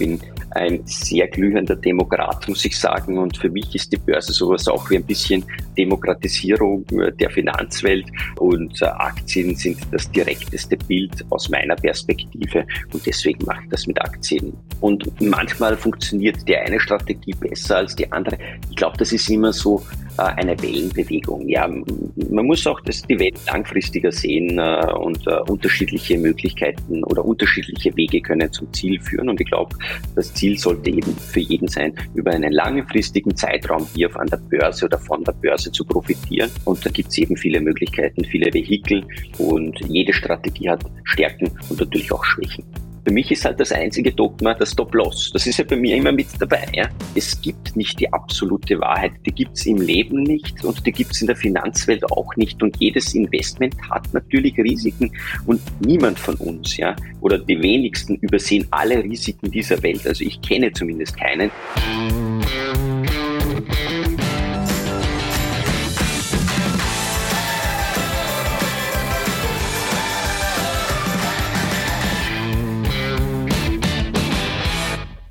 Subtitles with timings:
[0.00, 0.20] bin
[0.56, 3.18] ein sehr glühender Demokrat, muss ich sagen.
[3.18, 5.44] Und für mich ist die Börse sowas auch wie ein bisschen
[5.76, 6.84] Demokratisierung
[7.20, 8.06] der Finanzwelt.
[8.38, 12.66] Und äh, Aktien sind das direkteste Bild aus meiner Perspektive.
[12.92, 14.52] Und deswegen mache ich das mit Aktien.
[14.80, 18.38] Und manchmal funktioniert die eine Strategie besser als die andere.
[18.70, 19.82] Ich glaube, das ist immer so
[20.18, 21.48] äh, eine Wellenbewegung.
[21.48, 27.24] Ja, man muss auch das, die Welt langfristiger sehen äh, und äh, unterschiedliche Möglichkeiten oder
[27.24, 29.28] unterschiedliche Wege können zum Ziel führen.
[29.28, 29.76] Und ich glaube,
[30.14, 34.84] das Ziel sollte eben für jeden sein, über einen langfristigen Zeitraum hier an der Börse
[34.84, 36.50] oder von der Börse zu profitieren.
[36.64, 39.04] Und da gibt es eben viele Möglichkeiten, viele Vehikel
[39.38, 42.64] und jede Strategie hat Stärken und natürlich auch Schwächen.
[43.06, 45.30] Für mich ist halt das einzige Dogma das Stop-Loss.
[45.32, 46.66] Das ist ja bei mir immer mit dabei.
[46.74, 46.88] Ja?
[47.14, 49.12] Es gibt nicht die absolute Wahrheit.
[49.24, 52.60] Die gibt es im Leben nicht und die gibt es in der Finanzwelt auch nicht.
[52.64, 55.12] Und jedes Investment hat natürlich Risiken
[55.46, 60.04] und niemand von uns, ja, oder die wenigsten übersehen alle Risiken dieser Welt.
[60.04, 61.52] Also ich kenne zumindest keinen.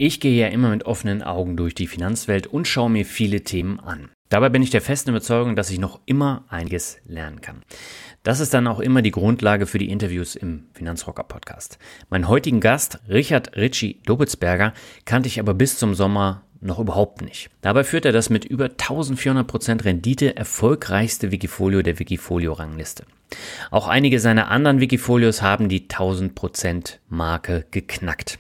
[0.06, 3.80] Ich gehe ja immer mit offenen Augen durch die Finanzwelt und schaue mir viele Themen
[3.80, 4.10] an.
[4.30, 7.64] Dabei bin ich der festen Überzeugung, dass ich noch immer einiges lernen kann.
[8.22, 11.80] Das ist dann auch immer die Grundlage für die Interviews im Finanzrocker Podcast.
[12.12, 17.50] Meinen heutigen Gast, Richard Ritchie Dobitzberger, kannte ich aber bis zum Sommer noch überhaupt nicht.
[17.62, 23.06] Dabei führt er das mit über 1400% Rendite erfolgreichste Wikifolio der Wikifolio-Rangliste.
[23.72, 28.38] Auch einige seiner anderen Wikifolios haben die 1000% Marke geknackt.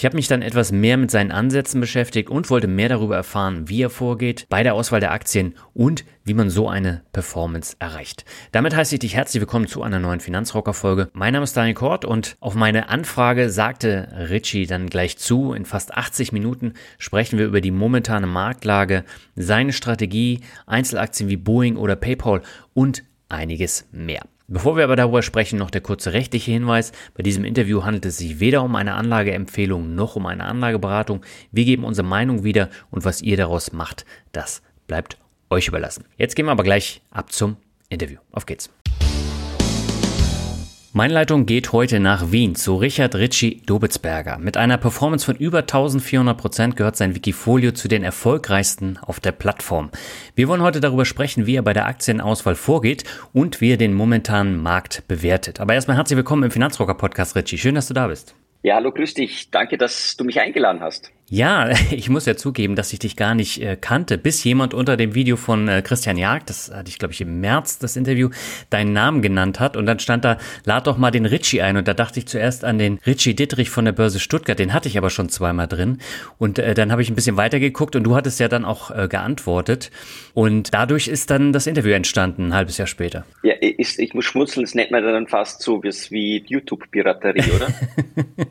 [0.00, 3.68] Ich habe mich dann etwas mehr mit seinen Ansätzen beschäftigt und wollte mehr darüber erfahren,
[3.68, 8.24] wie er vorgeht bei der Auswahl der Aktien und wie man so eine Performance erreicht.
[8.50, 11.10] Damit heiße ich dich herzlich willkommen zu einer neuen Finanzrocker-Folge.
[11.12, 15.52] Mein Name ist Daniel Kort und auf meine Anfrage sagte Richie dann gleich zu.
[15.52, 19.04] In fast 80 Minuten sprechen wir über die momentane Marktlage,
[19.36, 22.40] seine Strategie, Einzelaktien wie Boeing oder PayPal
[22.72, 24.22] und einiges mehr.
[24.52, 26.90] Bevor wir aber darüber sprechen, noch der kurze rechtliche Hinweis.
[27.14, 31.24] Bei diesem Interview handelt es sich weder um eine Anlageempfehlung noch um eine Anlageberatung.
[31.52, 35.18] Wir geben unsere Meinung wieder und was ihr daraus macht, das bleibt
[35.50, 36.04] euch überlassen.
[36.16, 37.58] Jetzt gehen wir aber gleich ab zum
[37.90, 38.18] Interview.
[38.32, 38.79] Auf geht's.
[40.92, 44.38] Meine Leitung geht heute nach Wien zu Richard Ritchie Dobitzberger.
[44.38, 49.30] Mit einer Performance von über 1400 Prozent gehört sein Wikifolio zu den erfolgreichsten auf der
[49.30, 49.90] Plattform.
[50.34, 53.94] Wir wollen heute darüber sprechen, wie er bei der Aktienauswahl vorgeht und wie er den
[53.94, 55.60] momentanen Markt bewertet.
[55.60, 57.58] Aber erstmal herzlich willkommen im Finanzrocker Podcast, Ritchie.
[57.58, 58.34] Schön, dass du da bist.
[58.62, 59.50] Ja, hallo, grüß dich.
[59.50, 61.10] Danke, dass du mich eingeladen hast.
[61.30, 64.98] Ja, ich muss ja zugeben, dass ich dich gar nicht äh, kannte, bis jemand unter
[64.98, 68.30] dem Video von äh, Christian Jagd, das hatte ich glaube ich im März das Interview,
[68.68, 71.88] deinen Namen genannt hat und dann stand da, lad doch mal den Ritchie ein und
[71.88, 74.98] da dachte ich zuerst an den Ritchie Dittrich von der Börse Stuttgart, den hatte ich
[74.98, 75.98] aber schon zweimal drin
[76.36, 79.06] und äh, dann habe ich ein bisschen weitergeguckt und du hattest ja dann auch äh,
[79.08, 79.92] geantwortet
[80.34, 83.24] und dadurch ist dann das Interview entstanden, ein halbes Jahr später.
[83.42, 87.68] Ja, ist, ich muss schmunzeln, das nennt man dann fast so wie YouTube-Piraterie, oder?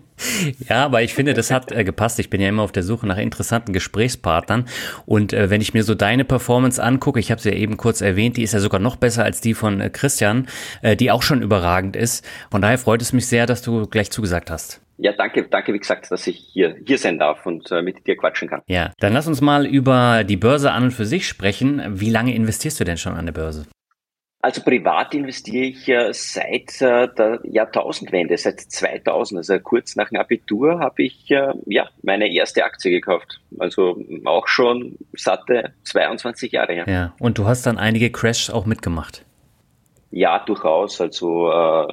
[0.68, 2.20] ja, aber ich finde, das hat äh, gepasst.
[2.20, 4.66] Ich bin ja immer auf der Suche nach interessanten Gesprächspartnern.
[5.06, 8.02] Und äh, wenn ich mir so deine Performance angucke, ich habe sie ja eben kurz
[8.02, 10.48] erwähnt, die ist ja sogar noch besser als die von äh, Christian,
[10.82, 12.26] äh, die auch schon überragend ist.
[12.52, 14.82] Von daher freut es mich sehr, dass du gleich zugesagt hast.
[15.02, 18.18] Ja, danke, danke, wie gesagt, dass ich hier, hier sein darf und äh, mit dir
[18.18, 18.62] quatschen kann.
[18.68, 21.81] Ja, dann lass uns mal über die Börse an und für sich sprechen.
[21.88, 23.66] Wie lange investierst du denn schon an der Börse?
[24.42, 30.80] Also privat investiere ich seit äh, der Jahrtausendwende, seit 2000, also kurz nach dem Abitur
[30.80, 33.42] habe ich äh, ja meine erste Aktie gekauft.
[33.58, 36.86] Also auch schon satte 22 Jahre her.
[36.88, 39.26] Ja, und du hast dann einige Crashs auch mitgemacht.
[40.12, 41.02] Ja, durchaus.
[41.02, 41.88] Also äh,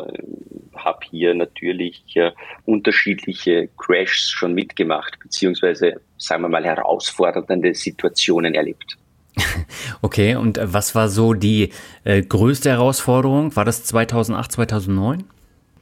[0.77, 2.31] habe hier natürlich äh,
[2.65, 8.97] unterschiedliche Crashs schon mitgemacht, beziehungsweise sagen wir mal herausfordernde Situationen erlebt.
[10.03, 11.71] Okay, und äh, was war so die
[12.05, 13.55] äh, größte Herausforderung?
[13.57, 15.25] War das 2008, 2009?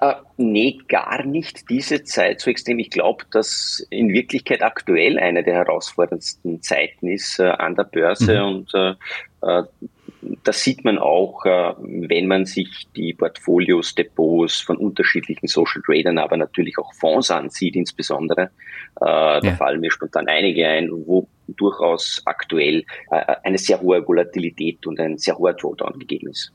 [0.00, 2.78] Äh, nee, gar nicht diese Zeit so extrem.
[2.78, 8.40] Ich glaube, dass in Wirklichkeit aktuell eine der herausforderndsten Zeiten ist äh, an der Börse
[8.40, 8.46] mhm.
[8.46, 8.94] und äh,
[9.42, 9.62] äh
[10.42, 16.38] das sieht man auch, wenn man sich die Portfolios, Depots von unterschiedlichen Social Tradern, aber
[16.38, 18.50] natürlich auch Fonds ansieht, insbesondere.
[18.94, 19.52] Da ja.
[19.56, 25.18] fallen mir spontan einige ein, wo durchaus aktuell äh, eine sehr hohe Volatilität und ein
[25.18, 26.52] sehr hoher Drawdown gegeben ist.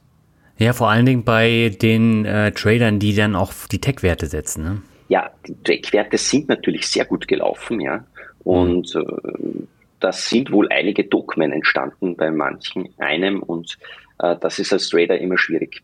[0.58, 4.64] Ja, vor allen Dingen bei den äh, Tradern, die dann auch die Tech-Werte setzen.
[4.64, 4.82] Ne?
[5.08, 8.06] Ja, die Tech-Werte sind natürlich sehr gut gelaufen, ja.
[8.44, 9.02] Und mhm.
[9.02, 9.68] äh,
[10.00, 13.78] das sind wohl einige Dogmen entstanden bei manchen einem und
[14.20, 15.82] äh, das ist als Trader immer schwierig.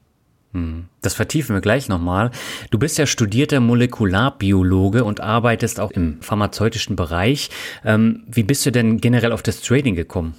[0.55, 0.85] Hm.
[1.01, 2.31] Das vertiefen wir gleich nochmal.
[2.71, 7.49] Du bist ja studierter Molekularbiologe und arbeitest auch im pharmazeutischen Bereich.
[7.83, 10.33] Ähm, wie bist du denn generell auf das Trading gekommen?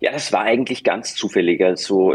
[0.00, 1.64] Ja, das war eigentlich ganz zufällig.
[1.64, 2.12] Also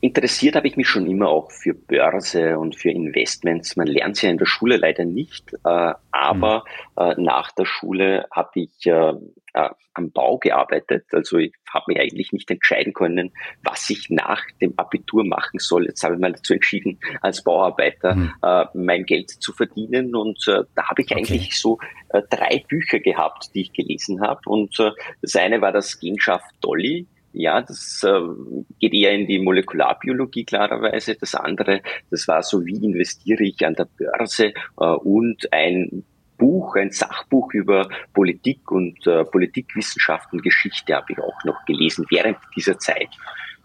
[0.00, 3.76] interessiert habe ich mich schon immer auch für Börse und für Investments.
[3.76, 6.64] Man lernt es ja in der Schule leider nicht, äh, aber
[6.96, 7.02] mhm.
[7.02, 9.12] äh, nach der Schule habe ich äh,
[9.52, 11.06] äh, am Bau gearbeitet.
[11.12, 13.32] Also ich habe mich eigentlich nicht entscheiden können,
[13.62, 15.86] was ich nach dem Abitur machen soll.
[15.86, 18.32] Jetzt habe ich mal dazu entschieden, als Bauarbeiter mhm.
[18.42, 20.14] äh, mein Geld zu verdienen.
[20.14, 21.18] Und äh, da habe ich okay.
[21.18, 21.78] eigentlich so
[22.30, 24.40] drei Bücher gehabt, die ich gelesen habe.
[24.46, 24.78] Und
[25.22, 27.06] das eine war das Genschaft Dolly.
[27.32, 28.20] Ja, das äh,
[28.80, 31.14] geht eher in die Molekularbiologie klarerweise.
[31.14, 31.80] Das andere,
[32.10, 36.04] das war so, wie investiere ich an der Börse äh, und ein
[36.36, 42.38] Buch, ein Sachbuch über Politik und äh, Politikwissenschaften, Geschichte habe ich auch noch gelesen während
[42.56, 43.10] dieser Zeit.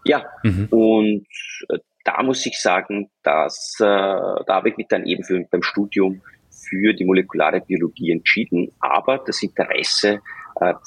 [0.04, 0.68] Ja, mhm.
[0.70, 1.28] und
[1.70, 5.64] äh, da muss ich sagen, dass äh, da habe ich mich dann eben für, beim
[5.64, 6.22] Studium
[6.52, 8.72] für die molekulare Biologie entschieden.
[8.80, 10.22] Aber das Interesse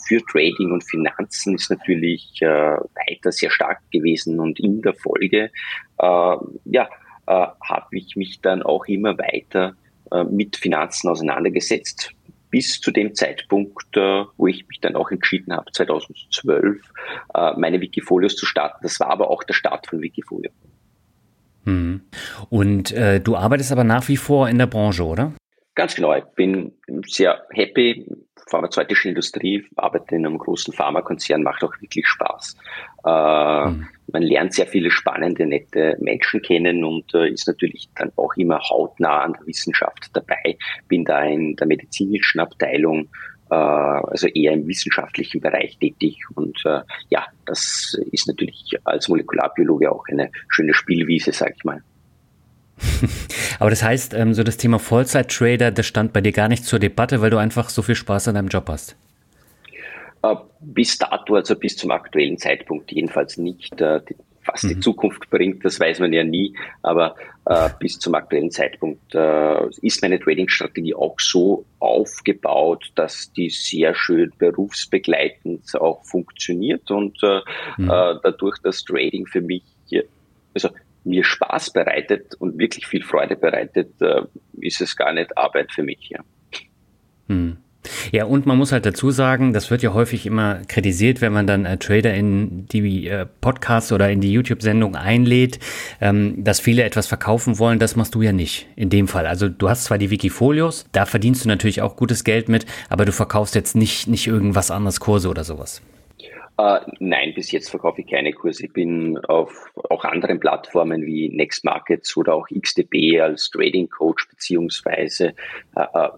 [0.06, 5.50] für Trading und Finanzen ist natürlich äh, weiter sehr stark gewesen und in der Folge
[5.98, 6.88] äh, ja,
[7.26, 9.76] äh, habe ich mich dann auch immer weiter
[10.10, 12.12] äh, mit Finanzen auseinandergesetzt,
[12.50, 16.80] bis zu dem Zeitpunkt, äh, wo ich mich dann auch entschieden habe, 2012
[17.34, 18.78] äh, meine Wikifolios zu starten.
[18.82, 20.50] Das war aber auch der Start von Wikifolio.
[21.64, 22.00] Hm.
[22.48, 25.34] Und äh, du arbeitest aber nach wie vor in der Branche, oder?
[25.74, 26.14] Ganz genau.
[26.14, 26.72] Ich bin
[27.06, 28.06] sehr happy
[28.48, 32.56] pharmazeutische Industrie, arbeite in einem großen Pharmakonzern, macht auch wirklich Spaß.
[33.04, 33.88] Äh, mhm.
[34.10, 38.60] Man lernt sehr viele spannende, nette Menschen kennen und äh, ist natürlich dann auch immer
[38.60, 40.56] hautnah an der Wissenschaft dabei.
[40.88, 43.08] Bin da in der medizinischen Abteilung,
[43.50, 46.80] äh, also eher im wissenschaftlichen Bereich tätig und äh,
[47.10, 51.82] ja, das ist natürlich als Molekularbiologe auch eine schöne Spielwiese, sag ich mal.
[53.58, 56.78] Aber das heißt, ähm, so das Thema Vollzeit-Trader, das stand bei dir gar nicht zur
[56.78, 58.96] Debatte, weil du einfach so viel Spaß an deinem Job hast.
[60.22, 63.80] Äh, bis dato, also bis zum aktuellen Zeitpunkt jedenfalls nicht.
[63.80, 64.00] Äh,
[64.48, 64.82] was die mhm.
[64.82, 66.54] Zukunft bringt, das weiß man ja nie.
[66.82, 67.14] Aber
[67.44, 73.94] äh, bis zum aktuellen Zeitpunkt äh, ist meine Trading-Strategie auch so aufgebaut, dass die sehr
[73.94, 77.40] schön berufsbegleitend auch funktioniert und äh,
[77.76, 77.90] mhm.
[77.90, 79.62] Äh, dadurch das Trading für mich,
[80.54, 80.70] also
[81.08, 84.22] mir Spaß bereitet und wirklich viel Freude bereitet, äh,
[84.60, 86.10] ist es gar nicht Arbeit für mich.
[86.10, 86.20] Ja.
[87.28, 87.58] Hm.
[88.12, 91.46] Ja, und man muss halt dazu sagen, das wird ja häufig immer kritisiert, wenn man
[91.46, 95.58] dann äh, Trader in die äh, Podcasts oder in die YouTube-Sendung einlädt,
[96.00, 97.78] ähm, dass viele etwas verkaufen wollen.
[97.78, 99.26] Das machst du ja nicht in dem Fall.
[99.26, 103.04] Also du hast zwar die Wikifolios, da verdienst du natürlich auch gutes Geld mit, aber
[103.04, 105.82] du verkaufst jetzt nicht, nicht irgendwas anderes, Kurse oder sowas.
[106.60, 108.66] Uh, nein, bis jetzt verkaufe ich keine Kurse.
[108.66, 114.28] Ich bin auf auch anderen Plattformen wie Next Markets oder auch XDB als Trading Coach
[114.28, 115.34] beziehungsweise
[115.76, 116.08] uh, uh,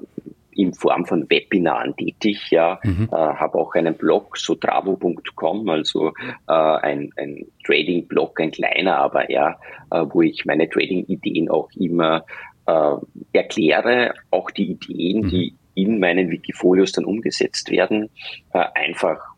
[0.52, 2.50] in Form von Webinaren tätig.
[2.50, 3.08] Ja, mhm.
[3.12, 6.12] habe auch einen Blog, so travo.com, also
[6.46, 9.58] ein, ein Trading-Blog, ein kleiner, aber ja,
[9.90, 12.24] wo ich meine Trading-Ideen auch immer
[13.32, 15.28] erkläre, auch die Ideen, mhm.
[15.30, 18.10] die in meinen Wikifolios dann umgesetzt werden,
[18.50, 19.29] einfach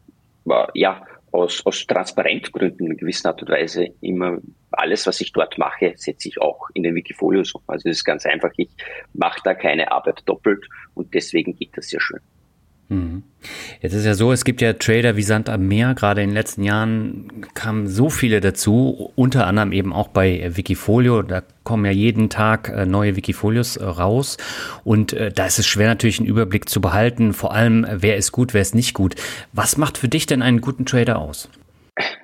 [0.75, 4.39] ja, aus, aus Transparentgründen in gewisser Art und Weise immer
[4.71, 7.62] alles, was ich dort mache, setze ich auch in den Wikifolios um.
[7.67, 8.71] Also es ist ganz einfach, ich
[9.15, 12.21] mache da keine Arbeit doppelt und deswegen geht das sehr schön.
[12.93, 13.23] Mhm.
[13.81, 15.94] Jetzt ist ja so, es gibt ja Trader wie Sand am Meer.
[15.94, 21.22] Gerade in den letzten Jahren kamen so viele dazu, unter anderem eben auch bei Wikifolio.
[21.22, 24.37] Da kommen ja jeden Tag äh, neue Wikifolios äh, raus.
[24.84, 27.32] Und äh, da ist es schwer natürlich einen Überblick zu behalten.
[27.32, 29.17] Vor allem, wer ist gut, wer ist nicht gut.
[29.53, 31.49] Was macht für dich denn einen guten Trader aus?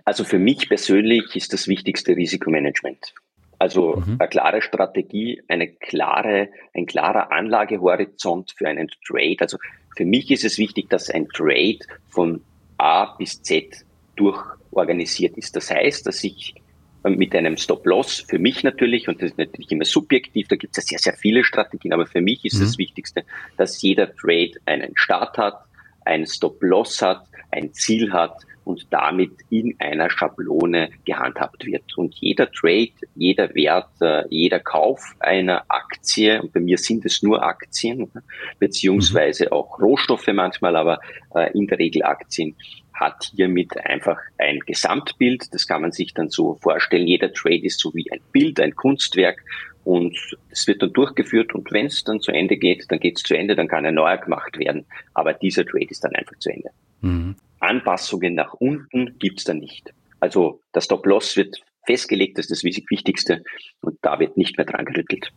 [0.05, 3.15] Also für mich persönlich ist das wichtigste Risikomanagement.
[3.59, 4.17] Also mhm.
[4.19, 9.37] eine klare Strategie, eine klare, ein klarer Anlagehorizont für einen Trade.
[9.41, 9.59] Also
[9.99, 12.40] für mich ist es wichtig, dass ein Trade von
[12.78, 15.57] A bis Z durchorganisiert ist.
[15.57, 16.55] Das heißt, dass ich
[17.02, 20.88] mit einem Stop-Loss für mich natürlich, und das ist natürlich immer subjektiv, da gibt es
[20.88, 22.61] ja sehr, sehr viele Strategien, aber für mich ist mhm.
[22.61, 23.25] das Wichtigste,
[23.57, 25.64] dass jeder Trade einen Start hat,
[26.05, 28.37] einen Stop-Loss hat, ein Ziel hat
[28.69, 31.97] und damit in einer Schablone gehandhabt wird.
[31.97, 37.23] Und jeder Trade, jeder Wert, äh, jeder Kauf einer Aktie, und bei mir sind es
[37.23, 38.11] nur Aktien,
[38.59, 39.53] beziehungsweise mhm.
[39.53, 41.01] auch Rohstoffe manchmal, aber
[41.35, 42.57] äh, in der Regel Aktien,
[42.93, 45.55] hat hiermit einfach ein Gesamtbild.
[45.55, 47.07] Das kann man sich dann so vorstellen.
[47.07, 49.41] Jeder Trade ist so wie ein Bild, ein Kunstwerk
[49.85, 50.19] und
[50.51, 53.37] es wird dann durchgeführt und wenn es dann zu Ende geht, dann geht es zu
[53.37, 54.85] Ende, dann kann ein neuer gemacht werden.
[55.15, 56.71] Aber dieser Trade ist dann einfach zu Ende.
[57.03, 57.37] Mhm.
[57.61, 59.93] Anpassungen nach unten gibt's da nicht.
[60.21, 63.43] Also das Stop-Loss wird festgelegt, das ist das Wichtigste
[63.81, 65.33] und da wird nicht mehr dran gerüttelt.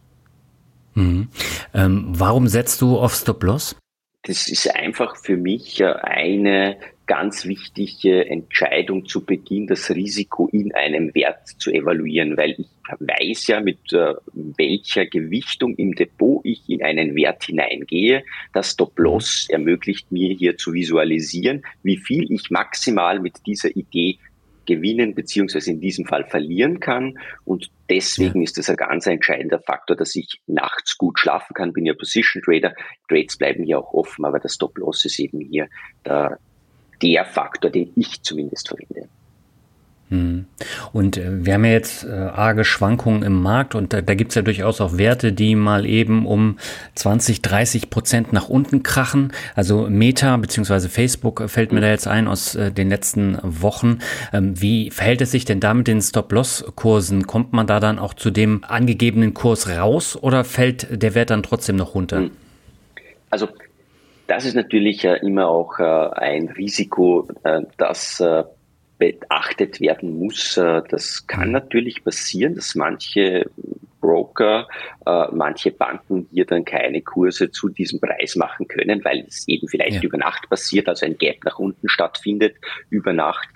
[0.93, 1.29] Mhm.
[1.73, 3.75] Ähm, warum setzt du auf Stop-Loss?
[4.23, 6.77] Das ist einfach für mich eine
[7.11, 12.67] ganz wichtige Entscheidung zu Beginn, das Risiko in einem Wert zu evaluieren, weil ich
[12.99, 18.23] weiß ja, mit äh, welcher Gewichtung im Depot ich in einen Wert hineingehe.
[18.53, 24.17] Das Stop-Loss ermöglicht mir hier zu visualisieren, wie viel ich maximal mit dieser Idee
[24.65, 27.19] gewinnen beziehungsweise in diesem Fall verlieren kann.
[27.43, 28.45] Und deswegen ja.
[28.45, 31.73] ist das ein ganz entscheidender Faktor, dass ich nachts gut schlafen kann.
[31.73, 32.73] Bin ja Position Trader.
[33.09, 35.67] Trades bleiben hier auch offen, aber das Stop-Loss ist eben hier
[36.05, 36.39] der,
[37.01, 39.07] der Faktor, den ich zumindest verwende.
[40.11, 40.45] Hm.
[40.91, 44.31] Und äh, wir haben ja jetzt äh, arge Schwankungen im Markt und da, da gibt
[44.31, 46.57] es ja durchaus auch Werte, die mal eben um
[46.95, 49.31] 20, 30 Prozent nach unten krachen.
[49.55, 50.89] Also Meta bzw.
[50.89, 53.99] Facebook fällt mir da jetzt ein aus äh, den letzten Wochen.
[54.33, 57.25] Ähm, wie verhält es sich denn da mit den Stop-Loss-Kursen?
[57.25, 61.41] Kommt man da dann auch zu dem angegebenen Kurs raus oder fällt der Wert dann
[61.41, 62.17] trotzdem noch runter?
[62.17, 62.31] Hm.
[63.29, 63.47] Also
[64.31, 68.23] das ist natürlich äh, immer auch äh, ein Risiko, äh, das
[68.97, 70.53] beachtet werden muss.
[70.53, 71.53] Das kann mhm.
[71.53, 73.49] natürlich passieren, dass manche
[73.99, 74.67] Broker,
[75.31, 79.97] manche Banken hier dann keine Kurse zu diesem Preis machen können, weil es eben vielleicht
[79.97, 80.03] ja.
[80.03, 82.55] über Nacht passiert, also ein Gap nach unten stattfindet
[82.91, 83.49] über Nacht.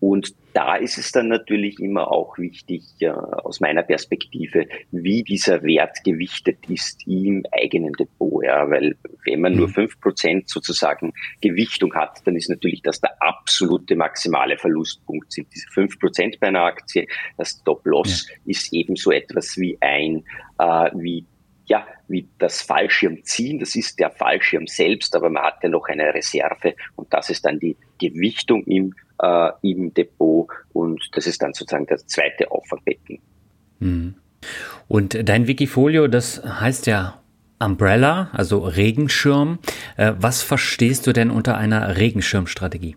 [0.00, 5.62] Und da ist es dann natürlich immer auch wichtig, äh, aus meiner Perspektive, wie dieser
[5.62, 8.42] Wert gewichtet ist im eigenen Depot.
[8.42, 8.96] Ja, weil
[9.26, 9.72] wenn man nur mhm.
[9.72, 15.68] fünf Prozent sozusagen Gewichtung hat, dann ist natürlich das der absolute maximale Verlustpunkt sind diese
[15.68, 17.06] fünf Prozent bei einer Aktie.
[17.36, 18.36] Das Stop-Loss ja.
[18.46, 20.24] ist ebenso etwas wie ein,
[20.58, 21.26] äh, wie
[21.66, 26.14] ja, wie das Fallschirmziehen, das ist der Fallschirm selbst, aber man hat ja noch eine
[26.14, 31.52] Reserve und das ist dann die Gewichtung im äh, im Depot und das ist dann
[31.52, 33.18] sozusagen das zweite Auffangbecken.
[33.78, 34.14] Mhm.
[34.88, 37.20] Und dein Wikifolio, das heißt ja
[37.58, 39.58] Umbrella, also Regenschirm.
[39.96, 42.96] Äh, was verstehst du denn unter einer Regenschirmstrategie?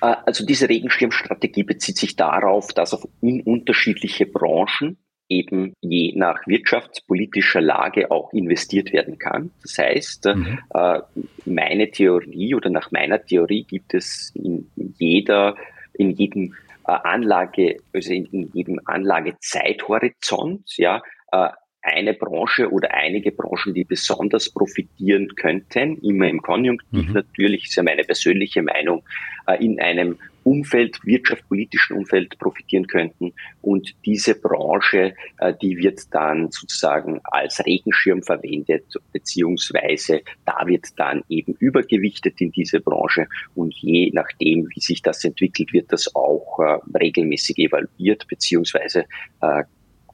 [0.00, 6.46] Äh, also diese Regenschirmstrategie bezieht sich darauf, dass auf in unterschiedliche Branchen eben je nach
[6.46, 9.50] wirtschaftspolitischer Lage auch investiert werden kann.
[9.62, 10.58] Das heißt, mhm.
[10.74, 11.00] äh,
[11.44, 15.56] meine Theorie oder nach meiner Theorie gibt es in jeder,
[15.94, 16.54] in jedem
[16.86, 21.02] äh, Anlage, also in, in jedem Anlagezeithorizont, ja,
[21.32, 21.48] äh,
[21.84, 27.12] eine Branche oder einige Branchen, die besonders profitieren könnten, immer im Konjunktiv mhm.
[27.12, 29.02] natürlich, ist ja meine persönliche Meinung,
[29.46, 33.32] äh, in einem Umfeld, wirtschaftspolitischen Umfeld profitieren könnten.
[33.60, 41.22] Und diese Branche, äh, die wird dann sozusagen als Regenschirm verwendet, beziehungsweise da wird dann
[41.28, 43.26] eben übergewichtet in diese Branche.
[43.54, 49.04] Und je nachdem, wie sich das entwickelt, wird das auch äh, regelmäßig evaluiert, beziehungsweise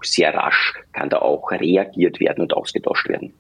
[0.02, 3.32] sehr rasch kann da auch reagiert werden und ausgetauscht werden.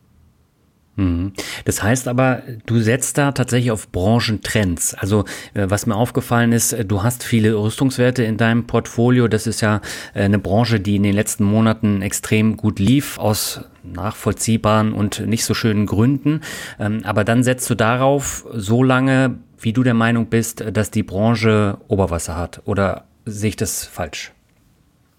[1.00, 1.32] Mhm.
[1.64, 4.94] Das heißt aber, du setzt da tatsächlich auf Branchentrends.
[4.94, 5.24] Also
[5.54, 9.26] äh, was mir aufgefallen ist, äh, du hast viele Rüstungswerte in deinem Portfolio.
[9.28, 9.80] Das ist ja
[10.14, 15.44] äh, eine Branche, die in den letzten Monaten extrem gut lief, aus nachvollziehbaren und nicht
[15.44, 16.40] so schönen Gründen.
[16.78, 21.02] Ähm, aber dann setzt du darauf so lange, wie du der Meinung bist, dass die
[21.02, 22.62] Branche Oberwasser hat.
[22.66, 24.32] Oder sehe ich das falsch?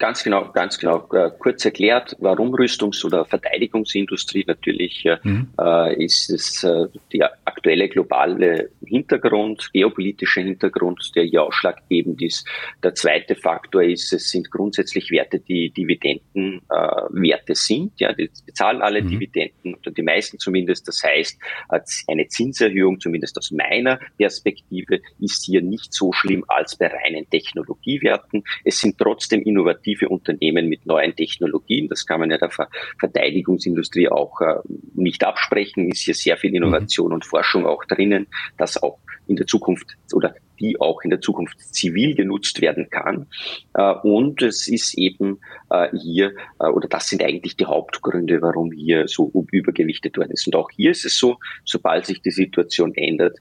[0.02, 1.08] Ganz genau, ganz genau.
[1.12, 5.50] Äh, kurz erklärt, warum Rüstungs- oder Verteidigungsindustrie natürlich äh, mhm.
[5.60, 12.44] äh, ist es äh, der aktuelle globale Hintergrund, geopolitische Hintergrund, der hier ausschlaggebend ist.
[12.82, 17.92] Der zweite Faktor ist, es sind grundsätzlich Werte, die Dividendenwerte äh, sind.
[18.00, 19.08] Ja, die bezahlen alle mhm.
[19.08, 20.88] Dividenden oder die meisten zumindest.
[20.88, 21.38] Das heißt,
[22.08, 28.42] eine Zinserhöhung, zumindest aus meiner Perspektive, ist hier nicht so schlimm als bei reinen Technologiewerten.
[28.64, 31.88] Es sind trotzdem innovative innovative Unternehmen mit neuen Technologien.
[31.88, 32.50] Das kann man ja der
[32.98, 34.54] Verteidigungsindustrie auch äh,
[34.94, 35.88] nicht absprechen.
[35.90, 37.14] Ist hier sehr viel Innovation mhm.
[37.14, 41.58] und Forschung auch drinnen, das auch in der Zukunft oder die auch in der Zukunft
[41.74, 43.26] zivil genutzt werden kann.
[43.74, 45.38] Äh, und es ist eben
[45.70, 50.46] äh, hier, äh, oder das sind eigentlich die Hauptgründe, warum hier so übergewichtet worden ist.
[50.46, 53.38] Und auch hier ist es so, sobald sich die Situation ändert,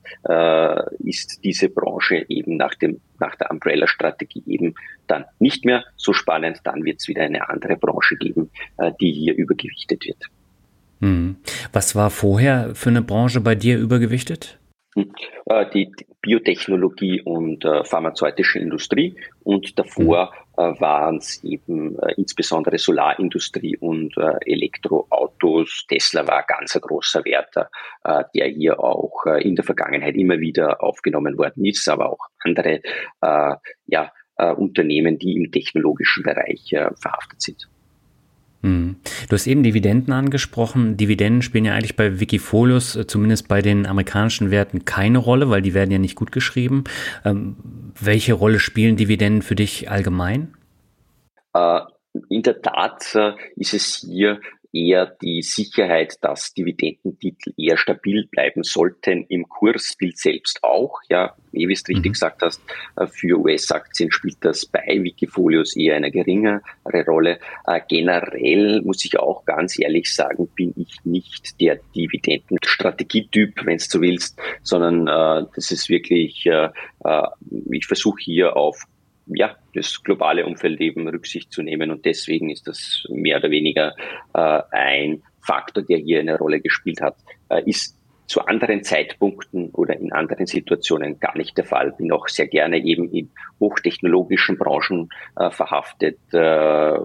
[0.99, 4.73] ist diese Branche eben nach dem nach der Umbrella-Strategie eben
[5.07, 6.59] dann nicht mehr so spannend.
[6.63, 8.49] Dann wird es wieder eine andere Branche geben,
[8.99, 10.25] die hier übergewichtet wird.
[11.01, 11.37] Hm.
[11.73, 14.60] Was war vorher für eine Branche bei dir übergewichtet?
[14.95, 20.63] Äh, die Biotechnologie und äh, pharmazeutische Industrie und davor mhm.
[20.63, 25.85] äh, waren es eben insbesondere Solarindustrie und Elektroautos.
[25.87, 27.55] Tesla war ganz ein großer Wert,
[28.05, 32.81] der hier auch in der Vergangenheit immer wieder aufgenommen worden ist, aber auch andere
[33.87, 36.69] ja, Unternehmen, die im technologischen Bereich
[36.99, 37.70] verhaftet sind.
[38.63, 38.97] Hm.
[39.27, 40.95] Du hast eben Dividenden angesprochen.
[40.97, 45.61] Dividenden spielen ja eigentlich bei Wikifolios, äh, zumindest bei den amerikanischen Werten, keine Rolle, weil
[45.61, 46.83] die werden ja nicht gut geschrieben.
[47.25, 47.55] Ähm,
[47.99, 50.53] welche Rolle spielen Dividenden für dich allgemein?
[51.53, 51.81] Äh,
[52.29, 54.39] in der Tat äh, ist es hier
[54.73, 59.25] eher die Sicherheit, dass Dividendentitel eher stabil bleiben sollten.
[59.27, 60.99] Im Kursbild selbst auch.
[61.09, 62.13] Ja, wie du es richtig mhm.
[62.13, 62.61] gesagt hast,
[62.97, 66.61] äh, für US-Aktien spielt das bei Wikifolios eher eine geringere
[67.05, 67.39] Rolle.
[67.67, 73.83] Äh, generell muss ich auch ganz ehrlich sagen, bin ich nicht der Dividendenstrategietyp, wenn du
[73.83, 76.45] so willst, sondern äh, das ist wirklich,
[77.71, 78.85] ich versuche hier auf
[79.27, 81.91] ja, das globale Umfeld eben Rücksicht zu nehmen.
[81.91, 83.93] Und deswegen ist das mehr oder weniger
[84.33, 87.15] äh, ein Faktor, der hier eine Rolle gespielt hat.
[87.49, 87.97] Äh, ist
[88.27, 91.91] zu anderen Zeitpunkten oder in anderen Situationen gar nicht der Fall.
[91.91, 96.17] Bin auch sehr gerne eben in hochtechnologischen Branchen äh, verhaftet.
[96.31, 96.99] Äh,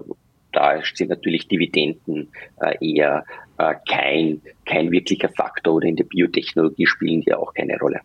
[0.53, 2.29] da sind natürlich Dividenden
[2.61, 3.25] äh, eher
[3.57, 7.99] äh, kein, kein wirklicher Faktor oder in der Biotechnologie spielen die auch keine Rolle.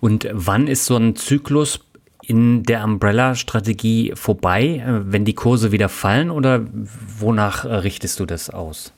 [0.00, 1.87] Und wann ist so ein Zyklus
[2.28, 6.66] in der Umbrella-Strategie vorbei, äh, wenn die Kurse wieder fallen oder
[7.18, 8.92] wonach äh, richtest du das aus?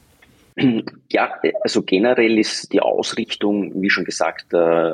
[1.13, 1.33] Ja,
[1.63, 4.93] also generell ist die Ausrichtung, wie schon gesagt, äh,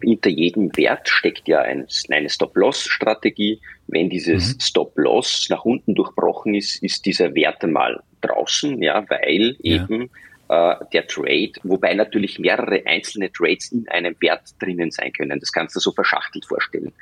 [0.00, 3.60] hinter jedem Wert steckt ja ein, eine Stop-Loss-Strategie.
[3.88, 4.60] Wenn dieses mhm.
[4.60, 9.82] Stop-Loss nach unten durchbrochen ist, ist dieser Wert einmal draußen, ja, weil ja.
[9.82, 10.10] eben
[10.54, 15.40] äh, der Trade, wobei natürlich mehrere einzelne Trades in einem Wert drinnen sein können.
[15.40, 16.92] Das kannst du so verschachtelt vorstellen.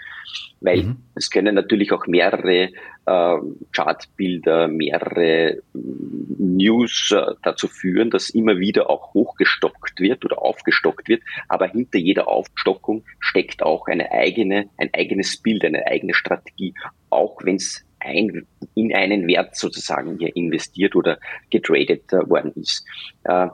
[0.61, 0.97] Weil mhm.
[1.15, 2.71] es können natürlich auch mehrere
[3.07, 3.37] äh,
[3.73, 11.23] Chartbilder, mehrere News äh, dazu führen, dass immer wieder auch hochgestockt wird oder aufgestockt wird.
[11.49, 16.75] Aber hinter jeder Aufstockung steckt auch eine eigene, ein eigenes Bild, eine eigene Strategie.
[17.11, 21.19] Auch wenn es ein, in einen Wert sozusagen hier investiert oder
[21.51, 22.85] getradet äh, worden ist.
[23.25, 23.49] Äh,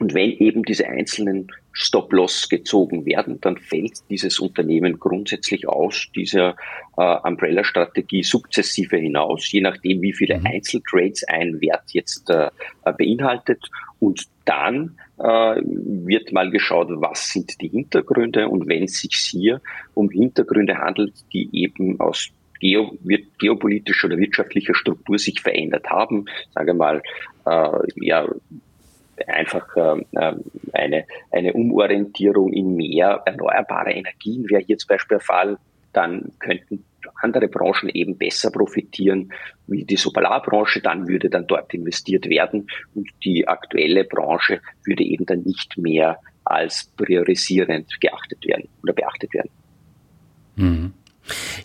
[0.00, 6.56] und wenn eben diese einzelnen Stop-Loss gezogen werden, dann fällt dieses Unternehmen grundsätzlich aus dieser
[6.96, 10.46] äh, Umbrella-Strategie sukzessive hinaus, je nachdem, wie viele mhm.
[10.46, 12.50] Einzeltrades ein Wert jetzt äh,
[12.96, 13.70] beinhaltet.
[14.00, 19.60] Und dann äh, wird mal geschaut, was sind die Hintergründe und wenn es sich hier
[19.94, 22.96] um Hintergründe handelt, die eben aus geo,
[23.38, 26.26] geopolitischer oder wirtschaftlicher Struktur sich verändert haben.
[26.54, 27.02] Sage mal,
[27.46, 28.26] äh, ja,
[29.26, 30.02] einfach äh,
[30.72, 35.58] eine, eine Umorientierung in mehr erneuerbare Energien wäre hier zum Beispiel der Fall.
[35.92, 36.84] Dann könnten
[37.22, 39.32] andere Branchen eben besser profitieren,
[39.66, 45.26] wie die Solarbranche, dann würde dann dort investiert werden und die aktuelle Branche würde eben
[45.26, 49.50] dann nicht mehr als priorisierend geachtet werden oder beachtet werden.
[50.56, 50.92] Mhm.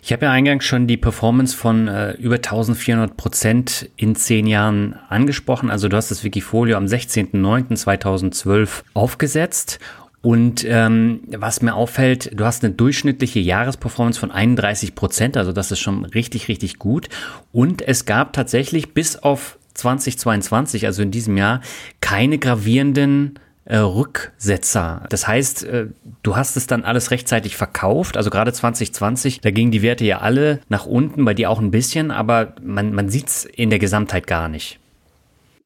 [0.02, 4.94] Ich habe ja eingangs schon die Performance von äh, über 1400 Prozent in zehn Jahren
[5.08, 5.70] angesprochen.
[5.70, 9.78] Also du hast das Wikifolio am 16.09.2012 aufgesetzt.
[10.22, 15.70] Und ähm, was mir auffällt, du hast eine durchschnittliche Jahresperformance von 31 Prozent, also das
[15.72, 17.08] ist schon richtig, richtig gut.
[17.52, 21.62] Und es gab tatsächlich bis auf 2022, also in diesem Jahr,
[22.02, 25.06] keine gravierenden äh, Rücksetzer.
[25.10, 25.86] Das heißt, äh,
[26.22, 28.16] du hast es dann alles rechtzeitig verkauft.
[28.16, 31.70] Also gerade 2020, da gingen die Werte ja alle nach unten, bei dir auch ein
[31.70, 34.80] bisschen, aber man, man sieht es in der Gesamtheit gar nicht.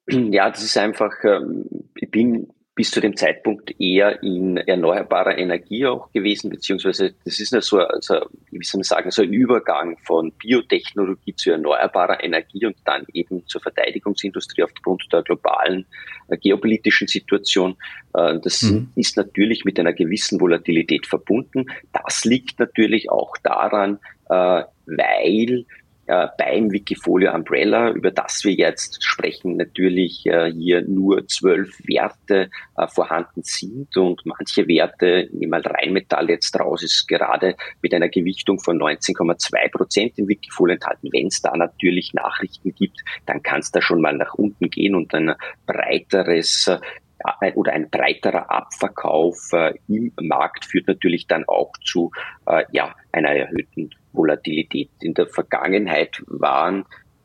[0.09, 5.87] Ja, das ist einfach, ähm, ich bin bis zu dem Zeitpunkt eher in erneuerbarer Energie
[5.87, 8.14] auch gewesen, beziehungsweise das ist so, so
[8.50, 13.46] wie soll man sagen, so ein Übergang von Biotechnologie zu erneuerbarer Energie und dann eben
[13.46, 15.87] zur Verteidigungsindustrie aufgrund der globalen
[16.28, 17.76] äh, geopolitischen Situation.
[18.12, 18.88] Äh, das mhm.
[18.96, 21.66] ist natürlich mit einer gewissen Volatilität verbunden.
[21.92, 25.64] Das liegt natürlich auch daran, äh, weil
[26.07, 32.51] äh, beim Wikifolio Umbrella, über das wir jetzt sprechen, natürlich äh, hier nur zwölf Werte
[32.77, 38.11] äh, vorhanden sind und manche Werte, nehmen mal Rheinmetall jetzt raus, ist gerade mit einer
[38.11, 41.09] Gewichtung von 19,2 Prozent im Wikifolio enthalten.
[41.11, 44.95] Wenn es da natürlich Nachrichten gibt, dann kann es da schon mal nach unten gehen
[44.95, 45.35] und ein
[45.67, 46.71] breiteres
[47.55, 49.51] oder ein breiterer Abverkauf
[49.88, 52.11] im Markt führt natürlich dann auch zu
[52.71, 54.90] ja, einer erhöhten Volatilität.
[55.00, 56.85] In der Vergangenheit waren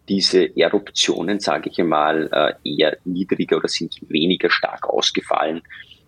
[0.10, 5.62] diese Eruptionen, sage ich einmal, äh, eher niedriger oder sind weniger stark ausgefallen.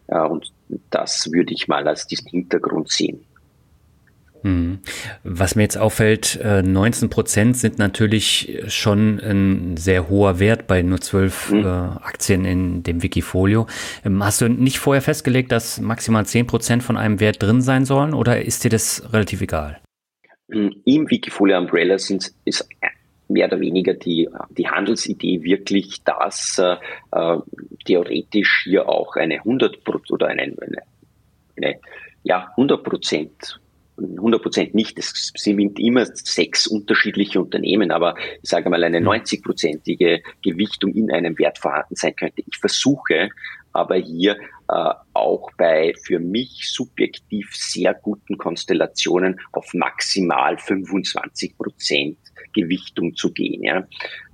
[0.08, 0.52] Äh, und
[0.90, 3.26] das würde ich mal als diesen Hintergrund sehen.
[4.44, 4.80] Mhm.
[5.24, 10.82] Was mir jetzt auffällt, 19 äh, Prozent sind natürlich schon ein sehr hoher Wert bei
[10.82, 11.66] nur zwölf mhm.
[11.66, 13.68] Aktien in dem Wikifolio.
[14.04, 17.86] Ähm, hast du nicht vorher festgelegt, dass maximal 10 Prozent von einem Wert drin sein
[17.86, 19.80] sollen oder ist dir das relativ egal?
[20.52, 22.68] Im Wikifolio Umbrella sind, ist
[23.28, 26.76] mehr oder weniger die, die Handelsidee wirklich, dass äh,
[27.12, 27.38] äh
[27.86, 29.80] theoretisch hier auch eine 100
[30.12, 30.84] oder eine, eine,
[31.58, 31.80] eine
[32.24, 33.60] ja, 100 Prozent
[33.98, 34.98] 100 Prozent nicht.
[34.98, 40.22] Es sind immer sechs unterschiedliche Unternehmen, aber ich sage mal eine 90-prozentige mhm.
[40.42, 42.42] Gewichtung in einem Wert vorhanden sein könnte.
[42.48, 43.30] Ich versuche
[43.74, 44.38] aber hier
[44.72, 52.18] äh, auch bei für mich subjektiv sehr guten Konstellationen auf maximal 25 Prozent
[52.54, 53.64] Gewichtung zu gehen.
[53.64, 53.86] Ja.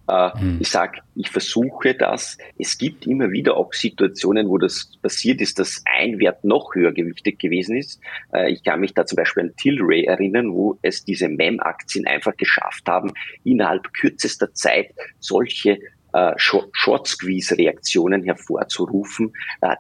[0.10, 0.60] Mhm.
[0.62, 2.38] Ich sage, ich versuche das.
[2.58, 6.94] Es gibt immer wieder auch Situationen, wo das passiert ist, dass ein Wert noch höher
[6.94, 8.00] gewichtet gewesen ist.
[8.34, 12.38] Äh, ich kann mich da zum Beispiel an Tilray erinnern, wo es diese MEM-Aktien einfach
[12.38, 13.12] geschafft haben,
[13.44, 15.80] innerhalb kürzester Zeit solche
[16.18, 19.34] äh, Short-Squeeze-Reaktionen hervorzurufen,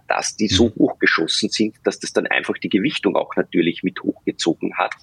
[0.08, 0.76] dass die so mhm.
[0.78, 4.93] hochgeschossen sind, dass das dann einfach die Gewichtung auch natürlich mit hochgezogen hat.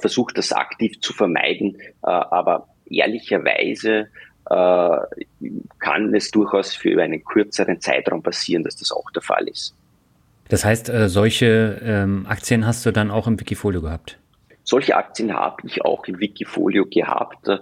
[0.00, 4.06] Versucht das aktiv zu vermeiden, aber ehrlicherweise
[4.50, 4.96] äh,
[5.78, 9.74] kann es durchaus für einen kürzeren Zeitraum passieren, dass das auch der Fall ist.
[10.48, 14.18] Das heißt, äh, solche ähm, Aktien hast du dann auch im Wikifolio gehabt?
[14.62, 17.58] Solche Aktien habe ich auch im Wikifolio gehabt, äh,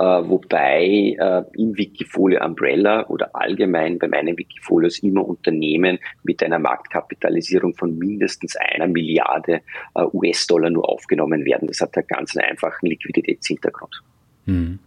[0.00, 7.74] wobei äh, im Wikifolio Umbrella oder allgemein bei meinen Wikifolios immer Unternehmen mit einer Marktkapitalisierung
[7.74, 9.60] von mindestens einer Milliarde
[9.94, 11.68] äh, US-Dollar nur aufgenommen werden.
[11.68, 14.02] Das hat einen ganz einfachen Liquiditätshintergrund.
[14.46, 14.78] Hm.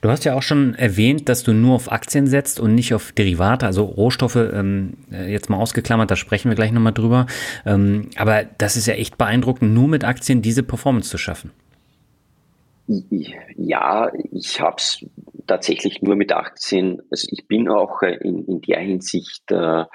[0.00, 3.12] Du hast ja auch schon erwähnt, dass du nur auf Aktien setzt und nicht auf
[3.12, 7.26] Derivate, also Rohstoffe, ähm, äh, jetzt mal ausgeklammert, da sprechen wir gleich nochmal drüber.
[7.66, 11.50] Ähm, aber das ist ja echt beeindruckend, nur mit Aktien diese Performance zu schaffen.
[12.88, 15.04] Ja, ich habe es
[15.46, 17.02] tatsächlich nur mit Aktien.
[17.10, 19.86] Also ich bin auch äh, in, in der Hinsicht äh, äh,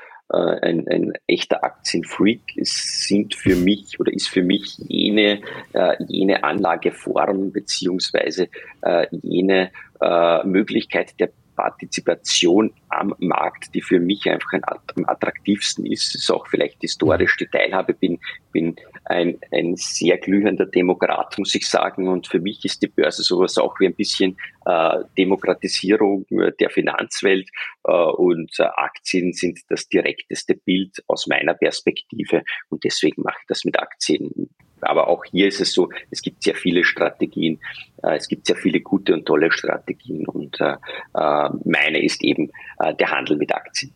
[0.62, 2.42] ein, ein echter Aktienfreak.
[2.56, 5.42] Es sind für mich oder ist für mich jene,
[5.74, 8.48] äh, jene Anlageform beziehungsweise
[8.82, 14.54] äh, jene äh, Möglichkeit der Partizipation am Markt, die für mich einfach
[14.96, 18.20] am attraktivsten ist, ist auch vielleicht historisch die Teilhabe, bin,
[18.52, 22.08] bin ein, ein sehr glühender Demokrat, muss ich sagen.
[22.08, 27.50] Und für mich ist die Börse sowas auch wie ein bisschen äh, Demokratisierung der Finanzwelt.
[27.86, 32.44] Äh, und äh, Aktien sind das direkteste Bild aus meiner Perspektive.
[32.70, 34.50] Und deswegen mache ich das mit Aktien
[34.86, 37.60] aber auch hier ist es so, es gibt sehr viele Strategien,
[38.04, 40.76] äh, es gibt sehr viele gute und tolle Strategien und äh,
[41.14, 42.52] äh, meine ist eben
[43.00, 43.94] der Handel mit Aktien.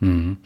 [0.00, 0.38] Mhm.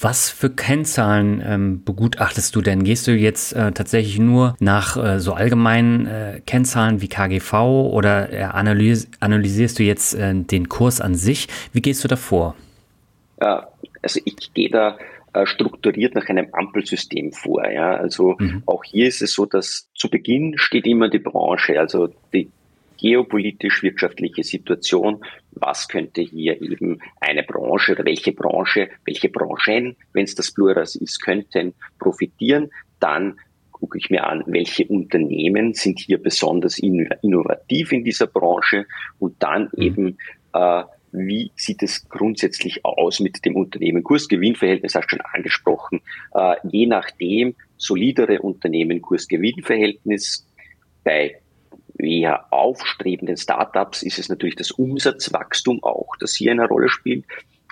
[0.00, 2.84] Was für Kennzahlen ähm, begutachtest du denn?
[2.84, 8.54] Gehst du jetzt äh, tatsächlich nur nach äh, so allgemeinen äh, Kennzahlen wie KGV oder
[8.54, 11.48] analys analysierst du jetzt den Kurs an sich?
[11.72, 12.54] Wie gehst du da vor?
[14.02, 14.98] also ich gehe da
[15.34, 17.68] äh, strukturiert nach einem Ampelsystem vor.
[17.68, 17.96] Ja?
[17.96, 18.62] Also mhm.
[18.66, 22.50] auch hier ist es so, dass zu Beginn steht immer die Branche, also die
[22.98, 30.34] geopolitisch-wirtschaftliche Situation, was könnte hier eben eine Branche oder welche Branche, welche Branchen, wenn es
[30.34, 33.38] das Plural ist, könnten profitieren, dann
[33.72, 38.86] gucke ich mir an, welche Unternehmen sind hier besonders innovativ in dieser Branche
[39.18, 39.82] und dann mhm.
[39.82, 40.18] eben
[40.52, 40.82] äh,
[41.12, 44.02] wie sieht es grundsätzlich aus mit dem Unternehmen?
[44.02, 46.00] Kurs-Gewinn-Verhältnis hast du schon angesprochen.
[46.34, 50.46] Äh, je nachdem, solidere Unternehmen, Kurs-Gewinn-Verhältnis.
[51.04, 51.40] Bei
[51.98, 57.24] eher aufstrebenden Startups ist es natürlich das Umsatzwachstum auch, das hier eine Rolle spielt.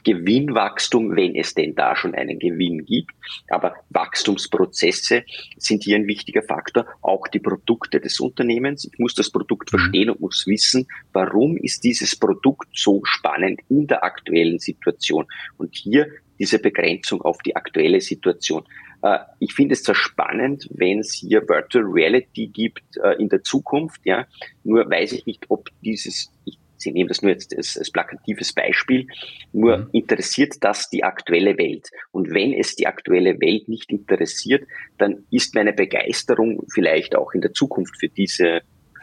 [0.06, 3.10] Gewinnwachstum, wenn es denn da schon einen Gewinn gibt.
[3.48, 5.24] Aber Wachstumsprozesse
[5.56, 6.86] sind hier ein wichtiger Faktor.
[7.02, 8.88] Auch die Produkte des Unternehmens.
[8.90, 9.78] Ich muss das Produkt mhm.
[9.78, 15.26] verstehen und muss wissen, warum ist dieses Produkt so spannend in der aktuellen Situation.
[15.58, 18.64] Und hier diese Begrenzung auf die aktuelle Situation.
[19.02, 23.42] Äh, ich finde es zwar spannend, wenn es hier Virtual Reality gibt äh, in der
[23.42, 24.26] Zukunft, ja,
[24.64, 28.52] nur weiß ich nicht, ob dieses, ich Sie nehmen das nur jetzt als, als plakatives
[28.52, 29.06] Beispiel,
[29.52, 29.88] nur mhm.
[29.92, 31.88] interessiert das die aktuelle Welt.
[32.12, 34.68] Und wenn es die aktuelle Welt nicht interessiert,
[34.98, 38.60] dann ist meine Begeisterung vielleicht auch in der Zukunft für diese,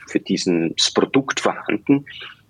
[0.08, 2.06] für dieses Produkt vorhanden.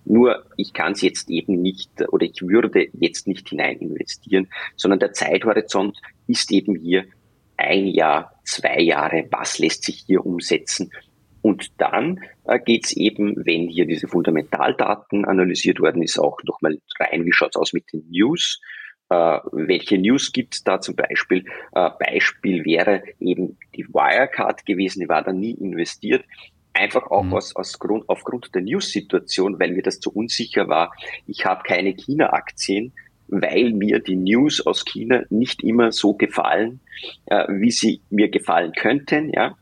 [0.06, 5.00] Nur ich kann es jetzt eben nicht oder ich würde jetzt nicht hinein investieren, sondern
[5.00, 7.06] der Zeithorizont ist eben hier
[7.58, 9.28] ein Jahr, zwei Jahre.
[9.32, 10.92] Was lässt sich hier umsetzen?
[11.42, 16.80] Und dann äh, geht es eben, wenn hier diese Fundamentaldaten analysiert worden ist, auch nochmal
[17.00, 18.62] rein, wie schaut's aus mit den News.
[19.10, 21.46] Äh, welche News gibt's da zum Beispiel?
[21.74, 26.24] Äh, Beispiel wäre eben die Wirecard gewesen, die war da nie investiert.
[26.74, 27.34] Einfach auch mhm.
[27.34, 30.94] aus, aus Grund, aufgrund der News-Situation, weil mir das zu unsicher war.
[31.28, 32.94] Ich habe keine China-Aktien,
[33.28, 36.80] weil mir die News aus China nicht immer so gefallen,
[37.26, 39.32] äh, wie sie mir gefallen könnten.
[39.32, 39.56] Ja?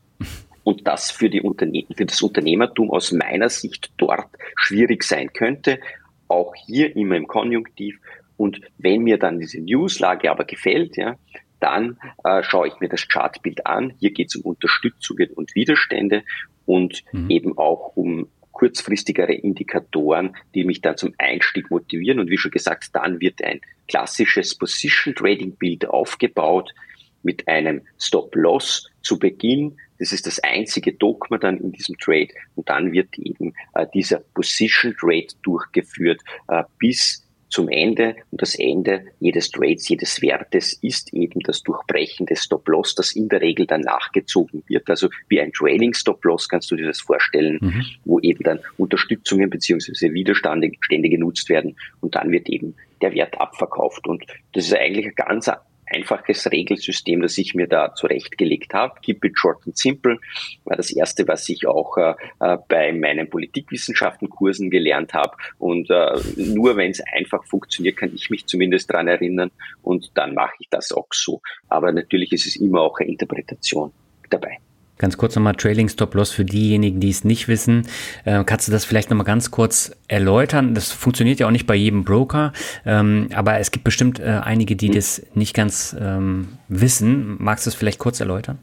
[0.64, 5.80] und das für, die Unterne für das Unternehmertum aus meiner Sicht dort schwierig sein könnte.
[6.28, 7.98] Auch hier immer im Konjunktiv.
[8.36, 11.16] Und wenn mir dann diese Newslage aber gefällt, ja,
[11.62, 13.94] dann äh, schaue ich mir das Chartbild an.
[13.98, 16.24] Hier geht es um Unterstützungen und Widerstände
[16.66, 17.30] und mhm.
[17.30, 22.20] eben auch um kurzfristigere Indikatoren, die mich dann zum Einstieg motivieren.
[22.20, 26.74] Und wie schon gesagt, dann wird ein klassisches Position Trading Bild aufgebaut
[27.22, 29.78] mit einem Stop-Loss zu Beginn.
[29.98, 32.28] Das ist das einzige Dogma dann in diesem Trade.
[32.56, 38.16] Und dann wird eben äh, dieser Position Trade durchgeführt äh, bis zum Ende.
[38.30, 43.28] Und das Ende jedes Trades, jedes Wertes ist eben das Durchbrechen des Stop-Loss, das in
[43.28, 44.88] der Regel dann nachgezogen wird.
[44.88, 47.84] Also wie ein Trailing Stop-Loss kannst du dir das vorstellen, mhm.
[48.04, 54.06] wo eben dann Unterstützungen beziehungsweise Widerstände genutzt werden und dann wird eben der Wert abverkauft.
[54.06, 55.50] Und das ist eigentlich ein ganz
[55.92, 58.94] einfaches Regelsystem, das ich mir da zurechtgelegt habe.
[59.02, 60.18] Keep it short and simple
[60.64, 65.36] war das erste, was ich auch äh, äh bei meinen Politikwissenschaftenkursen gelernt habe.
[65.58, 69.50] Und äh, nur wenn es einfach funktioniert, kann ich mich zumindest daran erinnern
[69.82, 71.40] und dann mache ich das auch so.
[71.68, 73.92] Aber natürlich ist es immer auch eine Interpretation
[74.30, 74.58] dabei.
[75.02, 77.88] Ganz kurz nochmal Trailing Stop Loss für diejenigen, die es nicht wissen.
[78.24, 80.76] Äh, kannst du das vielleicht nochmal ganz kurz erläutern?
[80.76, 82.52] Das funktioniert ja auch nicht bei jedem Broker,
[82.86, 87.34] ähm, aber es gibt bestimmt äh, einige, die das nicht ganz ähm, wissen.
[87.40, 88.60] Magst du es vielleicht kurz erläutern?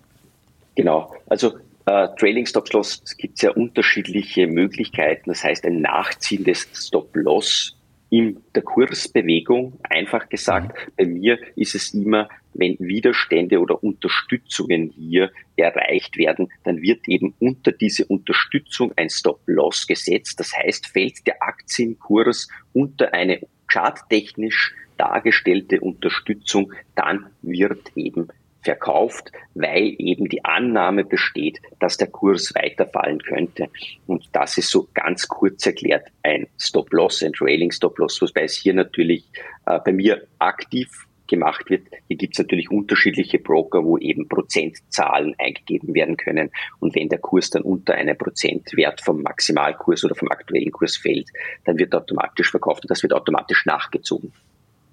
[0.76, 1.14] Genau.
[1.28, 5.32] Also äh, Trailing Stop Loss gibt es ja unterschiedliche Möglichkeiten.
[5.32, 7.76] Das heißt, ein Nachziehen des Stop Loss
[8.10, 10.92] in der Kursbewegung, einfach gesagt, mhm.
[10.98, 17.34] bei mir ist es immer wenn Widerstände oder Unterstützungen hier erreicht werden, dann wird eben
[17.40, 20.40] unter diese Unterstützung ein Stop-Loss gesetzt.
[20.40, 28.28] Das heißt, fällt der Aktienkurs unter eine charttechnisch dargestellte Unterstützung, dann wird eben
[28.62, 33.70] verkauft, weil eben die Annahme besteht, dass der Kurs weiterfallen könnte.
[34.08, 38.74] Und das ist so ganz kurz erklärt ein Stop-Loss, ein Trailing Stop-Loss, wobei es hier
[38.74, 39.26] natürlich
[39.66, 41.88] äh, bei mir aktiv gemacht wird.
[42.08, 46.52] Hier gibt es natürlich unterschiedliche Broker, wo eben Prozentzahlen eingegeben werden können.
[46.80, 51.30] Und wenn der Kurs dann unter einen Prozentwert vom Maximalkurs oder vom aktuellen Kurs fällt,
[51.64, 54.34] dann wird automatisch verkauft und das wird automatisch nachgezogen.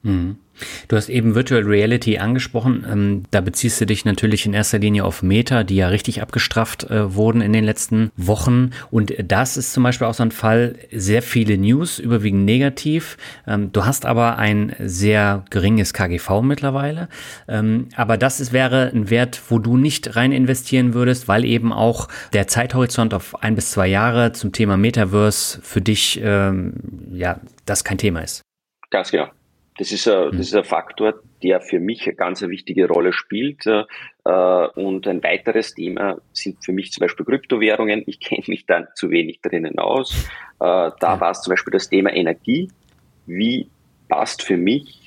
[0.06, 0.36] Mhm.
[0.88, 2.86] Du hast eben Virtual Reality angesprochen.
[2.90, 6.84] Ähm, da beziehst du dich natürlich in erster Linie auf Meta, die ja richtig abgestrafft
[6.84, 8.70] äh, wurden in den letzten Wochen.
[8.90, 13.18] Und das ist zum Beispiel auch so ein Fall, sehr viele News, überwiegend negativ.
[13.46, 17.08] Ähm, du hast aber ein sehr geringes KGV mittlerweile.
[17.48, 21.72] Ähm, aber das ist, wäre ein Wert, wo du nicht rein investieren würdest, weil eben
[21.72, 27.84] auch der Zeithorizont auf ein bis zwei Jahre zum Thema Metaverse für dich, ja, das
[27.84, 28.42] kein Thema ist.
[28.90, 29.28] Ganz genau.
[29.78, 33.66] Das ist, ein, das ist ein Faktor, der für mich eine ganz wichtige Rolle spielt.
[33.66, 33.82] Äh,
[34.24, 38.02] und ein weiteres Thema sind für mich zum Beispiel Kryptowährungen.
[38.06, 40.14] Ich kenne mich dann zu wenig drinnen aus.
[40.60, 42.70] Äh, da war es zum Beispiel das Thema Energie.
[43.26, 43.68] Wie
[44.08, 45.05] passt für mich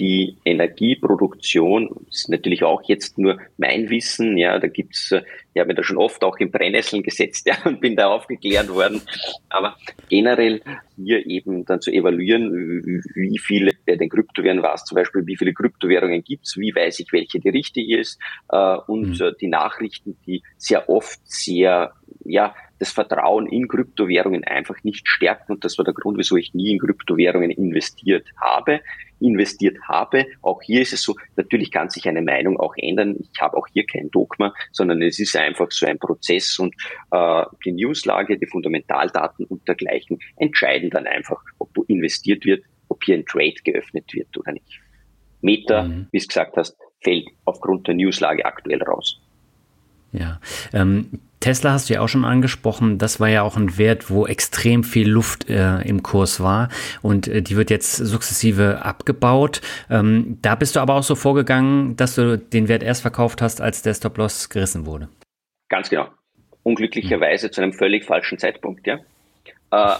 [0.00, 5.68] die Energieproduktion, ist natürlich auch jetzt nur mein Wissen, ja, da gibt's, äh, ich habe
[5.68, 9.02] mir da schon oft auch in Brennnesseln gesetzt, ja, und bin da aufgeklärt worden,
[9.50, 9.76] aber
[10.08, 10.62] generell
[10.96, 15.36] hier eben dann zu evaluieren, wie viele, bei den Kryptowährungen war es zum Beispiel, wie
[15.36, 19.34] viele Kryptowährungen gibt's, wie weiß ich, welche die richtige ist, äh, und mhm.
[19.38, 21.92] die Nachrichten, die sehr oft sehr,
[22.24, 25.52] ja, das Vertrauen in Kryptowährungen einfach nicht stärken.
[25.52, 28.80] Und das war der Grund, wieso ich nie in Kryptowährungen investiert habe
[29.20, 30.26] investiert habe.
[30.42, 33.16] Auch hier ist es so, natürlich kann sich eine Meinung auch ändern.
[33.20, 36.74] Ich habe auch hier kein Dogma, sondern es ist einfach so ein Prozess und
[37.10, 43.16] äh, die Newslage, die Fundamentaldaten und dergleichen entscheiden dann einfach, ob investiert wird, ob hier
[43.16, 44.80] ein Trade geöffnet wird oder nicht.
[45.42, 46.06] Meta, mhm.
[46.10, 49.20] wie es gesagt hast, fällt aufgrund der Newslage aktuell raus.
[50.12, 50.40] Ja,
[50.72, 52.98] ähm, Tesla hast du ja auch schon angesprochen.
[52.98, 56.68] Das war ja auch ein Wert, wo extrem viel Luft äh, im Kurs war
[57.02, 59.62] und äh, die wird jetzt sukzessive abgebaut.
[59.88, 63.62] Ähm, da bist du aber auch so vorgegangen, dass du den Wert erst verkauft hast,
[63.62, 65.08] als der Stop-Loss gerissen wurde.
[65.70, 66.08] Ganz genau.
[66.62, 67.52] Unglücklicherweise mhm.
[67.52, 68.98] zu einem völlig falschen Zeitpunkt, ja.
[69.72, 69.96] Äh,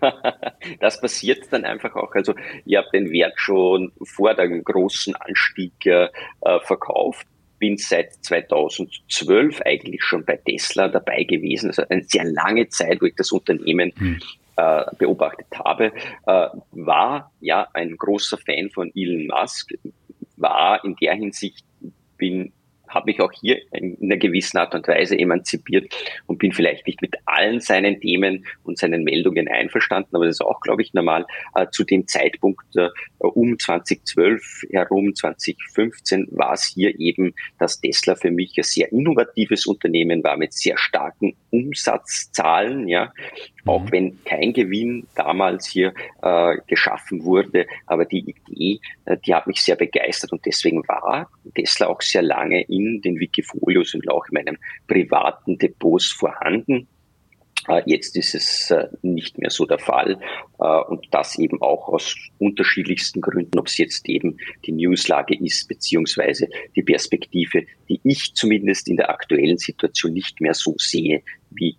[0.80, 2.14] das passiert dann einfach auch.
[2.14, 2.34] Also
[2.66, 6.08] ich habe den Wert schon vor dem großen Anstieg äh,
[6.62, 7.26] verkauft
[7.58, 11.68] bin seit 2012 eigentlich schon bei Tesla dabei gewesen.
[11.68, 14.20] Also eine sehr lange Zeit, wo ich das Unternehmen hm.
[14.56, 15.92] äh, beobachtet habe.
[16.26, 19.72] Äh, war ja ein großer Fan von Elon Musk,
[20.36, 21.64] war in der Hinsicht,
[22.16, 22.52] bin
[22.94, 25.92] habe mich auch hier in einer gewissen Art und Weise emanzipiert
[26.26, 30.40] und bin vielleicht nicht mit allen seinen Themen und seinen Meldungen einverstanden, aber das ist
[30.40, 31.26] auch, glaube ich, normal.
[31.54, 38.14] Äh, zu dem Zeitpunkt äh, um 2012 herum, 2015, war es hier eben, dass Tesla
[38.14, 43.12] für mich ein sehr innovatives Unternehmen war mit sehr starken Umsatzzahlen, ja,
[43.66, 43.92] auch mhm.
[43.92, 49.62] wenn kein Gewinn damals hier äh, geschaffen wurde, aber die Idee, äh, die hat mich
[49.62, 54.34] sehr begeistert und deswegen war Tesla auch sehr lange in den Wikifolios und auch in
[54.34, 56.88] meinen privaten Depots vorhanden.
[57.68, 60.20] Äh, jetzt ist es äh, nicht mehr so der Fall
[60.58, 65.68] äh, und das eben auch aus unterschiedlichsten Gründen, ob es jetzt eben die Newslage ist,
[65.68, 71.76] beziehungsweise die Perspektive, die ich zumindest in der aktuellen Situation nicht mehr so sehe wie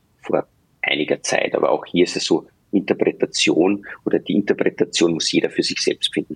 [0.86, 1.56] einiger Zeit.
[1.56, 6.14] Aber auch hier ist es so, Interpretation oder die Interpretation muss jeder für sich selbst
[6.14, 6.36] finden.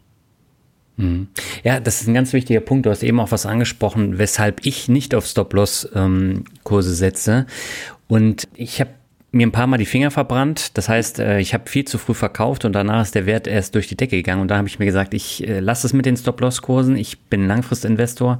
[0.98, 1.28] Mhm.
[1.64, 2.86] Ja, das ist ein ganz wichtiger Punkt.
[2.86, 7.46] Du hast eben auch was angesprochen, weshalb ich nicht auf Stop-Loss-Kurse ähm, setze.
[8.08, 8.92] Und ich habe
[9.32, 10.78] mir ein paar Mal die Finger verbrannt.
[10.78, 13.76] Das heißt, äh, ich habe viel zu früh verkauft und danach ist der Wert erst
[13.76, 14.42] durch die Decke gegangen.
[14.42, 16.98] Und da habe ich mir gesagt, ich äh, lasse es mit den Stop-Loss-Kursen.
[16.98, 18.40] Ich bin Langfristinvestor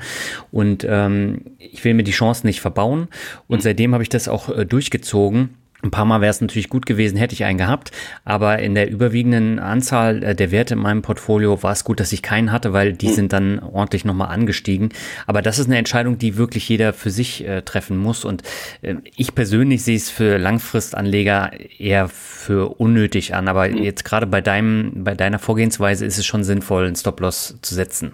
[0.52, 3.08] und ähm, ich will mir die Chancen nicht verbauen.
[3.48, 5.52] Und seitdem habe ich das auch äh, durchgezogen.
[5.82, 7.92] Ein paar Mal wäre es natürlich gut gewesen, hätte ich einen gehabt,
[8.26, 12.12] aber in der überwiegenden Anzahl äh, der Werte in meinem Portfolio war es gut, dass
[12.12, 13.14] ich keinen hatte, weil die hm.
[13.14, 14.90] sind dann ordentlich nochmal angestiegen.
[15.26, 18.26] Aber das ist eine Entscheidung, die wirklich jeder für sich äh, treffen muss.
[18.26, 18.44] Und
[18.82, 23.48] äh, ich persönlich sehe es für Langfristanleger eher für unnötig an.
[23.48, 23.78] Aber hm.
[23.78, 28.12] jetzt gerade bei deinem, bei deiner Vorgehensweise ist es schon sinnvoll, einen Stop-Loss zu setzen.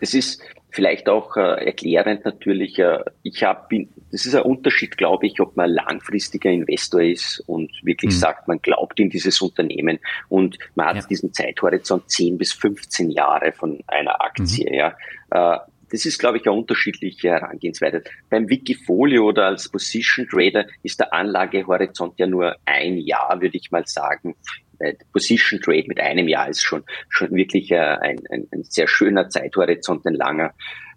[0.00, 0.40] Das ist
[0.76, 5.56] Vielleicht auch äh, erklärend natürlich, äh, ich habe, das ist ein Unterschied, glaube ich, ob
[5.56, 8.18] man langfristiger Investor ist und wirklich mhm.
[8.18, 11.02] sagt, man glaubt in dieses Unternehmen und man hat ja.
[11.06, 14.68] diesen Zeithorizont 10 bis 15 Jahre von einer Aktie.
[14.68, 14.74] Mhm.
[14.74, 14.94] Ja.
[15.30, 15.60] Äh,
[15.90, 18.02] das ist, glaube ich, eine unterschiedliche Herangehensweise.
[18.28, 23.70] Beim Wikifolio oder als Position Trader ist der Anlagehorizont ja nur ein Jahr, würde ich
[23.70, 24.34] mal sagen.
[24.78, 28.88] Äh, Position Trade mit einem Jahr ist schon, schon wirklich äh, ein, ein, ein sehr
[28.88, 30.54] schöner Zeithorizont, ein langer.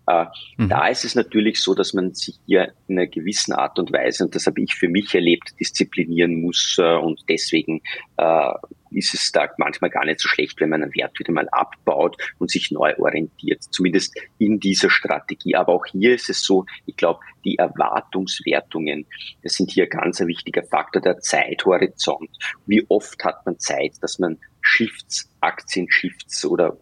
[0.09, 0.25] Äh,
[0.57, 0.69] mhm.
[0.69, 4.25] Da ist es natürlich so, dass man sich hier in einer gewissen Art und Weise,
[4.25, 6.77] und das habe ich für mich erlebt, disziplinieren muss.
[6.79, 7.81] Äh, und deswegen
[8.17, 8.51] äh,
[8.89, 12.17] ist es da manchmal gar nicht so schlecht, wenn man einen Wert wieder mal abbaut
[12.39, 15.55] und sich neu orientiert, zumindest in dieser Strategie.
[15.55, 19.05] Aber auch hier ist es so, ich glaube, die Erwartungswertungen,
[19.43, 22.31] das sind hier ganz ein wichtiger Faktor, der Zeithorizont.
[22.65, 26.77] Wie oft hat man Zeit, dass man Shifts, Aktien-Shifts oder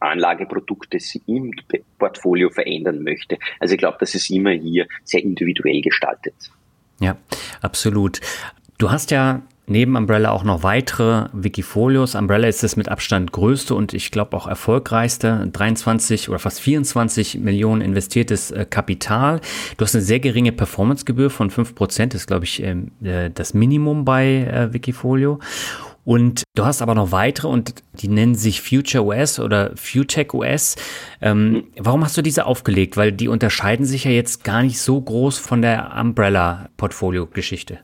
[0.00, 1.52] Anlageprodukte im
[1.98, 3.38] Portfolio verändern möchte.
[3.58, 6.34] Also ich glaube, das ist immer hier sehr individuell gestaltet.
[7.00, 7.16] Ja,
[7.60, 8.20] absolut.
[8.78, 12.14] Du hast ja neben Umbrella auch noch weitere Wikifolios.
[12.14, 15.48] Umbrella ist das mit Abstand größte und ich glaube auch erfolgreichste.
[15.50, 19.40] 23 oder fast 24 Millionen investiertes äh, Kapital.
[19.76, 23.54] Du hast eine sehr geringe Performancegebühr von 5 Prozent, ist glaube ich ähm, äh, das
[23.54, 25.38] Minimum bei äh, Wikifolio.
[26.04, 30.76] Und du hast aber noch weitere und die nennen sich Future OS oder FuTech OS.
[31.20, 32.96] Ähm, warum hast du diese aufgelegt?
[32.96, 37.80] Weil die unterscheiden sich ja jetzt gar nicht so groß von der Umbrella-Portfolio-Geschichte.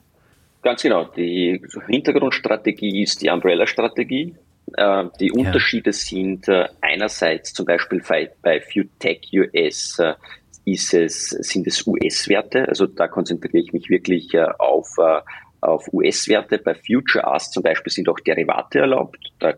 [0.63, 1.05] Ganz genau.
[1.05, 4.35] Die Hintergrundstrategie ist die Umbrella-Strategie.
[4.77, 5.93] Äh, die Unterschiede ja.
[5.93, 10.15] sind äh, einerseits zum Beispiel bei, bei FuTech US äh,
[10.65, 12.69] ist es, sind es US-Werte.
[12.69, 15.21] Also da konzentriere ich mich wirklich äh, auf äh,
[15.61, 16.59] auf US-Werte.
[16.59, 19.19] Bei Future Ask zum Beispiel sind auch Derivate erlaubt.
[19.39, 19.55] Da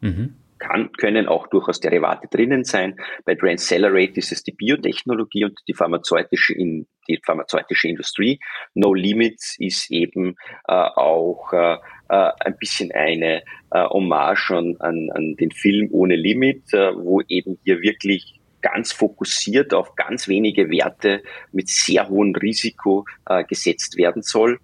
[0.00, 0.34] mhm.
[0.58, 2.96] kann, können auch durchaus Derivate drinnen sein.
[3.24, 8.40] Bei Transcelerate ist es die Biotechnologie und die pharmazeutische, in, die pharmazeutische Industrie.
[8.74, 10.36] No Limits ist eben
[10.68, 11.76] äh, auch äh,
[12.08, 17.20] äh ein bisschen eine äh, Hommage an, an, an den Film Ohne Limit, äh, wo
[17.22, 23.96] eben hier wirklich ganz fokussiert auf ganz wenige Werte mit sehr hohem Risiko äh, gesetzt
[23.96, 24.58] werden soll.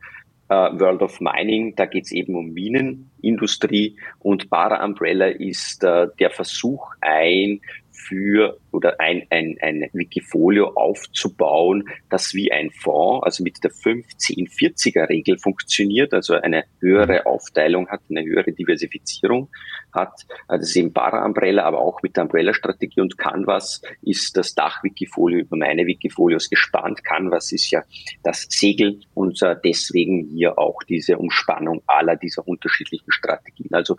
[0.53, 3.97] Uh, World of Mining, da geht es eben um Minenindustrie.
[4.19, 7.63] Und Para Umbrella ist uh, der Versuch, ein
[8.09, 15.39] für oder ein, ein, ein Wikifolio aufzubauen, das wie ein Fonds, also mit der 15-40er-Regel
[15.39, 17.27] funktioniert, also eine höhere mhm.
[17.27, 19.49] Aufteilung hat, eine höhere Diversifizierung
[19.93, 20.13] hat.
[20.49, 25.57] Das ist eben Para-Umbrella, aber auch mit der Umbrella-Strategie und Canvas ist das Dach-Wikifolio über
[25.57, 27.05] meine Wikifolios gespannt.
[27.05, 27.83] Canvas ist ja
[28.23, 33.69] das Segel und äh, deswegen hier auch diese Umspannung aller dieser unterschiedlichen Strategien.
[33.73, 33.97] Also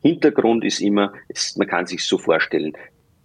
[0.00, 2.72] Hintergrund ist immer, es, man kann sich so vorstellen,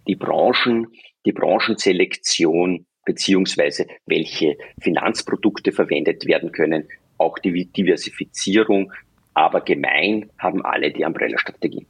[0.06, 0.88] die Branchen,
[1.24, 6.88] die Branchenselektion beziehungsweise welche Finanzprodukte verwendet werden können,
[7.18, 8.92] auch die Diversifizierung,
[9.34, 11.86] aber gemein haben alle die Umbrella-Strategie.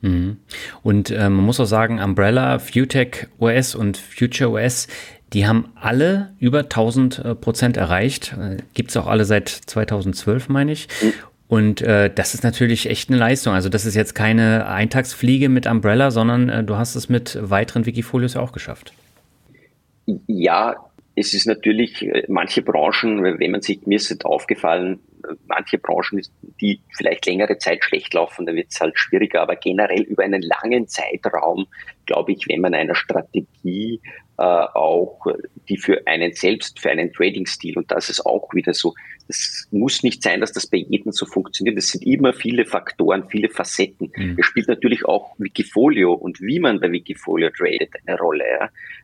[0.00, 0.38] Mhm.
[0.82, 4.88] Und äh, man muss auch sagen, Umbrella, FuTech OS und Future OS
[5.32, 8.36] Die haben alle über 1000 äh, Prozent erreicht.
[8.38, 10.88] Äh, Gibt es auch alle seit 2012, meine ich.
[11.48, 13.54] Und äh, das ist natürlich echt eine Leistung.
[13.54, 17.86] Also das ist jetzt keine Eintagsfliege mit Umbrella, sondern äh, du hast es mit weiteren
[17.86, 18.92] Wikifolios auch geschafft.
[20.26, 20.76] Ja,
[21.14, 24.98] es ist natürlich, äh, manche Branchen, wenn man sich, mir ist es aufgefallen,
[25.46, 26.20] manche Branchen,
[26.60, 30.42] die vielleicht längere Zeit schlecht laufen, da wird es halt schwieriger, aber generell über einen
[30.42, 31.66] langen Zeitraum,
[32.06, 34.00] glaube ich, wenn man einer Strategie
[34.38, 35.26] äh, auch,
[35.68, 38.94] die für einen selbst, für einen Trading-Stil, und das ist auch wieder so,
[39.28, 41.76] das muss nicht sein, dass das bei jedem so funktioniert.
[41.76, 44.12] Es sind immer viele Faktoren, viele Facetten.
[44.14, 44.36] Mhm.
[44.38, 48.44] Es spielt natürlich auch Wikifolio und wie man bei Wikifolio tradet eine Rolle.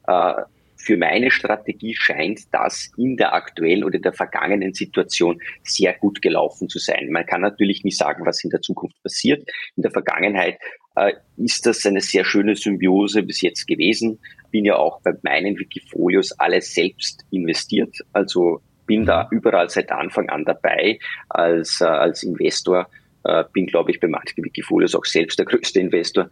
[0.07, 0.41] Ja.
[0.41, 0.45] Äh,
[0.77, 6.69] für meine Strategie scheint das in der aktuellen oder der vergangenen Situation sehr gut gelaufen
[6.69, 7.11] zu sein.
[7.11, 9.49] Man kann natürlich nicht sagen, was in der Zukunft passiert.
[9.77, 10.59] In der Vergangenheit
[11.37, 14.19] ist das eine sehr schöne Symbiose bis jetzt gewesen.
[14.51, 17.97] Bin ja auch bei meinen Wikifolios alles selbst investiert.
[18.13, 22.89] Also bin da überall seit Anfang an dabei als, äh, als Investor.
[23.25, 26.29] Äh, bin, glaube ich, bei manchen Wikifolios auch selbst der größte Investor.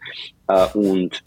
[0.48, 1.22] Äh, und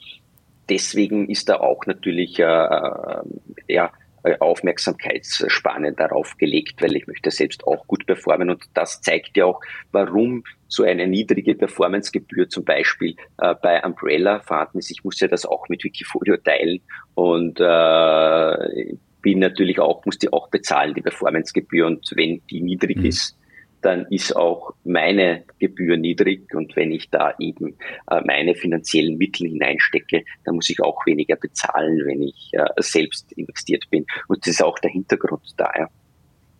[0.69, 3.23] deswegen ist da auch natürlich äh, äh
[3.67, 3.91] ja,
[4.39, 9.61] Aufmerksamkeitsspanne darauf gelegt, weil ich möchte selbst auch gut performen und das zeigt ja auch,
[9.91, 14.91] warum so eine niedrige Performancegebühr zum Beispiel äh, bei Umbrella vorhanden ist.
[14.91, 16.79] Ich muss ja das auch mit Wikifolio teilen
[17.15, 22.97] und äh, bin natürlich auch, muss die auch bezahlen, die Performancegebühr und wenn die niedrig
[22.97, 23.05] mhm.
[23.05, 23.37] ist,
[23.83, 27.75] dann ist auch meine Gebühr niedrig und wenn ich da eben
[28.09, 33.31] äh, meine finanziellen Mittel hineinstecke, dann muss ich auch weniger bezahlen, wenn ich äh, selbst
[33.33, 34.05] investiert bin.
[34.27, 35.89] Und das ist auch der Hintergrund daher.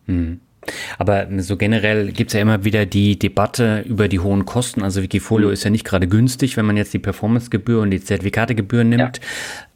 [0.06, 0.40] Hm.
[0.98, 4.82] Aber so generell gibt es ja immer wieder die Debatte über die hohen Kosten.
[4.82, 5.52] Also Wikifolio mhm.
[5.52, 9.20] ist ja nicht gerade günstig, wenn man jetzt die Performancegebühr und die Zertifikategebühr nimmt.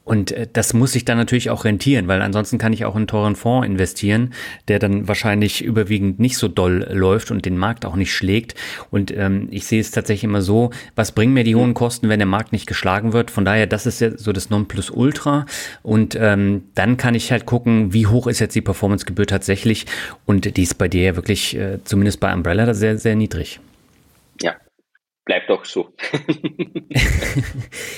[0.09, 3.01] Und äh, das muss sich dann natürlich auch rentieren, weil ansonsten kann ich auch in
[3.01, 4.33] einen teuren Fonds investieren,
[4.67, 8.55] der dann wahrscheinlich überwiegend nicht so doll läuft und den Markt auch nicht schlägt.
[8.91, 12.21] Und ähm, ich sehe es tatsächlich immer so, was bringen mir die hohen Kosten, wenn
[12.21, 13.31] der Markt nicht geschlagen wird?
[13.31, 15.45] Von daher, das ist ja so das Nonplusultra.
[15.83, 19.85] Und ähm, dann kann ich halt gucken, wie hoch ist jetzt die Performancegebühr tatsächlich.
[20.25, 23.61] Und die ist bei dir ja wirklich, äh, zumindest bei Umbrella, sehr, sehr niedrig.
[24.41, 24.55] Ja,
[25.29, 25.93] bleibt doch so.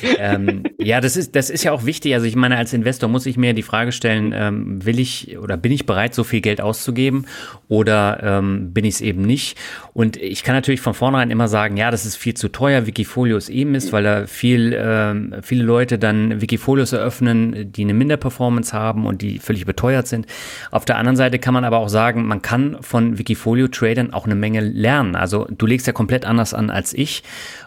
[0.19, 2.13] ähm, ja, das ist, das ist ja auch wichtig.
[2.13, 5.57] Also ich meine, als Investor muss ich mir die Frage stellen, ähm, will ich oder
[5.57, 7.27] bin ich bereit, so viel Geld auszugeben
[7.69, 9.57] oder ähm, bin ich es eben nicht?
[9.95, 13.37] Und ich kann natürlich von vornherein immer sagen, ja, das ist viel zu teuer, Wikifolio
[13.37, 18.73] ist eben ist, weil da viel, ähm, viele Leute dann Wikifolios eröffnen, die eine Minderperformance
[18.73, 20.27] haben und die völlig beteuert sind.
[20.73, 24.35] Auf der anderen Seite kann man aber auch sagen, man kann von Wikifolio-Tradern auch eine
[24.35, 25.15] Menge lernen.
[25.15, 27.20] Also du legst ja komplett anders an als ich.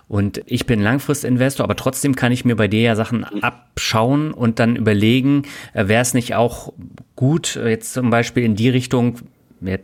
[0.08, 4.60] Und ich bin Langfristinvestor, aber trotzdem kann ich mir bei dir ja Sachen abschauen und
[4.60, 5.44] dann überlegen,
[5.74, 6.74] äh, wäre es nicht auch
[7.16, 9.20] gut, äh, jetzt zum Beispiel in die Richtung,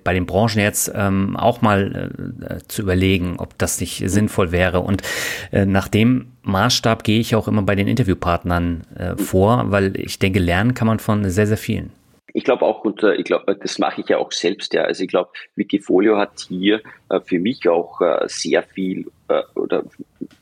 [0.04, 2.12] bei den Branchen jetzt ähm, auch mal
[2.42, 4.82] äh, zu überlegen, ob das nicht sinnvoll wäre.
[4.82, 5.04] Und
[5.52, 10.20] äh, nach dem Maßstab gehe ich auch immer bei den Interviewpartnern äh, vor, weil ich
[10.20, 11.92] denke, lernen kann man von sehr, sehr vielen.
[12.40, 14.84] Ich glaube auch, und äh, ich glaube, das mache ich ja auch selbst, ja.
[14.84, 19.84] Also ich glaube, Wikifolio hat hier äh, für mich auch äh, sehr viel äh, oder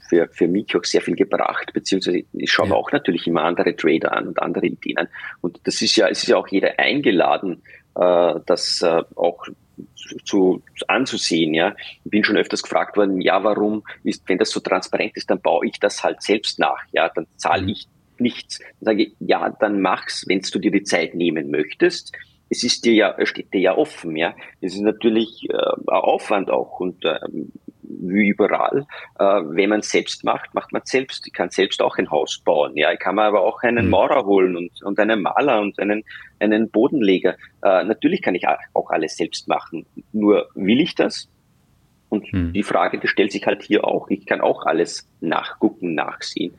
[0.08, 2.76] für, für mich auch sehr viel gebracht, beziehungsweise ich schaue ja.
[2.76, 5.08] auch natürlich immer andere Trader an und andere Ideen an.
[5.42, 7.64] Und das ist ja, es ist ja auch jeder eingeladen,
[7.96, 9.48] äh, das äh, auch
[10.24, 11.56] zu, zu, anzusehen.
[11.56, 11.74] Ja,
[12.06, 15.42] ich bin schon öfters gefragt worden, ja, warum ist, wenn das so transparent ist, dann
[15.42, 16.84] baue ich das halt selbst nach.
[16.92, 17.70] Ja, dann zahle mhm.
[17.70, 17.88] ich
[18.22, 18.60] nichts.
[18.60, 22.16] Dann sage ich, ja, dann mach's, wenn du dir die Zeit nehmen möchtest.
[22.50, 24.34] Es ist dir ja, steht dir ja offen, ja.
[24.62, 27.20] Es ist natürlich äh, ein Aufwand auch und äh,
[27.82, 28.86] wie überall,
[29.20, 31.28] äh, wenn man es selbst macht, macht man selbst.
[31.28, 32.92] Ich kann selbst auch ein Haus bauen, ja.
[32.94, 33.92] Ich kann mir aber auch einen mhm.
[33.92, 36.04] Maurer holen und, und einen Maler und einen,
[36.40, 37.36] einen Bodenleger.
[37.64, 39.86] Äh, natürlich kann ich auch alles selbst machen.
[40.14, 41.30] Nur will ich das?
[42.10, 42.54] Und mhm.
[42.54, 44.10] die Frage, die stellt sich halt hier auch.
[44.10, 46.54] Ich kann auch alles nachgucken, nachsehen.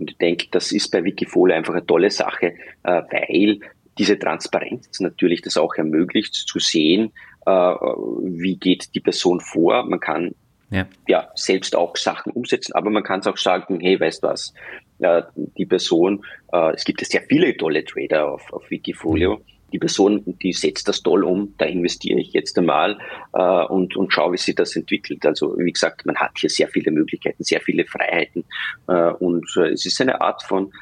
[0.00, 3.60] Und ich denke, das ist bei Wikifolio einfach eine tolle Sache, äh, weil
[3.98, 7.12] diese Transparenz natürlich das auch ermöglicht, zu sehen,
[7.46, 9.84] äh, wie geht die Person vor.
[9.84, 10.34] Man kann
[10.70, 10.86] ja.
[11.06, 14.54] ja selbst auch Sachen umsetzen, aber man kann es auch sagen, hey, weißt du was,
[15.00, 16.24] äh, die Person,
[16.74, 20.88] es gibt ja sehr viele tolle Trader auf, auf Wikifolio, mhm die Person, die setzt
[20.88, 22.98] das toll um, da investiere ich jetzt einmal
[23.32, 25.24] äh, und, und schaue, wie sich das entwickelt.
[25.24, 28.44] Also wie gesagt, man hat hier sehr viele Möglichkeiten, sehr viele Freiheiten
[28.88, 30.72] äh, und äh, es ist eine Art von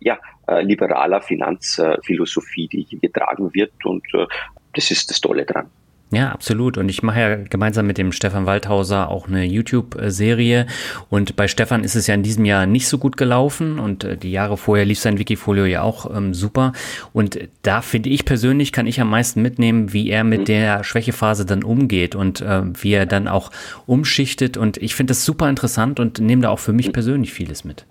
[0.00, 4.26] ja, äh, liberaler Finanzphilosophie, die hier getragen wird und äh,
[4.74, 5.70] das ist das Tolle dran.
[6.10, 6.78] Ja, absolut.
[6.78, 10.66] Und ich mache ja gemeinsam mit dem Stefan Waldhauser auch eine YouTube-Serie.
[11.10, 13.78] Und bei Stefan ist es ja in diesem Jahr nicht so gut gelaufen.
[13.78, 16.72] Und äh, die Jahre vorher lief sein Wikifolio ja auch ähm, super.
[17.12, 21.44] Und da finde ich persönlich, kann ich am meisten mitnehmen, wie er mit der Schwächephase
[21.44, 23.50] dann umgeht und äh, wie er dann auch
[23.86, 24.56] umschichtet.
[24.56, 27.84] Und ich finde das super interessant und nehme da auch für mich persönlich vieles mit.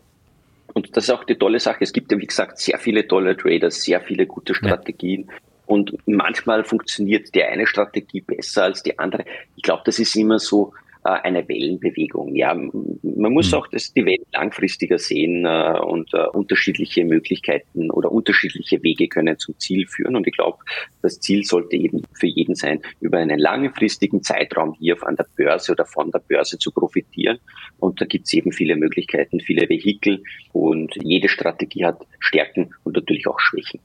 [0.74, 1.80] Und das ist auch die tolle Sache.
[1.82, 5.26] Es gibt ja, wie gesagt, sehr viele tolle Trader, sehr viele gute Strategien.
[5.28, 5.34] Ja.
[5.68, 9.26] Und manchmal funktioniert die eine Strategie besser als die andere.
[9.56, 12.36] Ich glaube, das ist immer so äh, eine Wellenbewegung.
[12.36, 13.58] Ja, man muss mhm.
[13.58, 19.38] auch das, die Welt langfristiger sehen äh, und äh, unterschiedliche Möglichkeiten oder unterschiedliche Wege können
[19.38, 20.16] zum Ziel führen.
[20.16, 20.58] Und ich glaube,
[21.02, 25.74] das Ziel sollte eben für jeden sein, über einen langfristigen Zeitraum hier an der Börse
[25.74, 27.40] oder von der Börse zu profitieren.
[27.80, 32.96] Und da gibt es eben viele Möglichkeiten, viele Vehikel und jede Strategie hat Stärken und
[32.96, 33.80] natürlich auch Schwächen.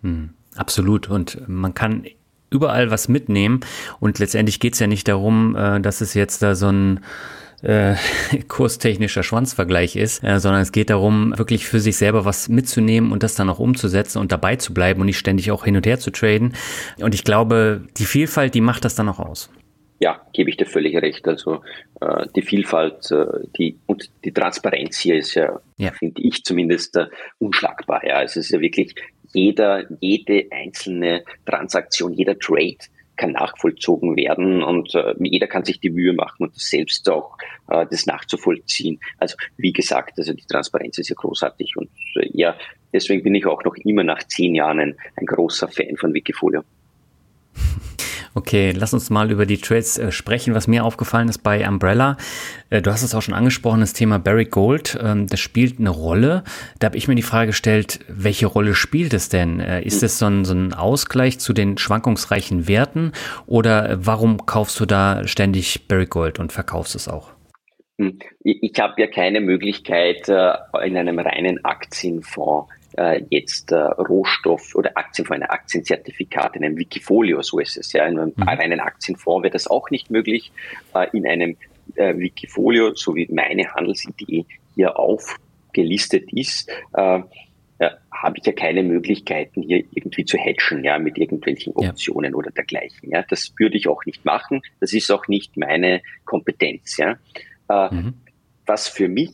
[0.00, 0.30] Mhm.
[0.56, 1.08] Absolut.
[1.08, 2.04] Und man kann
[2.52, 3.60] überall was mitnehmen.
[3.98, 7.00] Und letztendlich geht es ja nicht darum, äh, dass es jetzt da so ein
[7.62, 7.94] äh,
[8.48, 13.22] kurstechnischer Schwanzvergleich ist, äh, sondern es geht darum, wirklich für sich selber was mitzunehmen und
[13.22, 15.98] das dann auch umzusetzen und dabei zu bleiben und nicht ständig auch hin und her
[15.98, 16.54] zu traden.
[17.00, 19.50] Und ich glaube, die Vielfalt, die macht das dann auch aus.
[20.00, 21.28] Ja, gebe ich dir völlig recht.
[21.28, 21.60] Also
[22.00, 23.08] äh, die Vielfalt
[23.56, 25.92] die, und die Transparenz hier ist ja, ja.
[25.92, 26.98] finde ich zumindest,
[27.38, 28.04] unschlagbar.
[28.04, 28.20] Ja.
[28.20, 28.96] Es ist ja wirklich
[29.32, 32.78] jeder, jede einzelne Transaktion, jeder Trade
[33.16, 37.36] kann nachvollzogen werden und äh, jeder kann sich die Mühe machen und selbst auch
[37.68, 38.98] äh, das nachzuvollziehen.
[39.18, 42.56] Also wie gesagt, also die Transparenz ist ja großartig und äh, ja,
[42.92, 46.62] deswegen bin ich auch noch immer nach zehn Jahren ein, ein großer Fan von Wikifolio.
[48.34, 50.54] Okay, lass uns mal über die Trades äh, sprechen.
[50.54, 52.16] Was mir aufgefallen ist bei Umbrella,
[52.70, 55.90] äh, du hast es auch schon angesprochen, das Thema Barry Gold, ähm, das spielt eine
[55.90, 56.42] Rolle.
[56.78, 59.60] Da habe ich mir die Frage gestellt, welche Rolle spielt es denn?
[59.60, 63.12] Äh, ist es so ein, so ein Ausgleich zu den schwankungsreichen Werten
[63.46, 67.32] oder äh, warum kaufst du da ständig Barry Gold und verkaufst es auch?
[67.98, 70.54] Hm, ich habe ja keine Möglichkeit, äh,
[70.86, 76.76] in einem reinen Aktienfonds äh, jetzt äh, Rohstoff oder Aktien von einer Aktienzertifikat in einem
[76.76, 78.06] Wikifolio, so ist es ja.
[78.06, 78.42] In einem mhm.
[78.42, 80.52] reinen Aktienfonds wäre das auch nicht möglich.
[80.94, 81.56] Äh, in einem
[81.96, 87.20] äh, Wikifolio, so wie meine Handelsidee hier aufgelistet ist, äh,
[87.78, 92.36] äh, habe ich ja keine Möglichkeiten, hier irgendwie zu hedgen, ja, mit irgendwelchen Optionen ja.
[92.36, 93.10] oder dergleichen.
[93.10, 94.62] Ja, das würde ich auch nicht machen.
[94.80, 96.96] Das ist auch nicht meine Kompetenz.
[96.96, 97.18] Ja.
[97.68, 98.14] Äh, mhm.
[98.66, 99.30] Was für mich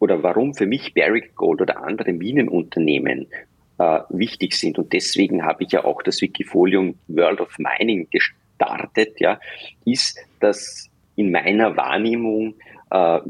[0.00, 3.28] oder warum für mich Barrick Gold oder andere Minenunternehmen
[3.78, 4.78] äh, wichtig sind.
[4.78, 9.38] Und deswegen habe ich ja auch das Wikifolium World of Mining gestartet, ja,
[9.84, 12.54] ist, dass in meiner Wahrnehmung
[12.90, 13.20] äh,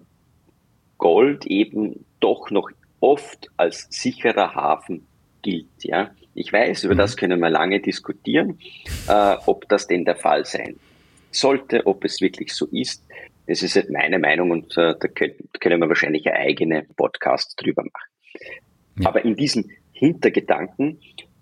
[0.96, 5.06] Gold eben doch noch oft als sicherer Hafen
[5.42, 5.66] gilt.
[5.82, 6.10] Ja.
[6.34, 7.20] Ich weiß, über das mhm.
[7.20, 8.58] können wir lange diskutieren,
[9.08, 10.76] äh, ob das denn der Fall sein
[11.32, 13.04] sollte, ob es wirklich so ist.
[13.50, 17.82] Das ist halt meine Meinung und äh, da können wir wahrscheinlich eine eigene Podcast drüber
[17.82, 18.10] machen.
[19.00, 19.08] Ja.
[19.08, 21.00] Aber in diesem Hintergedanken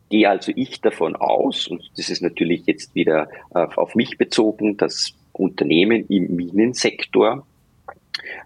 [0.09, 4.79] gehe also ich davon aus, und das ist natürlich jetzt wieder äh, auf mich bezogen,
[4.79, 7.47] dass Unternehmen im Minensektor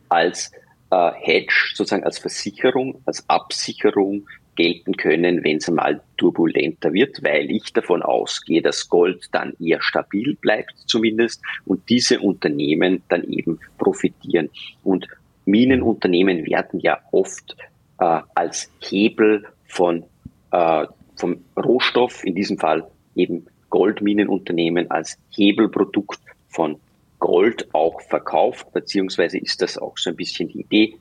[0.09, 0.51] als
[0.91, 7.50] äh, Hedge, sozusagen als Versicherung, als Absicherung gelten können, wenn es einmal turbulenter wird, weil
[7.50, 13.59] ich davon ausgehe, dass Gold dann eher stabil bleibt zumindest und diese Unternehmen dann eben
[13.78, 14.50] profitieren.
[14.82, 15.09] Und
[15.44, 17.57] Minenunternehmen werden ja oft
[17.98, 20.05] äh, als Hebel von
[20.50, 20.86] äh,
[21.16, 26.76] vom Rohstoff, in diesem Fall eben Goldminenunternehmen als Hebelprodukt von
[27.18, 30.96] Gold auch verkauft, beziehungsweise ist das auch so ein bisschen die Idee,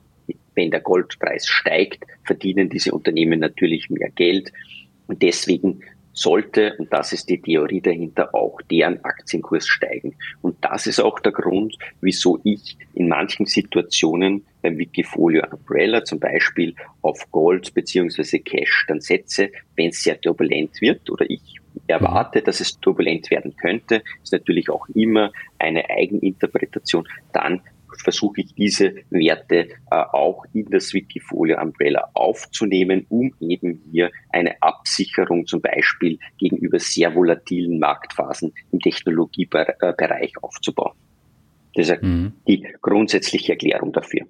[0.54, 4.52] wenn der Goldpreis steigt, verdienen diese Unternehmen natürlich mehr Geld.
[5.06, 5.80] Und deswegen
[6.12, 10.14] sollte, und das ist die Theorie dahinter, auch deren Aktienkurs steigen.
[10.42, 16.20] Und das ist auch der Grund, wieso ich in manchen Situationen beim Wikifolio Umbrella zum
[16.20, 22.42] Beispiel auf Gold beziehungsweise Cash dann setze, wenn es sehr turbulent wird oder ich erwarte,
[22.42, 27.62] dass es turbulent werden könnte, ist natürlich auch immer eine Eigeninterpretation, dann
[28.00, 34.60] versuche ich diese Werte äh, auch in das Wikifolio Umbrella aufzunehmen, um eben hier eine
[34.62, 40.96] Absicherung zum Beispiel gegenüber sehr volatilen Marktphasen im Technologiebereich aufzubauen.
[41.74, 42.32] Das ist mhm.
[42.46, 44.26] die grundsätzliche Erklärung dafür.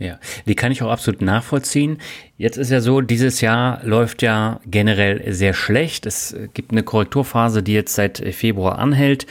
[0.00, 1.98] Ja, die kann ich auch absolut nachvollziehen.
[2.36, 6.06] Jetzt ist ja so, dieses Jahr läuft ja generell sehr schlecht.
[6.06, 9.26] Es gibt eine Korrekturphase, die jetzt seit Februar anhält.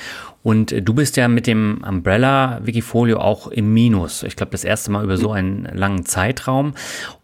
[0.48, 4.24] Und du bist ja mit dem Umbrella Wikifolio auch im Minus.
[4.24, 6.74] Ich glaube, das erste Mal über so einen langen Zeitraum.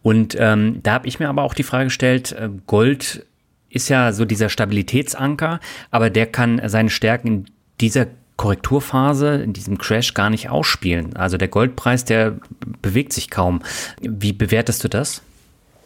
[0.02, 3.26] Und ähm, da habe ich mir aber auch die Frage gestellt, äh, Gold
[3.70, 7.46] ist ja so dieser Stabilitätsanker, aber der kann seine Stärken in
[7.80, 11.16] dieser Korrekturphase, in diesem Crash gar nicht ausspielen.
[11.16, 12.38] Also der Goldpreis, der
[12.82, 13.62] bewegt sich kaum.
[14.02, 15.22] Wie bewertest du das?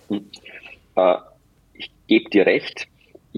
[0.10, 0.22] Hm.
[0.96, 1.14] Äh,
[1.76, 2.88] ich gebe dir recht.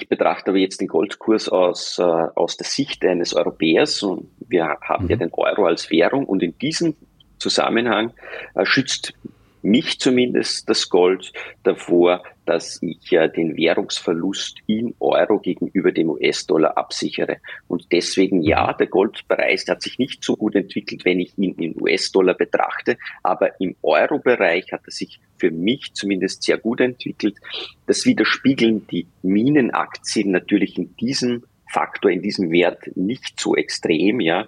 [0.02, 4.66] Ich betrachte aber jetzt den Goldkurs aus, äh, aus der Sicht eines Europäers und wir
[4.82, 5.10] haben mhm.
[5.10, 6.96] ja den Euro als Währung und in diesem
[7.38, 8.14] Zusammenhang
[8.56, 9.14] äh, schützt
[9.62, 11.32] mich zumindest das Gold
[11.64, 17.38] davor, dass ich ja den Währungsverlust in Euro gegenüber dem US-Dollar absichere.
[17.68, 21.80] Und deswegen ja, der Goldpreis hat sich nicht so gut entwickelt, wenn ich ihn in
[21.80, 27.36] US-Dollar betrachte, aber im Euro-Bereich hat er sich für mich zumindest sehr gut entwickelt.
[27.86, 34.48] Das widerspiegeln die Minenaktien natürlich in diesem Faktor, in diesem Wert nicht so extrem, ja.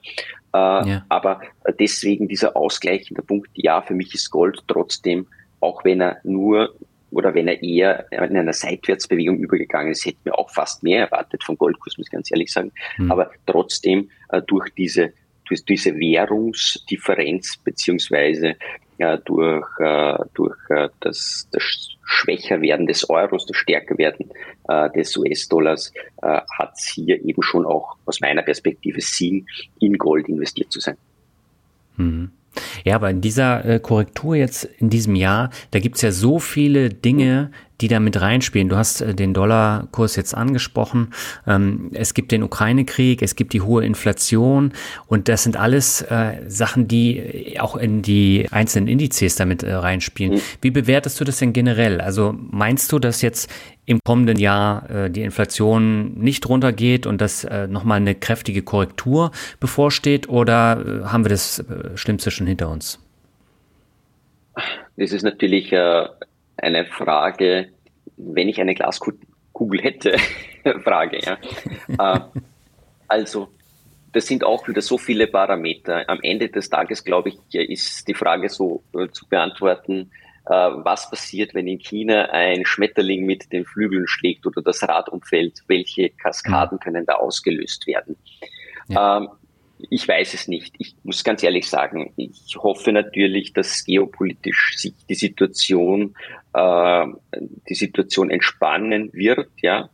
[0.54, 1.06] Äh, ja.
[1.10, 1.42] Aber
[1.80, 5.28] deswegen dieser ausgleichende Punkt, ja, für mich ist Gold trotzdem,
[5.60, 6.74] auch wenn er nur
[7.12, 11.44] oder wenn er eher in einer Seitwärtsbewegung übergegangen ist, hätte mir auch fast mehr erwartet
[11.44, 12.72] vom Goldkurs, muss ich ganz ehrlich sagen.
[12.98, 13.12] Mhm.
[13.12, 15.12] Aber trotzdem äh, durch diese
[15.52, 18.56] durch diese Währungsdifferenz beziehungsweise
[18.98, 21.64] äh, durch, äh, durch äh, das, das
[22.04, 24.32] Schwächerwerden des Euros, das Stärkerwerden
[24.70, 25.92] äh, des US-Dollars,
[26.22, 29.46] äh, hat es hier eben schon auch aus meiner Perspektive Sinn,
[29.80, 30.98] in Gold investiert zu sein.
[31.98, 32.32] Mhm.
[32.84, 36.90] Ja, aber in dieser äh, Korrektur jetzt in diesem Jahr, da gibt's ja so viele
[36.90, 38.70] Dinge, die da mit reinspielen.
[38.70, 41.10] Du hast äh, den Dollarkurs jetzt angesprochen.
[41.48, 44.74] Ähm, es gibt den Ukraine-Krieg, es gibt die hohe Inflation
[45.08, 50.36] und das sind alles äh, Sachen, die auch in die einzelnen Indizes damit äh, reinspielen.
[50.36, 50.42] Mhm.
[50.62, 52.02] Wie bewertest du das denn generell?
[52.02, 53.52] Also meinst du, dass jetzt
[53.86, 59.32] im kommenden Jahr äh, die Inflation nicht runtergeht und dass äh, nochmal eine kräftige Korrektur
[59.60, 63.00] bevorsteht oder äh, haben wir das äh, Schlimmste schon hinter uns?
[64.98, 66.06] Das ist natürlich äh,
[66.62, 67.70] eine Frage,
[68.18, 70.18] wenn ich eine Glaskugel hätte,
[70.84, 71.20] Frage.
[71.20, 71.38] Ja.
[72.00, 72.20] Äh,
[73.08, 73.50] also,
[74.14, 76.08] das sind auch wieder so viele Parameter.
[76.08, 80.12] Am Ende des Tages, glaube ich, ist die Frage so äh, zu beantworten,
[80.46, 85.10] äh, was passiert, wenn in China ein Schmetterling mit den Flügeln schlägt oder das Rad
[85.10, 88.16] umfällt, welche Kaskaden können da ausgelöst werden.
[88.88, 89.18] Ja.
[89.18, 89.30] Ähm,
[89.90, 90.76] ich weiß es nicht.
[90.78, 96.16] Ich muss ganz ehrlich sagen, ich hoffe natürlich, dass geopolitisch sich die Situation,
[96.54, 97.06] äh,
[97.70, 99.50] die Situation entspannen wird.
[99.62, 99.90] Ja,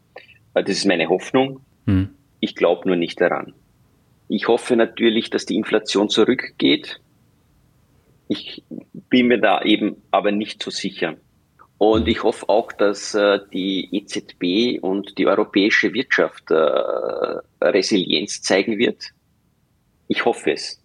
[0.53, 1.61] äh, das ist meine Hoffnung.
[1.85, 2.09] Hm.
[2.39, 3.53] Ich glaube nur nicht daran.
[4.27, 6.99] Ich hoffe natürlich, dass die Inflation zurückgeht.
[8.27, 8.63] Ich
[9.09, 11.15] bin mir da eben aber nicht so sicher.
[11.77, 12.07] Und hm.
[12.07, 16.55] ich hoffe auch, dass äh, die EZB und die europäische Wirtschaft äh,
[17.61, 19.13] Resilienz zeigen wird
[20.07, 20.81] ich hoffe es.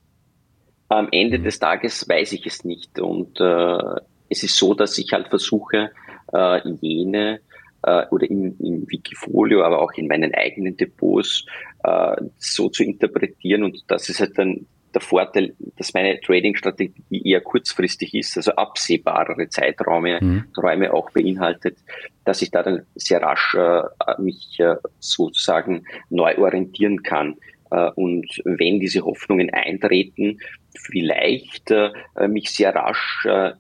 [0.89, 1.45] Am Ende mhm.
[1.45, 2.99] des Tages weiß ich es nicht.
[2.99, 4.01] Und äh,
[4.33, 5.91] es ist so, dass ich halt versuche,
[6.33, 7.41] äh, jene
[7.83, 11.45] äh, oder im, im Wikifolio, aber auch in meinen eigenen Depots
[11.85, 13.63] äh, so zu interpretieren.
[13.65, 19.49] Und das ist halt dann der Vorteil, dass meine Trading-Strategie eher kurzfristig ist, also absehbarere
[19.49, 20.45] Zeiträume mhm.
[20.57, 21.79] Räume auch beinhaltet,
[22.25, 23.83] dass ich da dann sehr rasch äh,
[24.19, 27.37] mich äh, sozusagen neu orientieren kann.
[27.73, 30.39] Äh, und wenn diese Hoffnungen eintreten,
[30.79, 31.91] vielleicht äh,
[32.29, 33.53] mich sehr rasch äh,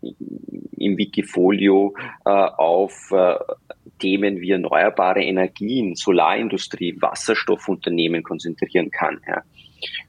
[0.76, 1.94] im Wikifolio
[2.24, 3.12] auf
[4.00, 9.20] Themen wie erneuerbare Energien, Solarindustrie, Wasserstoffunternehmen konzentrieren kann.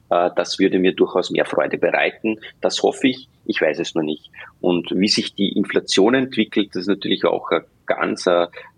[0.08, 2.40] Das würde mir durchaus mehr Freude bereiten.
[2.60, 3.28] Das hoffe ich.
[3.44, 4.32] Ich weiß es noch nicht.
[4.60, 8.26] Und wie sich die Inflation entwickelt, das ist natürlich auch ein ganz,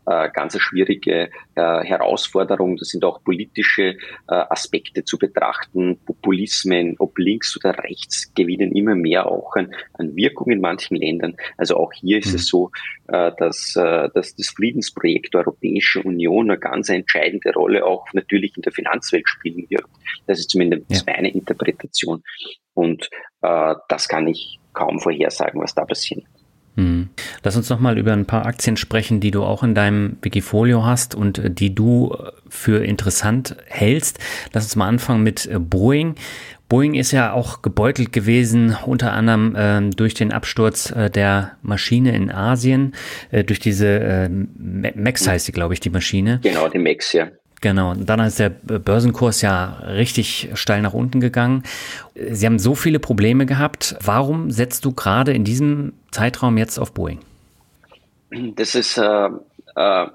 [0.07, 2.77] äh, ganz schwierige äh, Herausforderung.
[2.77, 3.97] Das sind auch politische äh,
[4.29, 5.99] Aspekte zu betrachten.
[6.05, 11.37] Populismen, ob links oder rechts, gewinnen immer mehr auch an, an Wirkung in manchen Ländern.
[11.57, 12.37] Also auch hier ist mhm.
[12.37, 12.71] es so,
[13.09, 18.57] äh, dass, äh, dass das Friedensprojekt der Europäischen Union eine ganz entscheidende Rolle auch natürlich
[18.57, 19.85] in der Finanzwelt spielen wird.
[20.27, 21.01] Das ist zumindest ja.
[21.07, 22.23] meine Interpretation.
[22.75, 23.09] Und
[23.43, 26.25] äh, das kann ich kaum vorhersagen, was da passiert.
[26.77, 27.09] Hm.
[27.43, 30.85] Lass uns noch mal über ein paar Aktien sprechen, die du auch in deinem Wikifolio
[30.85, 34.19] hast und äh, die du äh, für interessant hältst.
[34.53, 36.17] Lass uns mal anfangen mit äh, Boeing.
[36.69, 42.15] Boeing ist ja auch gebeutelt gewesen, unter anderem äh, durch den Absturz äh, der Maschine
[42.15, 42.95] in Asien,
[43.31, 46.41] äh, durch diese äh, Max heißt sie, glaube ich, die Maschine.
[46.43, 47.29] Genau, die Max, ja.
[47.63, 51.63] Genau, dann ist der Börsenkurs ja richtig steil nach unten gegangen.
[52.15, 53.97] Sie haben so viele Probleme gehabt.
[54.05, 57.21] Warum setzt du gerade in diesem Zeitraum jetzt auf Boeing?
[58.31, 59.29] Das ist, äh,
[59.77, 60.07] äh,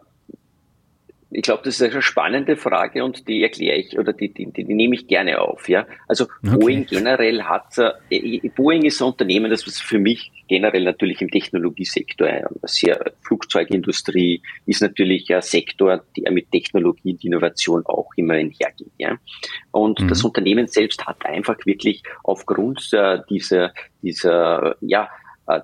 [1.34, 4.65] Ich glaube, das ist eine spannende Frage und die erkläre ich oder die, die, die,
[4.65, 5.69] die nehme ich gerne auf.
[5.69, 5.88] Ja?
[6.07, 6.57] Also okay.
[6.57, 7.77] Boeing generell hat,
[8.09, 13.13] äh, Boeing ist ein Unternehmen, das was für mich generell natürlich im Technologiesektor, äh, sehr
[13.21, 18.91] Flugzeugindustrie ist natürlich ein Sektor, der mit Technologie und Innovation auch immer einhergeht.
[18.97, 19.17] Ja?
[19.71, 20.07] Und mhm.
[20.09, 25.09] das Unternehmen selbst hat einfach wirklich aufgrund äh, dieser, dieser ja,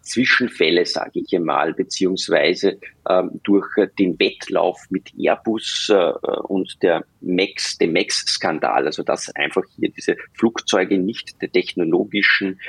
[0.02, 2.80] Zwischenfälle, sage ich einmal, beziehungsweise
[3.10, 3.68] ähm, durch
[4.00, 6.12] den Wettlauf mit Airbus äh,
[6.48, 12.60] und der Max, dem Max-Skandal, also dass einfach hier diese Flugzeuge nicht der technologischen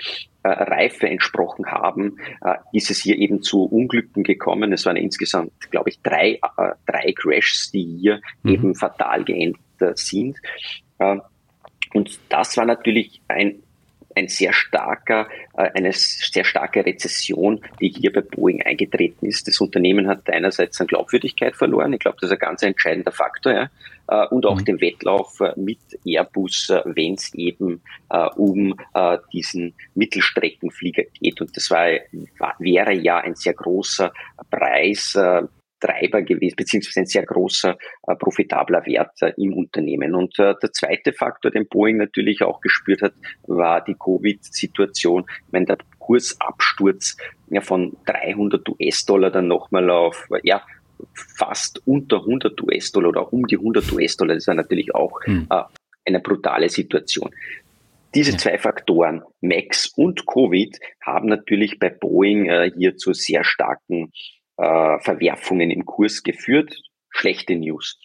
[0.43, 4.73] äh, Reife entsprochen haben, äh, ist es hier eben zu Unglücken gekommen.
[4.73, 8.53] Es waren insgesamt, glaube ich, drei, äh, drei Crashs, die hier mhm.
[8.53, 10.37] eben fatal geendet äh, sind.
[11.95, 13.63] Und das war natürlich ein
[14.19, 19.47] ein sehr starker, äh, eine sehr starke Rezession, die hier bei Boeing eingetreten ist.
[19.47, 21.93] Das Unternehmen hat einerseits an Glaubwürdigkeit verloren.
[21.93, 23.53] Ich glaube, das ist ein ganz entscheidender Faktor.
[23.53, 23.71] Ja.
[24.09, 24.65] Äh, und auch mhm.
[24.65, 27.83] den Wettlauf äh, mit Airbus, wenn es eben
[28.37, 28.75] um
[29.33, 31.41] diesen Mittelstreckenflieger geht.
[31.41, 31.89] Und das war,
[32.39, 34.13] war, wäre ja ein sehr großer
[34.51, 35.15] Preis,
[35.81, 37.77] Treiber gewesen, beziehungsweise ein sehr großer
[38.07, 40.15] äh, profitabler Wert äh, im Unternehmen.
[40.15, 43.15] Und äh, der zweite Faktor, den Boeing natürlich auch gespürt hat,
[43.47, 45.25] war die Covid-Situation.
[45.47, 47.17] Ich meine, der Kursabsturz
[47.51, 50.63] ja, von 300 US-Dollar dann nochmal auf, ja,
[51.15, 55.47] fast unter 100 US-Dollar oder um die 100 US-Dollar, das war natürlich auch hm.
[55.51, 55.63] äh,
[56.05, 57.31] eine brutale Situation.
[58.15, 64.13] Diese zwei Faktoren, Max und Covid, haben natürlich bei Boeing äh, hier zu sehr starken
[64.59, 66.77] äh, Verwerfungen im Kurs geführt.
[67.11, 67.99] Schlechte News.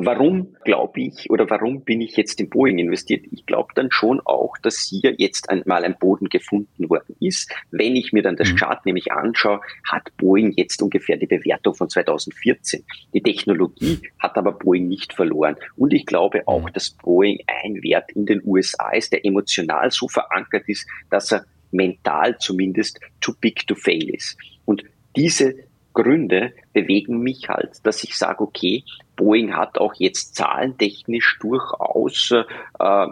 [0.00, 3.26] Warum glaube ich oder warum bin ich jetzt in Boeing investiert?
[3.32, 7.52] Ich glaube dann schon auch, dass hier jetzt einmal ein Boden gefunden worden ist.
[7.72, 8.56] Wenn ich mir dann das mhm.
[8.58, 9.60] Chart nämlich anschaue,
[9.90, 12.84] hat Boeing jetzt ungefähr die Bewertung von 2014.
[13.12, 15.56] Die Technologie hat aber Boeing nicht verloren.
[15.74, 16.72] Und ich glaube auch, mhm.
[16.74, 21.44] dass Boeing ein Wert in den USA ist, der emotional so verankert ist, dass er
[21.72, 24.38] mental zumindest too big to fail ist.
[24.64, 24.84] Und
[25.16, 25.56] diese
[26.02, 28.84] Gründe bewegen mich halt, dass ich sage, okay,
[29.16, 32.32] Boeing hat auch jetzt zahlentechnisch durchaus
[32.78, 33.06] äh,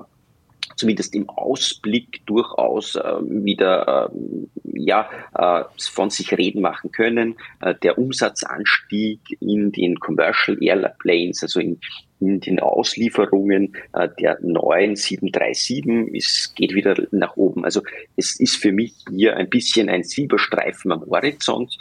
[0.76, 7.36] zumindest im Ausblick durchaus äh, wieder äh, ja, äh, von sich reden machen können.
[7.60, 11.80] Äh, der Umsatzanstieg in den Commercial Airplanes, also in,
[12.20, 17.64] in den Auslieferungen äh, der neuen 737 ist, geht wieder nach oben.
[17.64, 17.82] Also
[18.16, 21.76] es ist für mich hier ein bisschen ein Silberstreifen am Horizont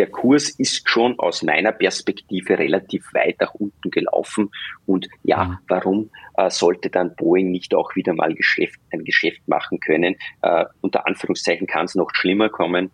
[0.00, 4.50] der Kurs ist schon aus meiner Perspektive relativ weit nach unten gelaufen.
[4.86, 5.58] Und ja, mhm.
[5.68, 10.16] warum äh, sollte dann Boeing nicht auch wieder mal Geschäft, ein Geschäft machen können?
[10.40, 12.92] Äh, unter Anführungszeichen kann es noch schlimmer kommen.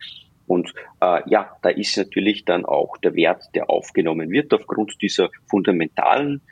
[0.48, 5.30] Und äh, ja, da ist natürlich dann auch der Wert, der aufgenommen wird aufgrund dieser
[5.48, 6.42] fundamentalen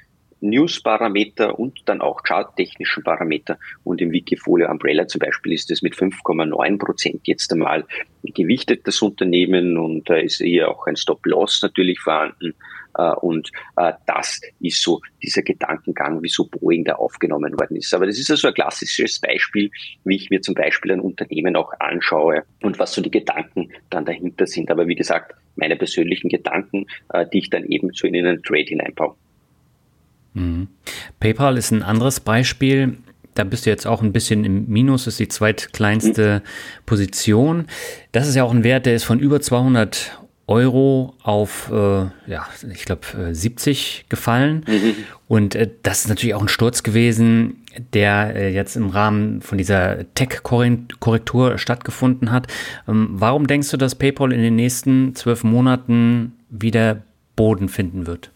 [0.45, 3.59] News-Parameter und dann auch charttechnischen Parameter.
[3.82, 7.84] Und im Wikifolio Umbrella zum Beispiel ist es mit 5,9 Prozent jetzt einmal
[8.22, 9.76] gewichtet, das Unternehmen.
[9.78, 12.55] Und da ist hier auch ein Stop-Loss natürlich vorhanden.
[12.97, 17.92] Äh, und äh, das ist so dieser Gedankengang, wieso Boeing da aufgenommen worden ist.
[17.95, 19.70] Aber das ist also ein klassisches Beispiel,
[20.05, 24.05] wie ich mir zum Beispiel ein Unternehmen auch anschaue und was so die Gedanken dann
[24.05, 24.70] dahinter sind.
[24.70, 28.66] Aber wie gesagt, meine persönlichen Gedanken, äh, die ich dann eben so in einen Trade
[28.68, 29.16] hineinbaue.
[30.35, 30.68] Mhm.
[31.20, 32.99] PayPal ist ein anderes Beispiel.
[33.35, 36.85] Da bist du jetzt auch ein bisschen im Minus, ist die zweitkleinste mhm.
[36.87, 37.66] Position.
[38.12, 42.47] Das ist ja auch ein Wert, der ist von über 200 Euro auf, äh, ja,
[42.70, 44.64] ich glaube, äh, 70 gefallen.
[44.68, 44.95] Mhm.
[45.26, 47.64] Und äh, das ist natürlich auch ein Sturz gewesen,
[47.95, 52.49] der äh, jetzt im Rahmen von dieser Tech-Korrektur stattgefunden hat.
[52.87, 57.03] Ähm, warum denkst du, dass PayPal in den nächsten zwölf Monaten wieder
[57.37, 58.30] Boden finden wird?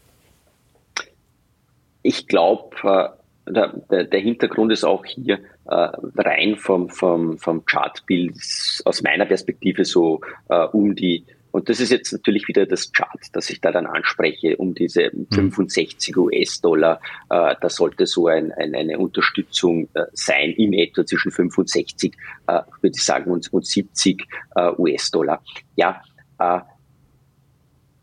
[2.03, 3.09] Ich glaube, äh,
[3.51, 8.37] der, der, Hintergrund ist auch hier äh, rein vom, vom, vom Chartbild
[8.85, 13.21] aus meiner Perspektive so äh, um die, und das ist jetzt natürlich wieder das Chart,
[13.33, 16.23] das ich da dann anspreche, um diese 65 mhm.
[16.23, 17.01] US-Dollar.
[17.31, 22.15] Äh, da sollte so ein, ein, eine Unterstützung äh, sein, in etwa zwischen 65,
[22.47, 24.25] äh, würde ich sagen, und, und 70
[24.57, 25.43] äh, US-Dollar.
[25.77, 26.03] Ja,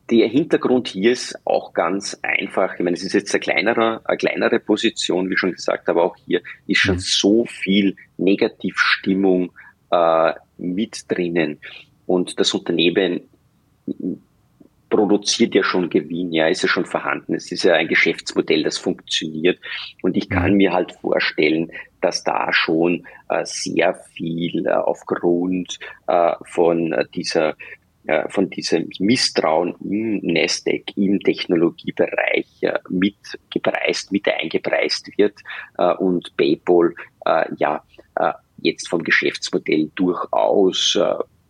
[0.10, 2.76] der Hintergrund hier ist auch ganz einfach.
[2.76, 6.16] Ich meine, es ist jetzt eine kleinere, eine kleinere Position, wie schon gesagt, aber auch
[6.26, 7.00] hier ist schon mhm.
[7.00, 9.52] so viel Negativstimmung
[9.92, 11.60] äh, mit drinnen.
[12.06, 13.22] Und das Unternehmen
[14.90, 17.34] produziert ja schon Gewinn, ja, ist ja schon vorhanden.
[17.34, 19.60] Es ist ja ein Geschäftsmodell, das funktioniert.
[20.04, 20.58] Und ich kann mhm.
[20.58, 27.56] mir halt vorstellen, dass da schon äh, sehr viel äh, aufgrund äh, von dieser
[28.08, 35.40] äh, von diesem Misstrauen im Nasdaq, im Technologiebereich äh, mitgepreist, mit eingepreist wird
[35.80, 36.94] äh, und PayPal
[37.58, 37.84] ja
[38.62, 40.96] jetzt vom Geschäftsmodell durchaus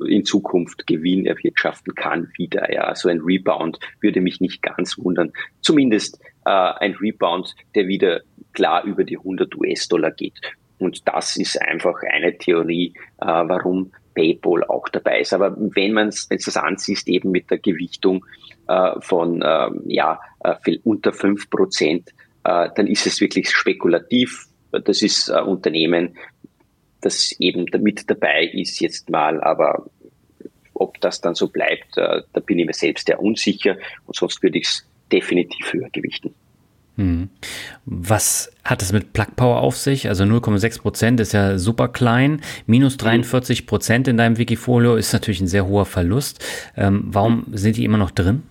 [0.08, 2.72] in Zukunft Gewinn erwirtschaften kann wieder.
[2.74, 5.34] Ja, so ein Rebound würde mich nicht ganz wundern.
[5.60, 8.22] Zumindest ein Rebound, der wieder
[8.54, 10.40] klar über die 100 US-Dollar geht.
[10.78, 15.34] Und das ist einfach eine Theorie, warum PayPal auch dabei ist.
[15.34, 18.26] Aber wenn man es das ansieht, eben mit der Gewichtung
[18.68, 22.10] äh, von äh, ja, äh, unter fünf Prozent,
[22.44, 24.48] äh, dann ist es wirklich spekulativ.
[24.72, 26.18] Das ist ein Unternehmen,
[27.02, 29.86] das eben damit dabei ist jetzt mal, aber
[30.74, 34.42] ob das dann so bleibt, äh, da bin ich mir selbst sehr unsicher und sonst
[34.42, 36.34] würde ich es definitiv höher gewichten.
[36.98, 37.30] Hm.
[37.86, 40.08] Was hat es mit Plug Power auf sich?
[40.08, 42.42] Also 0,6 Prozent ist ja super klein.
[42.66, 46.44] Minus 43 Prozent in deinem Wikifolio ist natürlich ein sehr hoher Verlust.
[46.78, 48.44] Ähm, warum sind die immer noch drin?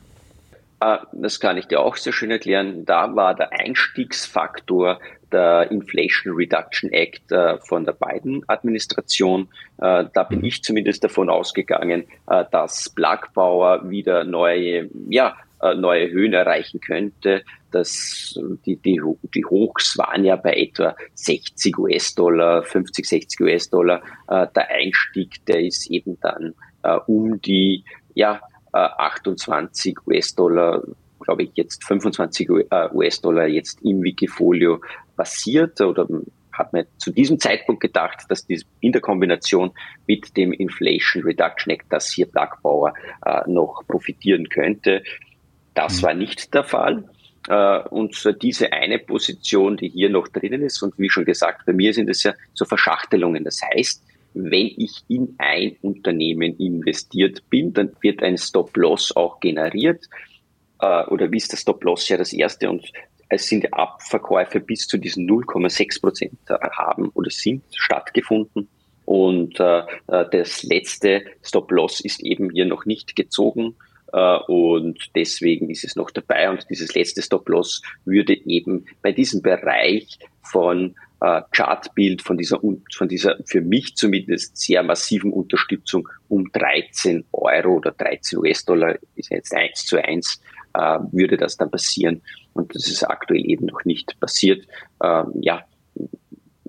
[0.84, 2.84] Äh, das kann ich dir auch sehr schön erklären.
[2.84, 5.00] Da war der Einstiegsfaktor
[5.32, 9.48] der Inflation Reduction Act äh, von der Biden-Administration.
[9.78, 10.44] Äh, da bin mhm.
[10.44, 12.04] ich zumindest davon ausgegangen,
[12.50, 15.36] dass Plug Power wieder neue, ja,
[15.76, 17.42] neue Höhen erreichen könnte.
[17.74, 19.00] Das, die, die,
[19.34, 24.02] die Hochs waren ja bei etwa 60 US-Dollar, 50, 60 US-Dollar.
[24.28, 26.54] Der Einstieg, der ist eben dann
[27.06, 28.40] um die ja,
[28.72, 30.82] 28 US-Dollar,
[31.20, 34.80] glaube ich, jetzt 25 äh, US-Dollar jetzt im Wikifolio
[35.16, 36.06] basiert oder
[36.52, 39.72] hat man zu diesem Zeitpunkt gedacht, dass dies in der Kombination
[40.06, 42.94] mit dem Inflation Reduction Act, dass hier Power
[43.24, 45.02] äh, noch profitieren könnte.
[45.74, 46.06] Das mhm.
[46.06, 47.04] war nicht der Fall.
[47.48, 51.72] Äh, und diese eine Position, die hier noch drinnen ist, und wie schon gesagt, bei
[51.72, 53.44] mir sind es ja so Verschachtelungen.
[53.44, 54.02] Das heißt,
[54.34, 60.04] wenn ich in ein Unternehmen investiert bin, dann wird ein Stop-Loss auch generiert.
[60.80, 62.70] Äh, oder wie ist der Stop-Loss ja das erste?
[62.70, 62.90] Und
[63.28, 68.68] es sind Abverkäufe bis zu diesen 0,6 Prozent haben oder sind stattgefunden.
[69.04, 73.76] Und äh, äh, das letzte Stop-Loss ist eben hier noch nicht gezogen.
[74.14, 76.48] Äh, und deswegen ist es noch dabei.
[76.48, 82.60] Und dieses letzte Stop-Loss würde eben bei diesem Bereich von äh, Chartbild von dieser,
[82.94, 89.30] von dieser für mich zumindest sehr massiven Unterstützung um 13 Euro oder 13 US-Dollar, ist
[89.30, 90.40] jetzt eins zu eins,
[90.74, 92.22] äh, würde das dann passieren.
[92.52, 94.64] Und das ist aktuell eben noch nicht passiert.
[95.02, 95.64] Ähm, ja,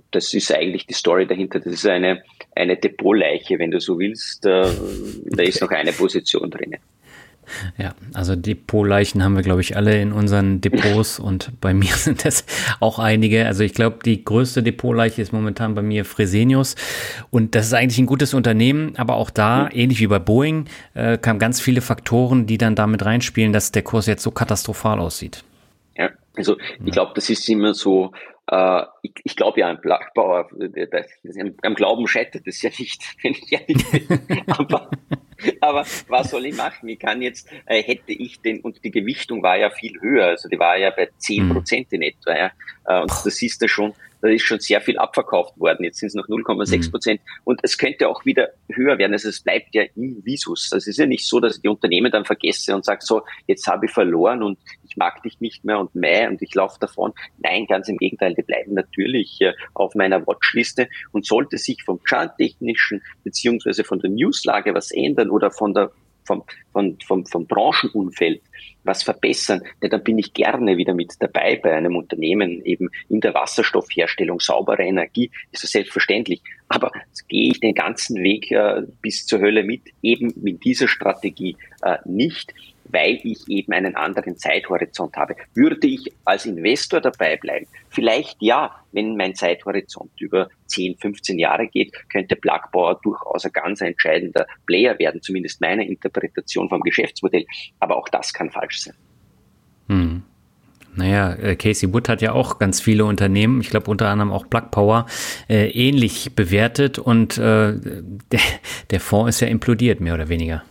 [0.10, 1.60] das ist eigentlich die Story dahinter.
[1.60, 2.24] Das ist eine,
[2.56, 4.46] eine Depotleiche, wenn du so willst.
[4.48, 4.68] Äh,
[5.26, 6.80] da ist noch eine Position drinnen.
[7.78, 12.26] Ja, also Depotleichen haben wir, glaube ich, alle in unseren Depots und bei mir sind
[12.26, 12.46] das
[12.80, 13.46] auch einige.
[13.46, 16.76] Also ich glaube, die größte Depotleiche ist momentan bei mir Fresenius
[17.30, 21.18] und das ist eigentlich ein gutes Unternehmen, aber auch da, ähnlich wie bei Boeing, äh,
[21.18, 25.44] kamen ganz viele Faktoren, die dann damit reinspielen, dass der Kurs jetzt so katastrophal aussieht.
[25.98, 28.12] Ja, also ich glaube, das ist immer so
[28.48, 30.50] äh, ich, ich glaube ja an Bergbauer,
[31.64, 34.42] am Glauben scheitert es ja nicht, wenn ich ehrlich bin.
[34.48, 34.90] aber,
[35.62, 36.90] aber was soll ich machen?
[36.90, 40.50] Ich kann jetzt, äh, hätte ich den, und die Gewichtung war ja viel höher, also
[40.50, 41.54] die war ja bei 10 mhm.
[41.54, 42.52] Prozent in etwa, ja.
[42.86, 45.84] Äh, und das ist ja schon, da ist schon sehr viel abverkauft worden.
[45.84, 47.22] Jetzt sind es noch 0,6 Prozent.
[47.22, 47.42] Mhm.
[47.44, 49.14] Und es könnte auch wieder höher werden.
[49.14, 50.72] Also es bleibt ja im Visus.
[50.74, 53.22] Also es ist ja nicht so, dass ich die Unternehmen dann vergesse und sage, so,
[53.46, 54.58] jetzt habe ich verloren und
[54.96, 57.14] mag dich nicht mehr und mei und ich laufe davon.
[57.38, 62.00] Nein, ganz im Gegenteil, die bleiben natürlich äh, auf meiner Watchliste und sollte sich vom
[62.04, 65.92] charttechnischen beziehungsweise von der Newslage was ändern oder von der
[66.26, 66.44] vom,
[66.74, 68.42] vom, vom, vom Branchenumfeld
[68.84, 73.22] was verbessern, denn dann bin ich gerne wieder mit dabei bei einem Unternehmen eben in
[73.22, 76.42] der Wasserstoffherstellung, saubere Energie, ist das selbstverständlich.
[76.68, 76.92] Aber
[77.28, 81.98] gehe ich den ganzen Weg äh, bis zur Hölle mit, eben mit dieser Strategie äh,
[82.06, 82.54] nicht
[82.96, 85.36] weil ich eben einen anderen Zeithorizont habe.
[85.54, 87.68] Würde ich als Investor dabei bleiben?
[87.90, 93.82] Vielleicht ja, wenn mein Zeithorizont über 10, 15 Jahre geht, könnte Plagbauer durchaus ein ganz
[93.82, 97.46] entscheidender Player werden, zumindest meine Interpretation vom Geschäftsmodell.
[97.82, 98.96] Aber auch das kann falsch sein.
[99.90, 100.24] Hm.
[100.96, 104.50] Naja, äh, Casey Wood hat ja auch ganz viele Unternehmen, ich glaube unter anderem auch
[104.50, 105.08] Plug Power,
[105.50, 107.74] äh, ähnlich bewertet und äh,
[108.32, 108.40] der,
[108.92, 110.64] der Fonds ist ja implodiert, mehr oder weniger.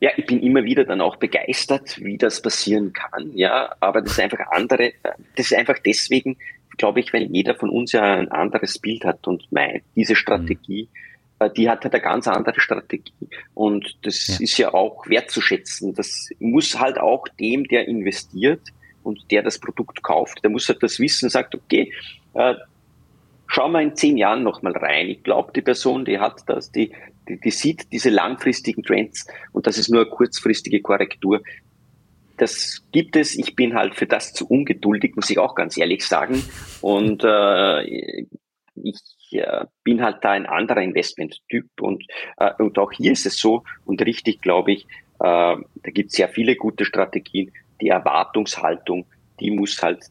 [0.00, 4.12] Ja, ich bin immer wieder dann auch begeistert, wie das passieren kann, ja, aber das
[4.12, 4.92] ist einfach andere,
[5.36, 6.36] das ist einfach deswegen,
[6.76, 10.88] glaube ich, weil jeder von uns ja ein anderes Bild hat und mein, diese Strategie,
[11.40, 11.54] mhm.
[11.56, 13.12] die hat halt eine ganz andere Strategie
[13.54, 14.36] und das ja.
[14.40, 15.94] ist ja auch wertzuschätzen.
[15.94, 18.60] Das muss halt auch dem, der investiert
[19.02, 21.92] und der das Produkt kauft, der muss halt das Wissen, sagt, okay,
[22.34, 22.54] äh,
[23.46, 25.08] schauen wir in zehn Jahren nochmal rein.
[25.08, 26.92] Ich glaube, die Person, die hat das, die,
[27.28, 31.42] die, die sieht diese langfristigen Trends und das ist nur eine kurzfristige Korrektur.
[32.36, 33.34] Das gibt es.
[33.36, 36.42] Ich bin halt für das zu ungeduldig, muss ich auch ganz ehrlich sagen.
[36.82, 38.26] Und äh,
[38.74, 39.00] ich
[39.32, 42.04] äh, bin halt da ein anderer Investmenttyp und,
[42.36, 44.86] äh, und auch hier ist es so und richtig, glaube ich, äh,
[45.18, 47.52] da gibt es sehr viele gute Strategien.
[47.80, 49.06] Die Erwartungshaltung,
[49.40, 50.04] die muss halt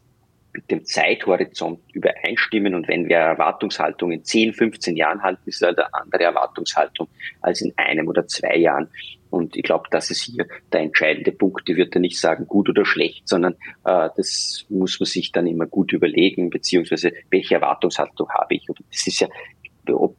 [0.56, 2.76] mit dem Zeithorizont übereinstimmen.
[2.76, 7.08] Und wenn wir Erwartungshaltung in 10, 15 Jahren halten, ist es eine andere Erwartungshaltung
[7.41, 8.89] als in einem oder zwei Jahren.
[9.30, 11.68] Und ich glaube, das ist hier der entscheidende Punkt.
[11.68, 13.53] Ich würde nicht sagen gut oder schlecht, sondern
[13.84, 18.70] äh, das muss man sich dann immer gut überlegen, beziehungsweise welche Erwartungshaltung habe ich.
[18.70, 19.28] Und das ist ja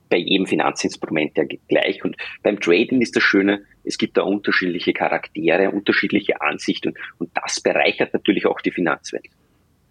[0.09, 2.05] bei jedem Finanzinstrument ja gleich.
[2.05, 7.61] Und beim Trading ist das Schöne, es gibt da unterschiedliche Charaktere, unterschiedliche Ansichten und das
[7.61, 9.30] bereichert natürlich auch die Finanzwelt.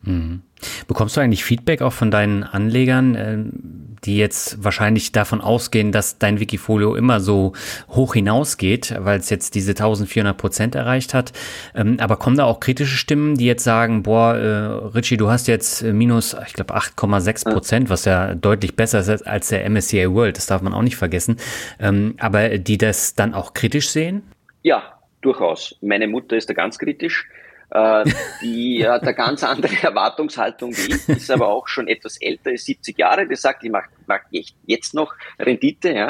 [0.05, 0.41] Mhm.
[0.87, 3.37] Bekommst du eigentlich Feedback auch von deinen Anlegern, äh,
[4.05, 7.53] die jetzt wahrscheinlich davon ausgehen, dass dein Wikifolio immer so
[7.89, 11.33] hoch hinausgeht, weil es jetzt diese 1400 Prozent erreicht hat?
[11.73, 15.47] Ähm, aber kommen da auch kritische Stimmen, die jetzt sagen, boah, äh, Richie, du hast
[15.47, 20.37] jetzt minus, ich glaube, 8,6 Prozent, was ja deutlich besser ist als der MSCI World,
[20.37, 21.37] das darf man auch nicht vergessen.
[21.79, 24.23] Ähm, aber die das dann auch kritisch sehen?
[24.63, 24.83] Ja,
[25.21, 25.75] durchaus.
[25.81, 27.27] Meine Mutter ist da ganz kritisch.
[27.75, 28.05] Äh,
[28.41, 32.65] die hat eine ganz andere Erwartungshaltung wie ich, ist aber auch schon etwas älter, ist
[32.65, 36.09] 70 Jahre, die sagt, ich mache mach jetzt noch Rendite, ja.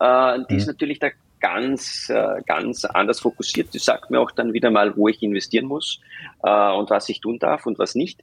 [0.00, 0.72] Äh, die ist mhm.
[0.72, 1.08] natürlich da
[1.40, 3.72] ganz, äh, ganz anders fokussiert.
[3.72, 6.00] Die sagt mir auch dann wieder mal, wo ich investieren muss
[6.40, 8.20] und was ich tun darf und was nicht.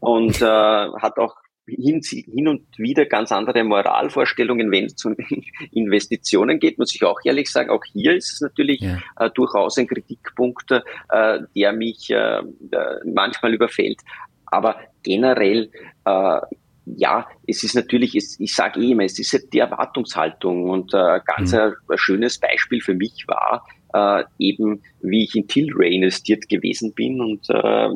[0.00, 5.16] Und hat auch hin, hin und wieder ganz andere Moralvorstellungen, wenn es um
[5.72, 7.70] Investitionen geht, muss ich auch ehrlich sagen.
[7.70, 8.98] Auch hier ist es natürlich ja.
[9.18, 10.82] äh, durchaus ein Kritikpunkt, äh,
[11.54, 12.42] der mich äh,
[13.04, 14.00] manchmal überfällt.
[14.46, 15.70] Aber generell,
[16.04, 16.40] äh,
[16.84, 21.20] ja, es ist natürlich, es, ich sage eh immer, es ist die Erwartungshaltung und äh,
[21.24, 21.58] ganz mhm.
[21.58, 26.92] ein, ein schönes Beispiel für mich war, äh, eben wie ich in Tilray investiert gewesen
[26.92, 27.88] bin und äh,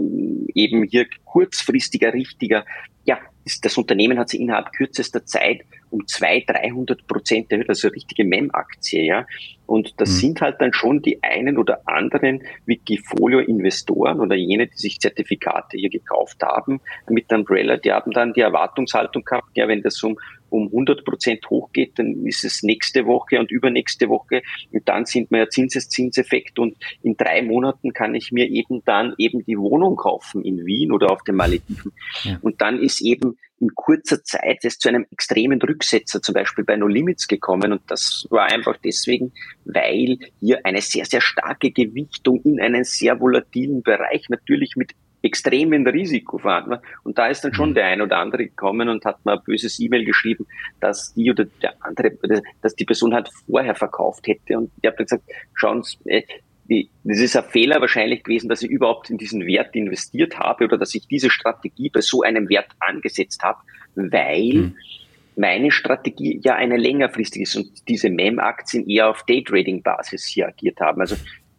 [0.54, 2.64] eben hier kurzfristiger, richtiger,
[3.04, 3.18] ja,
[3.62, 9.04] das Unternehmen hat sich innerhalb kürzester Zeit um 200, 300 Prozent erhöht, also richtige MEM-Aktie,
[9.04, 9.26] ja.
[9.66, 10.14] Und das mhm.
[10.14, 15.90] sind halt dann schon die einen oder anderen Wikifolio-Investoren oder jene, die sich Zertifikate hier
[15.90, 20.18] gekauft haben mit Umbrella, die haben dann die Erwartungshaltung gehabt, ja, wenn das um,
[20.50, 24.42] um 100 Prozent hochgeht, dann ist es nächste Woche und übernächste Woche
[24.72, 29.14] und dann sind wir ja Zinseszinseffekt und in drei Monaten kann ich mir eben dann
[29.18, 31.92] eben die Wohnung kaufen in Wien oder auf den Malediven.
[32.24, 32.38] Ja.
[32.42, 36.76] Und dann ist eben in kurzer Zeit es zu einem extremen Rücksetzer zum Beispiel bei
[36.76, 39.32] No Limits gekommen und das war einfach deswegen,
[39.64, 44.92] weil hier eine sehr, sehr starke Gewichtung in einen sehr volatilen Bereich natürlich mit
[45.26, 46.82] extremen Risiko vorhanden war.
[47.02, 47.74] Und da ist dann schon mhm.
[47.74, 50.46] der ein oder andere gekommen und hat mir ein böses E-Mail geschrieben,
[50.80, 52.12] dass die oder der andere,
[52.62, 54.58] dass die Person halt vorher verkauft hätte.
[54.58, 55.24] Und ich habe gesagt,
[55.54, 56.22] schauen Sie, äh,
[56.68, 60.64] die, das ist ein Fehler wahrscheinlich gewesen, dass ich überhaupt in diesen Wert investiert habe
[60.64, 63.58] oder dass ich diese Strategie bei so einem Wert angesetzt habe,
[63.94, 64.76] weil hm.
[65.36, 71.00] meine Strategie ja eine längerfristige ist und diese MEM-Aktien eher auf Daytrading-Basis hier agiert haben.
[71.00, 71.16] Also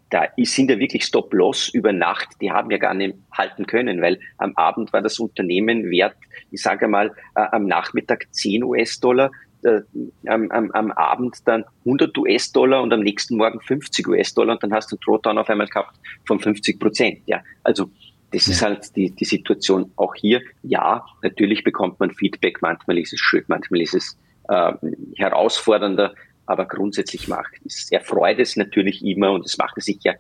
[0.10, 4.20] da sind ja wirklich Stop-Loss über Nacht, die haben ja gar nicht halten können, weil
[4.38, 6.16] am Abend war das Unternehmen wert,
[6.52, 9.32] ich sage mal, äh, am Nachmittag 10 US-Dollar,
[9.64, 9.82] äh,
[10.28, 14.74] am, am, am Abend dann 100 US-Dollar und am nächsten Morgen 50 US-Dollar und dann
[14.74, 17.20] hast du einen Drawdown auf einmal gehabt von 50 Prozent.
[17.26, 17.90] Ja, also
[18.32, 18.54] das ja.
[18.54, 20.42] ist halt die, die Situation auch hier.
[20.64, 24.74] Ja, natürlich bekommt man Feedback, manchmal ist es schön, manchmal ist es äh,
[25.16, 26.14] herausfordernder,
[26.48, 30.14] aber grundsätzlich macht es, erfreut es natürlich immer und es macht es sich ja,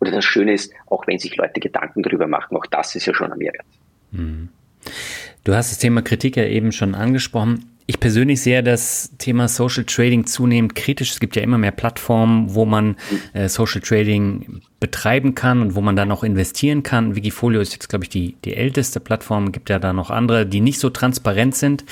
[0.00, 3.14] oder das Schöne ist, auch wenn sich Leute Gedanken darüber machen, auch das ist ja
[3.14, 3.66] schon ein Mehrwert.
[4.10, 4.48] Mhm.
[5.44, 7.75] Du hast das Thema Kritik ja eben schon angesprochen.
[7.88, 11.12] Ich persönlich sehe das Thema Social Trading zunehmend kritisch.
[11.12, 12.96] Es gibt ja immer mehr Plattformen, wo man
[13.32, 17.14] äh, Social Trading betreiben kann und wo man dann auch investieren kann.
[17.14, 19.46] Wikifolio ist jetzt, glaube ich, die, die älteste Plattform.
[19.46, 21.84] Es gibt ja da noch andere, die nicht so transparent sind.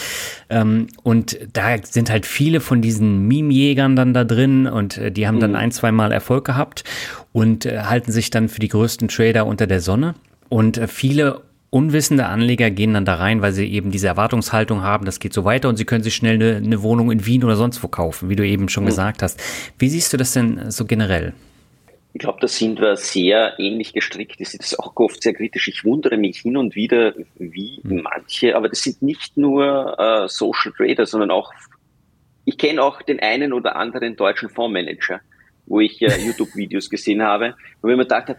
[0.51, 5.29] Ähm, und da sind halt viele von diesen Meme-Jägern dann da drin und äh, die
[5.29, 5.57] haben dann mhm.
[5.57, 6.83] ein, zwei Mal Erfolg gehabt
[7.33, 10.17] und äh, halten sich dann für die größten Trader unter der Sonne.
[10.49, 11.43] Und äh, viele
[11.75, 15.45] unwissende Anleger gehen dann da rein, weil sie eben diese Erwartungshaltung haben, das geht so
[15.45, 18.29] weiter und sie können sich schnell eine, eine Wohnung in Wien oder sonst wo kaufen,
[18.29, 18.89] wie du eben schon mhm.
[18.89, 19.43] gesagt hast.
[19.77, 21.35] Wie siehst du das denn so generell?
[22.13, 24.41] Ich glaube, da sind wir sehr ähnlich gestrickt.
[24.41, 25.67] Das ist auch oft sehr kritisch.
[25.67, 28.03] Ich wundere mich hin und wieder, wie mhm.
[28.03, 31.53] manche, aber das sind nicht nur äh, Social Trader, sondern auch,
[32.45, 35.21] ich kenne auch den einen oder anderen deutschen Fondsmanager,
[35.67, 38.39] wo ich äh, YouTube-Videos gesehen habe, wo ich mir gedacht habe,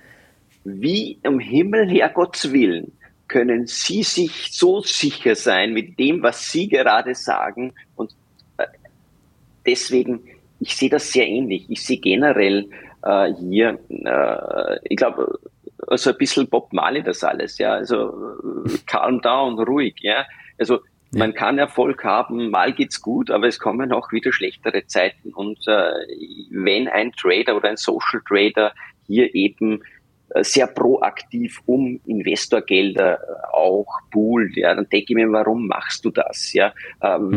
[0.63, 2.93] wie um Himmel, Herrgotts Willen,
[3.27, 7.73] können Sie sich so sicher sein mit dem, was Sie gerade sagen.
[7.95, 8.15] Und
[8.57, 8.65] äh,
[9.65, 10.21] deswegen,
[10.59, 11.65] ich sehe das sehr ähnlich.
[11.69, 12.69] Ich sehe generell
[13.03, 15.39] äh, hier, äh, ich glaube,
[15.91, 17.73] so ein bisschen Bob Marley das alles, ja.
[17.73, 18.13] Also
[18.85, 20.25] calm down, ruhig, ja.
[20.57, 20.79] Also
[21.11, 25.33] man kann Erfolg haben, mal geht's gut, aber es kommen auch wieder schlechtere Zeiten.
[25.33, 25.91] Und äh,
[26.49, 28.73] wenn ein Trader oder ein Social Trader
[29.07, 29.85] hier eben äh,
[30.43, 34.55] sehr proaktiv um Investorgelder äh, auch poolt.
[34.57, 36.53] Ja, dann denke ich mir, warum machst du das?
[36.53, 37.29] Ja, ähm,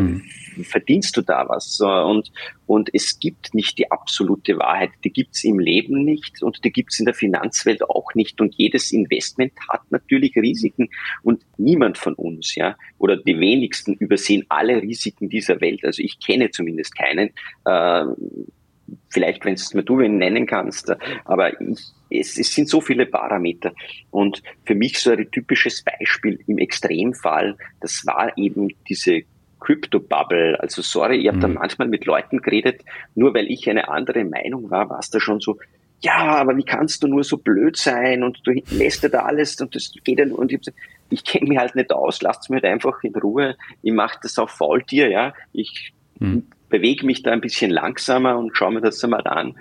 [0.55, 0.63] mhm.
[0.63, 1.79] verdienst du da was?
[1.81, 2.31] Und
[2.69, 4.91] und es gibt nicht die absolute Wahrheit.
[5.03, 8.39] Die gibt's im Leben nicht und die gibt's in der Finanzwelt auch nicht.
[8.41, 10.87] Und jedes Investment hat natürlich Risiken
[11.23, 15.83] und niemand von uns, ja, oder die wenigsten übersehen alle Risiken dieser Welt.
[15.83, 17.31] Also ich kenne zumindest keinen.
[17.65, 18.05] Äh,
[19.09, 20.93] vielleicht, wenn es mir du wen nennen kannst,
[21.25, 21.79] aber ich,
[22.09, 23.73] es, es sind so viele Parameter.
[24.11, 29.21] Und für mich so ein typisches Beispiel im Extremfall, das war eben diese
[29.59, 30.59] Crypto-Bubble.
[30.59, 31.41] Also sorry, ich habe mhm.
[31.41, 32.81] da manchmal mit Leuten geredet,
[33.15, 35.57] nur weil ich eine andere Meinung war, war es da schon so,
[36.01, 39.75] ja, aber wie kannst du nur so blöd sein und du lässt da alles und
[39.75, 40.61] das geht ja nur und ich,
[41.09, 44.39] ich kenne mich halt nicht aus, lasst mich halt einfach in Ruhe, ich mache das
[44.39, 49.03] auf Faultier, ja, ich mhm bewege mich da ein bisschen langsamer und schaue mir das
[49.03, 49.55] einmal an.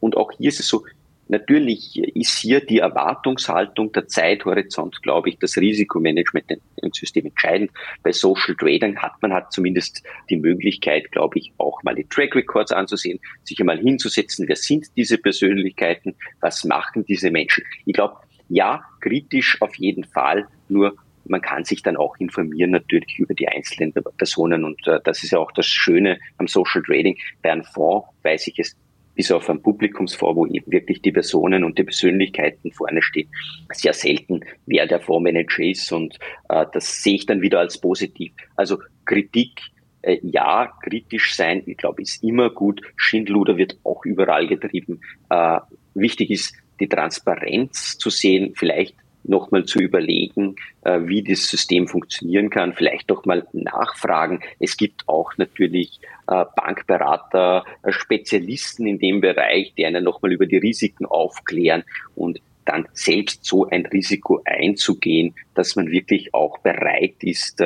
[0.00, 0.84] Und auch hier ist es so,
[1.28, 7.70] natürlich ist hier die Erwartungshaltung, der Zeithorizont, glaube ich, das Risikomanagement im System entscheidend.
[8.02, 12.34] Bei Social Trading hat man hat zumindest die Möglichkeit, glaube ich, auch mal die Track
[12.34, 17.64] Records anzusehen, sich einmal hinzusetzen, wer sind diese Persönlichkeiten, was machen diese Menschen.
[17.86, 18.16] Ich glaube,
[18.48, 20.94] ja, kritisch auf jeden Fall, nur
[21.26, 25.30] man kann sich dann auch informieren natürlich über die einzelnen Personen und äh, das ist
[25.30, 27.16] ja auch das Schöne am Social Trading.
[27.42, 28.76] Bei einem Fonds weiß ich es
[29.14, 33.28] bis auf ein Publikumsfonds, wo eben wirklich die Personen und die Persönlichkeiten vorne stehen,
[33.72, 38.32] sehr selten, wer der Fondsmanager ist und äh, das sehe ich dann wieder als positiv.
[38.56, 39.60] Also Kritik
[40.02, 42.82] äh, ja, kritisch sein, ich glaube, ist immer gut.
[42.96, 45.00] Schindluder wird auch überall getrieben.
[45.30, 45.60] Äh,
[45.94, 52.50] wichtig ist, die Transparenz zu sehen, vielleicht nochmal zu überlegen, äh, wie das System funktionieren
[52.50, 54.40] kann, vielleicht doch mal nachfragen.
[54.60, 60.46] Es gibt auch natürlich äh, Bankberater, äh, Spezialisten in dem Bereich, die einen nochmal über
[60.46, 67.16] die Risiken aufklären und dann selbst so ein Risiko einzugehen, dass man wirklich auch bereit
[67.20, 67.62] ist,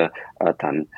[0.58, 0.88] dann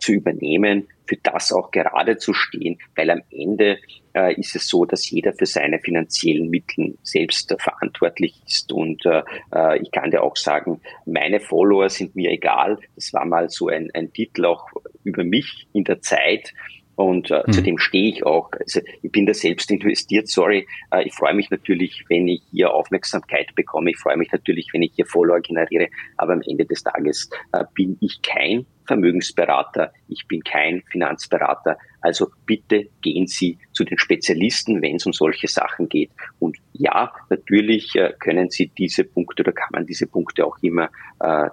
[0.00, 3.78] zu übernehmen, für das auch gerade zu stehen, weil am Ende
[4.18, 8.72] äh, ist es so, dass jeder für seine finanziellen Mittel selbst äh, verantwortlich ist.
[8.72, 9.22] Und äh,
[9.54, 12.78] äh, ich kann dir auch sagen, meine Follower sind mir egal.
[12.94, 14.66] Das war mal so ein, ein Titel auch
[15.04, 16.52] über mich in der Zeit.
[16.96, 17.52] Und äh, mhm.
[17.52, 18.50] zu dem stehe ich auch.
[18.58, 20.66] Also ich bin da selbst investiert, sorry.
[20.90, 23.90] Äh, ich freue mich natürlich, wenn ich hier Aufmerksamkeit bekomme.
[23.90, 25.88] Ich freue mich natürlich, wenn ich hier Follower generiere.
[26.16, 31.78] Aber am Ende des Tages äh, bin ich kein Vermögensberater, ich bin kein Finanzberater.
[32.00, 36.10] Also bitte gehen Sie zu den Spezialisten, wenn es um solche Sachen geht.
[36.38, 40.90] Und ja, natürlich äh, können Sie diese Punkte oder kann man diese Punkte auch immer
[41.20, 41.48] äh,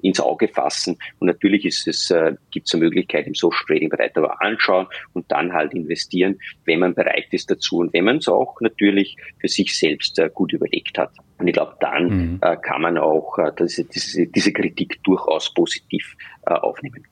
[0.00, 0.96] ins Auge fassen.
[1.18, 4.86] Und natürlich ist es, äh, gibt es eine Möglichkeit im Social Trading Bereich aber anschauen
[5.12, 9.16] und dann halt investieren, wenn man bereit ist dazu und wenn man es auch natürlich
[9.38, 11.12] für sich selbst äh, gut überlegt hat.
[11.38, 12.38] Und ich glaube, dann mhm.
[12.42, 16.16] äh, kann man auch äh, diese, diese, diese Kritik durchaus positiv
[16.46, 17.04] äh, aufnehmen.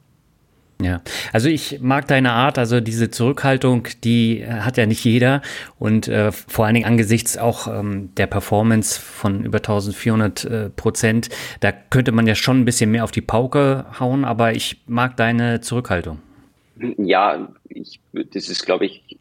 [0.80, 1.00] Ja,
[1.32, 5.42] also ich mag deine Art, also diese Zurückhaltung, die äh, hat ja nicht jeder
[5.80, 11.30] und äh, vor allen Dingen angesichts auch ähm, der Performance von über 1400 äh, Prozent,
[11.58, 15.16] da könnte man ja schon ein bisschen mehr auf die Pauke hauen, aber ich mag
[15.16, 16.20] deine Zurückhaltung.
[16.96, 19.17] Ja, ich, das ist, glaube ich,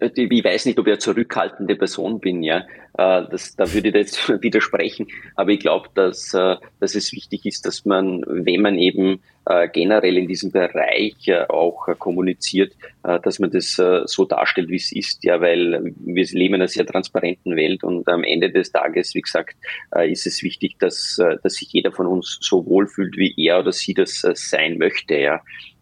[0.00, 2.64] ich weiß nicht, ob ich eine zurückhaltende Person bin, ja.
[2.96, 5.08] Äh, das, da würde ich jetzt widersprechen.
[5.36, 9.68] Aber ich glaube, dass, äh, dass es wichtig ist, dass man, wenn man eben äh,
[9.68, 15.40] generell in diesem Bereich auch kommuniziert, dass man das so darstellt, wie es ist, ja,
[15.40, 19.56] weil wir leben in einer sehr transparenten Welt und am Ende des Tages, wie gesagt,
[20.04, 23.94] ist es wichtig, dass, dass sich jeder von uns so wohlfühlt, wie er oder sie
[23.94, 25.40] das sein möchte, ja.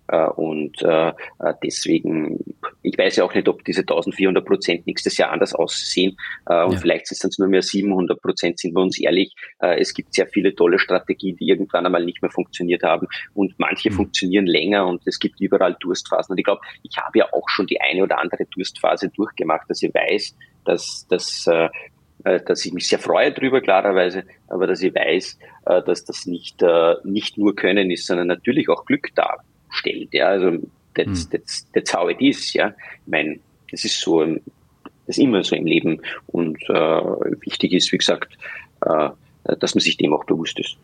[0.09, 2.39] Äh, und äh, äh, deswegen,
[2.83, 6.17] ich weiß ja auch nicht, ob diese 1400 Prozent nächstes Jahr anders aussehen.
[6.47, 6.79] Und ja.
[6.79, 9.35] vielleicht sind es nur mehr 700 Prozent, sind wir uns ehrlich.
[9.59, 13.07] Es gibt sehr viele tolle Strategien, die irgendwann einmal nicht mehr funktioniert haben.
[13.35, 13.95] Und manche mhm.
[13.95, 16.33] funktionieren länger und es gibt überall Durstphasen.
[16.33, 19.83] Und ich glaube, ich habe ja auch schon die eine oder andere Durstphase durchgemacht, dass
[19.83, 21.49] ich weiß, dass, dass
[22.25, 25.39] dass ich mich sehr freue darüber, klarerweise, aber dass ich weiß,
[25.87, 26.63] dass das nicht,
[27.05, 29.37] nicht nur Können ist, sondern natürlich auch Glück da
[29.71, 30.13] stellt.
[30.13, 30.59] Ja, also
[30.95, 31.31] that's, hm.
[31.31, 32.53] that's, that's how it is.
[32.53, 33.39] Ja, ich meine,
[33.71, 34.41] das ist so, das
[35.07, 38.37] ist immer so im Leben und äh, wichtig ist, wie gesagt,
[38.83, 39.11] äh,
[39.61, 40.77] dass man sich dem auch bewusst ist.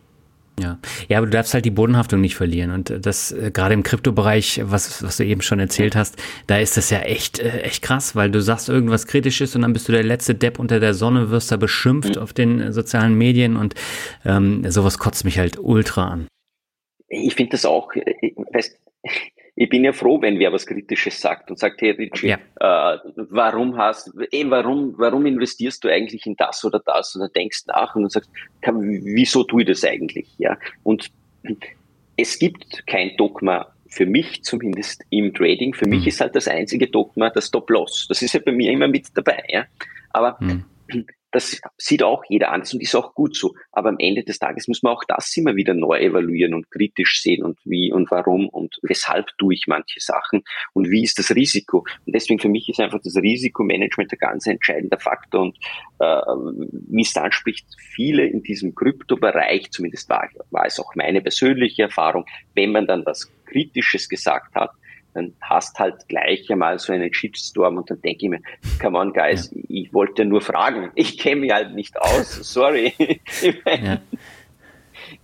[0.61, 0.79] Ja.
[1.09, 2.71] ja, aber du darfst halt die Bodenhaftung nicht verlieren.
[2.71, 6.17] Und das äh, gerade im Kryptobereich, was, was du eben schon erzählt hast,
[6.47, 9.73] da ist das ja echt, äh, echt krass, weil du sagst irgendwas Kritisches und dann
[9.73, 12.23] bist du der letzte Depp unter der Sonne, wirst da beschimpft mhm.
[12.23, 13.75] auf den äh, sozialen Medien und
[14.25, 16.29] ähm, sowas kotzt mich halt ultra an.
[17.09, 18.79] Ich finde das auch, weißt,
[19.57, 22.39] ich bin ja froh, wenn wer was Kritisches sagt und sagt, hey Richie, ja.
[22.95, 27.15] äh, warum hast, eh, warum, warum investierst du eigentlich in das oder das?
[27.15, 28.31] Und dann denkst nach und dann sagst,
[28.63, 30.29] wieso tue ich das eigentlich?
[30.39, 30.59] Ja.
[30.83, 31.11] Und
[32.17, 35.73] es gibt kein Dogma für mich zumindest im Trading.
[35.73, 35.97] Für mhm.
[35.97, 38.07] mich ist halt das einzige Dogma das Stop-Loss.
[38.09, 39.45] Das ist ja bei mir immer mit dabei.
[39.49, 39.67] Ja.
[40.11, 40.65] Aber mhm.
[41.35, 43.57] Das sieht auch jeder anders und ist auch gut so.
[43.73, 47.21] Aber am Ende des Tages muss man auch das immer wieder neu evaluieren und kritisch
[47.21, 50.45] sehen und wie und warum und weshalb tue ich manche Sachen
[50.75, 51.79] und wie ist das Risiko.
[52.07, 55.59] Und deswegen für mich ist einfach das Risikomanagement der ganz entscheidende Faktor und
[55.99, 61.83] äh, wie es anspricht, viele in diesem Kryptobereich, zumindest war, war es auch meine persönliche
[61.83, 64.71] Erfahrung, wenn man dann was Kritisches gesagt hat,
[65.15, 68.41] dann hast halt gleich einmal so einen Shitstorm und dann denke ich mir,
[68.81, 69.63] come on guys, ja.
[69.69, 72.93] ich wollte nur fragen, ich kenne mich halt nicht aus, sorry.
[73.67, 74.01] ja.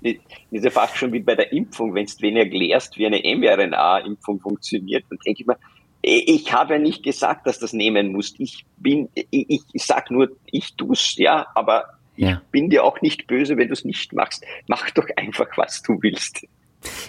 [0.03, 0.15] Das
[0.51, 4.41] ist ja fast schon wie bei der Impfung, wenn du wen erklärst, wie eine mRNA-Impfung
[4.41, 5.57] funktioniert, dann denke ich mir,
[6.03, 8.41] ich habe ja nicht gesagt, dass das nehmen musst.
[8.41, 11.85] Ich bin, ich, ich sag nur, ich tu's, ja, aber
[12.17, 12.41] ja.
[12.43, 14.45] ich bin dir auch nicht böse, wenn du es nicht machst.
[14.67, 16.47] Mach doch einfach, was du willst.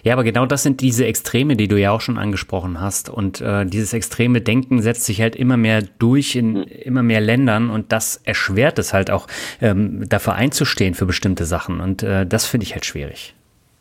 [0.03, 3.09] Ja, aber genau das sind diese Extreme, die du ja auch schon angesprochen hast.
[3.09, 6.63] Und äh, dieses extreme Denken setzt sich halt immer mehr durch in mhm.
[6.63, 9.27] immer mehr Ländern und das erschwert es halt auch,
[9.61, 11.79] ähm, dafür einzustehen für bestimmte Sachen.
[11.79, 13.33] Und äh, das finde ich halt schwierig.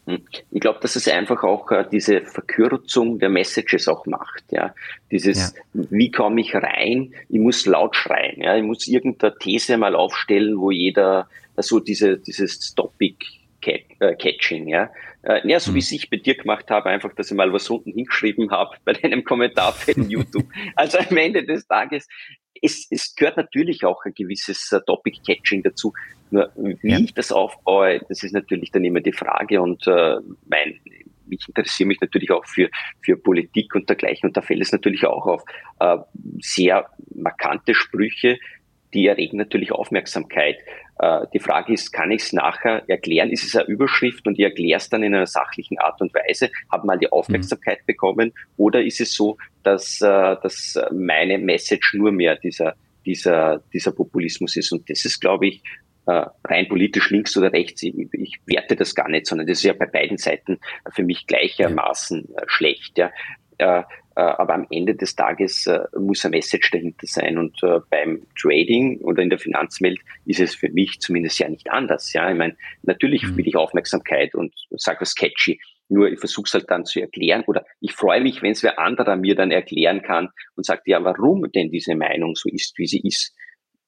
[0.06, 0.22] Hm.
[0.50, 4.44] Ich glaube, dass es einfach auch äh, diese Verkürzung der Messages auch macht.
[4.50, 4.74] Ja,
[5.10, 5.84] dieses, ja.
[5.90, 7.12] wie komme ich rein?
[7.28, 8.42] Ich muss laut schreien.
[8.42, 13.16] Ja, ich muss irgendeine These mal aufstellen, wo jeder, also diese, dieses Topic
[13.62, 14.90] äh, Catching, ja.
[15.22, 15.96] Äh, ja, so wie mhm.
[15.96, 19.24] ich bei dir gemacht habe, einfach, dass ich mal was unten hingeschrieben habe bei deinem
[19.24, 20.46] Kommentar für YouTube.
[20.76, 22.08] also am Ende des Tages,
[22.62, 25.92] es, es gehört natürlich auch ein gewisses uh, Topic-Catching dazu.
[26.30, 26.98] Nur wie ja.
[26.98, 30.16] ich das aufbaue, das ist natürlich dann immer die Frage und äh,
[30.48, 30.78] mein,
[31.28, 32.70] ich interessiere mich natürlich auch für,
[33.02, 35.44] für Politik und dergleichen und da fällt es natürlich auch auf
[35.80, 35.98] äh,
[36.40, 38.38] sehr markante Sprüche,
[38.94, 40.58] die erregen natürlich Aufmerksamkeit.
[40.98, 43.30] Äh, die Frage ist, kann ich es nachher erklären?
[43.30, 46.50] Ist es eine Überschrift und ich erkläre es dann in einer sachlichen Art und Weise,
[46.70, 47.86] habe mal die Aufmerksamkeit mhm.
[47.86, 48.32] bekommen?
[48.56, 52.74] Oder ist es so, dass, äh, dass meine Message nur mehr dieser,
[53.06, 54.72] dieser, dieser Populismus ist?
[54.72, 55.62] Und das ist, glaube ich,
[56.06, 59.64] äh, rein politisch links oder rechts, ich, ich werte das gar nicht, sondern das ist
[59.64, 60.58] ja bei beiden Seiten
[60.92, 62.98] für mich gleichermaßen schlecht.
[62.98, 63.12] Ja.
[64.20, 67.38] Äh, aber am Ende des Tages äh, muss ein Message dahinter sein.
[67.38, 71.70] Und äh, beim Trading oder in der Finanzwelt ist es für mich zumindest ja nicht
[71.70, 72.12] anders.
[72.12, 73.38] Ja, ich meine, natürlich mhm.
[73.38, 75.58] will ich Aufmerksamkeit und sage was catchy.
[75.88, 78.78] Nur ich versuche es halt dann zu erklären oder ich freue mich, wenn es wer
[78.78, 82.86] anderer mir dann erklären kann und sagt, ja, warum denn diese Meinung so ist, wie
[82.86, 83.34] sie ist.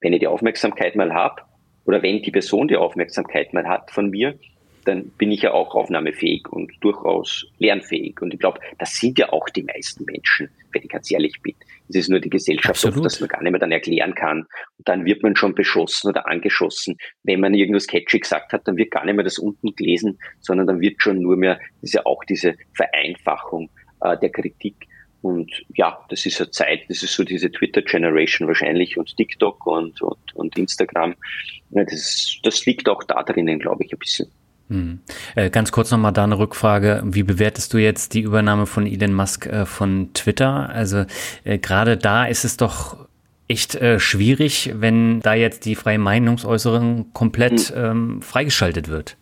[0.01, 1.43] Wenn ich die Aufmerksamkeit mal habe
[1.85, 4.39] oder wenn die Person die Aufmerksamkeit mal hat von mir,
[4.85, 8.21] dann bin ich ja auch aufnahmefähig und durchaus lernfähig.
[8.21, 11.55] Und ich glaube, das sind ja auch die meisten Menschen, wenn ich ganz ehrlich bin.
[11.89, 14.41] Es ist nur die Gesellschaft oft, dass man gar nicht mehr dann erklären kann.
[14.79, 16.97] Und dann wird man schon beschossen oder angeschossen.
[17.23, 20.67] Wenn man irgendwas catchy gesagt hat, dann wird gar nicht mehr das unten gelesen, sondern
[20.67, 24.89] dann wird schon nur mehr, das ist ja auch diese Vereinfachung äh, der Kritik.
[25.23, 30.03] Und ja, das ist eine Zeit, das ist so diese Twitter-Generation wahrscheinlich und TikTok und,
[30.03, 31.15] und, und Instagram.
[31.71, 34.29] Ja, das, das liegt auch da drinnen, glaube ich, ein bisschen.
[34.73, 35.01] Hm.
[35.35, 37.03] Äh, ganz kurz nochmal da eine Rückfrage.
[37.05, 40.71] Wie bewertest du jetzt die Übernahme von Elon Musk äh, von Twitter?
[40.71, 41.05] Also
[41.45, 42.97] äh, gerade da ist es doch
[43.49, 47.85] echt äh, schwierig, wenn da jetzt die freie Meinungsäußerung komplett hm.
[47.85, 49.19] ähm, freigeschaltet wird.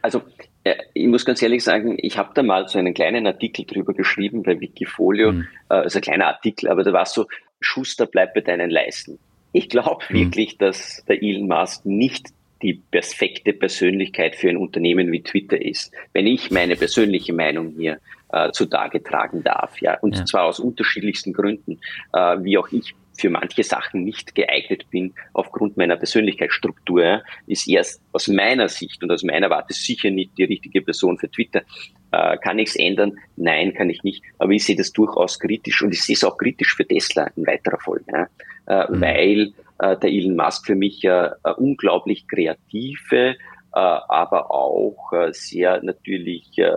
[0.00, 0.22] Also
[0.62, 3.94] äh, ich muss ganz ehrlich sagen, ich habe da mal so einen kleinen Artikel drüber
[3.94, 5.48] geschrieben bei Wikifolio, hm.
[5.70, 7.26] Äh, also ein kleiner Artikel, aber da war so,
[7.60, 9.18] Schuster bleibt bei deinen Leisten.
[9.50, 10.16] Ich glaube hm.
[10.16, 12.28] wirklich, dass der Elon Musk nicht
[12.62, 15.92] die perfekte Persönlichkeit für ein Unternehmen wie Twitter ist.
[16.12, 17.98] Wenn ich meine persönliche Meinung hier
[18.32, 20.24] äh, zutage tragen darf, ja, und ja.
[20.24, 21.80] zwar aus unterschiedlichsten Gründen,
[22.12, 28.00] äh, wie auch ich für manche Sachen nicht geeignet bin aufgrund meiner Persönlichkeitsstruktur, ist erst
[28.12, 31.62] aus meiner Sicht und aus meiner Warte sicher nicht die richtige Person für Twitter.
[32.10, 33.18] Äh, kann ich es ändern?
[33.36, 34.22] Nein, kann ich nicht.
[34.38, 37.46] Aber ich sehe das durchaus kritisch und ich sehe es auch kritisch für Tesla in
[37.46, 38.28] weiterer Folge, ja?
[38.66, 39.00] äh, mhm.
[39.00, 39.52] weil
[39.82, 43.34] äh, der Elon Musk für mich äh, unglaublich kreative, äh,
[43.72, 46.72] aber auch äh, sehr natürlich äh,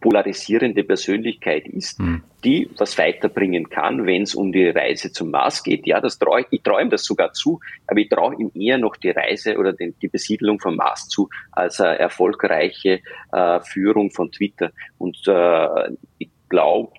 [0.00, 2.22] polarisierende Persönlichkeit ist, mhm.
[2.44, 5.86] die was weiterbringen kann, wenn es um die Reise zum Mars geht.
[5.86, 8.78] Ja, das trau ich, ich traue ihm das sogar zu, aber ich traue ihm eher
[8.78, 13.00] noch die Reise oder den, die Besiedlung vom Mars zu, als eine erfolgreiche
[13.32, 14.70] äh, Führung von Twitter.
[14.98, 16.92] Und äh, ich glaube,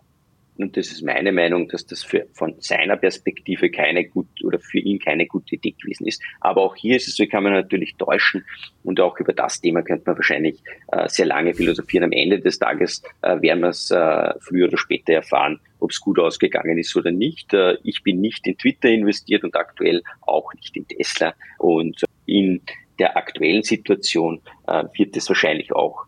[0.57, 4.79] und das ist meine Meinung, dass das für, von seiner Perspektive keine gut oder für
[4.79, 6.21] ihn keine gute Idee gewesen ist.
[6.39, 8.45] Aber auch hier ist es so, kann man natürlich täuschen
[8.83, 10.61] und auch über das Thema könnte man wahrscheinlich
[10.91, 12.05] äh, sehr lange philosophieren.
[12.05, 15.99] Am Ende des Tages äh, werden wir es äh, früher oder später erfahren, ob es
[15.99, 17.53] gut ausgegangen ist oder nicht.
[17.53, 22.61] Äh, ich bin nicht in Twitter investiert und aktuell auch nicht in Tesla und in
[22.99, 26.05] der aktuellen Situation äh, wird es wahrscheinlich auch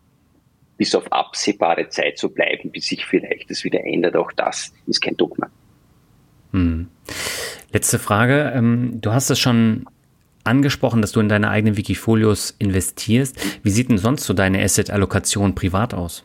[0.80, 4.16] bis auf absehbare Zeit so bleiben, bis sich vielleicht das wieder ändert.
[4.16, 5.50] Auch das ist kein Dogma.
[6.52, 6.88] Hm.
[7.70, 8.50] Letzte Frage.
[8.54, 9.84] Ähm, du hast es schon
[10.42, 13.62] angesprochen, dass du in deine eigenen Wikifolios investierst.
[13.62, 16.24] Wie sieht denn sonst so deine Asset-Allokation privat aus?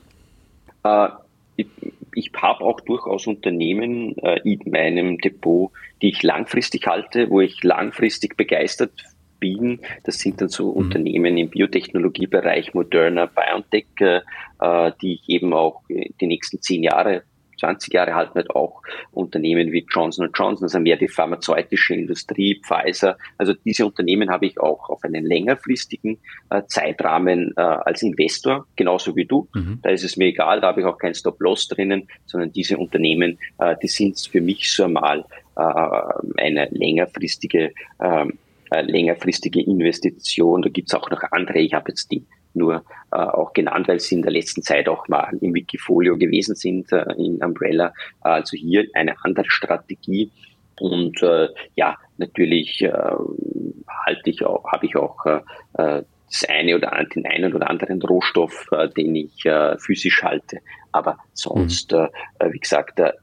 [0.86, 1.10] Äh,
[1.58, 1.68] ich,
[2.14, 7.62] ich habe auch durchaus Unternehmen äh, in meinem Depot, die ich langfristig halte, wo ich
[7.62, 8.94] langfristig begeistert
[9.40, 9.80] bin.
[10.04, 10.78] Das sind dann so mhm.
[10.78, 14.22] Unternehmen im Biotechnologiebereich, Moderna, BioNTech, äh,
[14.60, 17.24] äh die ich eben auch die nächsten zehn Jahre
[17.60, 18.82] 20 Jahre halten halt auch
[19.12, 23.18] Unternehmen wie Johnson Johnson, also mehr die pharmazeutische Industrie, Pfizer.
[23.38, 26.18] Also diese Unternehmen habe ich auch auf einen längerfristigen
[26.50, 29.48] äh, Zeitrahmen äh, als Investor, genauso wie du.
[29.54, 29.80] Mhm.
[29.82, 33.38] Da ist es mir egal, da habe ich auch kein Stop-Loss drinnen, sondern diese Unternehmen,
[33.60, 35.26] äh, die sind für mich so einmal
[35.56, 38.38] äh, eine längerfristige ähm,
[38.76, 40.62] äh, längerfristige Investition.
[40.62, 41.60] Da gibt's auch noch andere.
[41.60, 45.08] Ich habe jetzt die nur äh, auch genannt, weil sie in der letzten Zeit auch
[45.08, 47.94] mal im Wikifolio gewesen sind, äh, in Umbrella.
[48.22, 50.32] Also hier eine andere Strategie.
[50.80, 55.40] Und äh, ja, natürlich äh, halte ich auch, habe ich auch äh,
[55.74, 60.60] das eine oder den einen oder anderen Rohstoff, äh, den ich äh, physisch halte.
[60.92, 62.08] Aber sonst, mhm.
[62.40, 63.14] äh, wie gesagt, äh,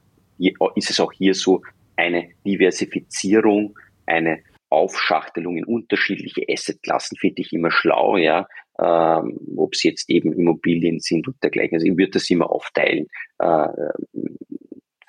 [0.75, 1.61] ist es auch hier so
[1.95, 4.39] eine Diversifizierung, eine
[4.73, 8.47] Aufschachtelung in unterschiedliche Assetklassen finde ich immer schlau, ja.
[8.79, 11.75] Ähm, ob es jetzt eben Immobilien sind und dergleichen.
[11.75, 13.67] Also ich würde das immer aufteilen, äh,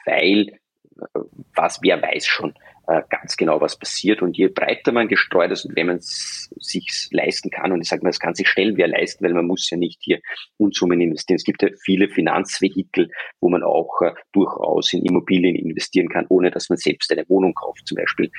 [0.05, 1.21] weil äh,
[1.55, 2.53] was wer weiß schon
[2.87, 4.23] äh, ganz genau, was passiert.
[4.23, 7.89] Und je breiter man gestreut ist und wenn man es sich leisten kann, und ich
[7.89, 10.21] sage mal, das kann sich schnell wer leisten, weil man muss ja nicht hier
[10.59, 11.37] Unsummen investieren.
[11.37, 13.11] Es gibt ja viele Finanzvehikel,
[13.41, 17.55] wo man auch äh, durchaus in Immobilien investieren kann, ohne dass man selbst eine Wohnung
[17.55, 18.31] kauft zum Beispiel.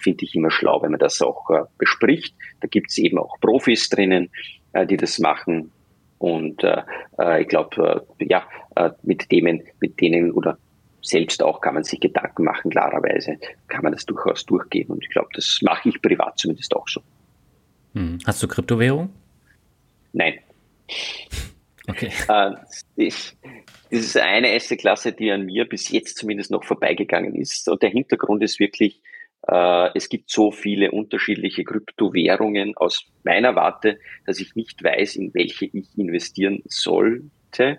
[0.00, 2.34] Finde ich immer schlau, wenn man das auch äh, bespricht.
[2.60, 4.30] Da gibt es eben auch Profis drinnen,
[4.72, 5.72] äh, die das machen.
[6.18, 6.82] Und äh,
[7.18, 8.46] äh ich glaube, äh, ja,
[8.76, 10.58] äh, mit denen, mit denen oder
[11.00, 13.38] selbst auch kann man sich Gedanken machen, klarerweise
[13.68, 14.88] kann man das durchaus durchgehen.
[14.88, 17.00] Und ich glaube, das mache ich privat zumindest auch so.
[17.94, 18.18] Hm.
[18.26, 19.10] Hast du Kryptowährung?
[20.12, 20.38] Nein.
[21.90, 22.12] Okay.
[22.28, 23.36] das, das
[23.88, 27.66] ist eine Asset-Klasse, die an mir bis jetzt zumindest noch vorbeigegangen ist.
[27.66, 29.00] Und der Hintergrund ist wirklich,
[29.50, 35.66] es gibt so viele unterschiedliche Kryptowährungen aus meiner Warte, dass ich nicht weiß, in welche
[35.66, 37.78] ich investieren sollte.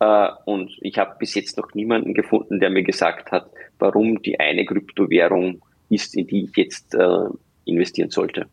[0.00, 4.38] Äh, und ich habe bis jetzt noch niemanden gefunden, der mir gesagt hat, warum die
[4.38, 7.28] eine Kryptowährung ist, in die ich jetzt äh,
[7.64, 8.46] investieren sollte.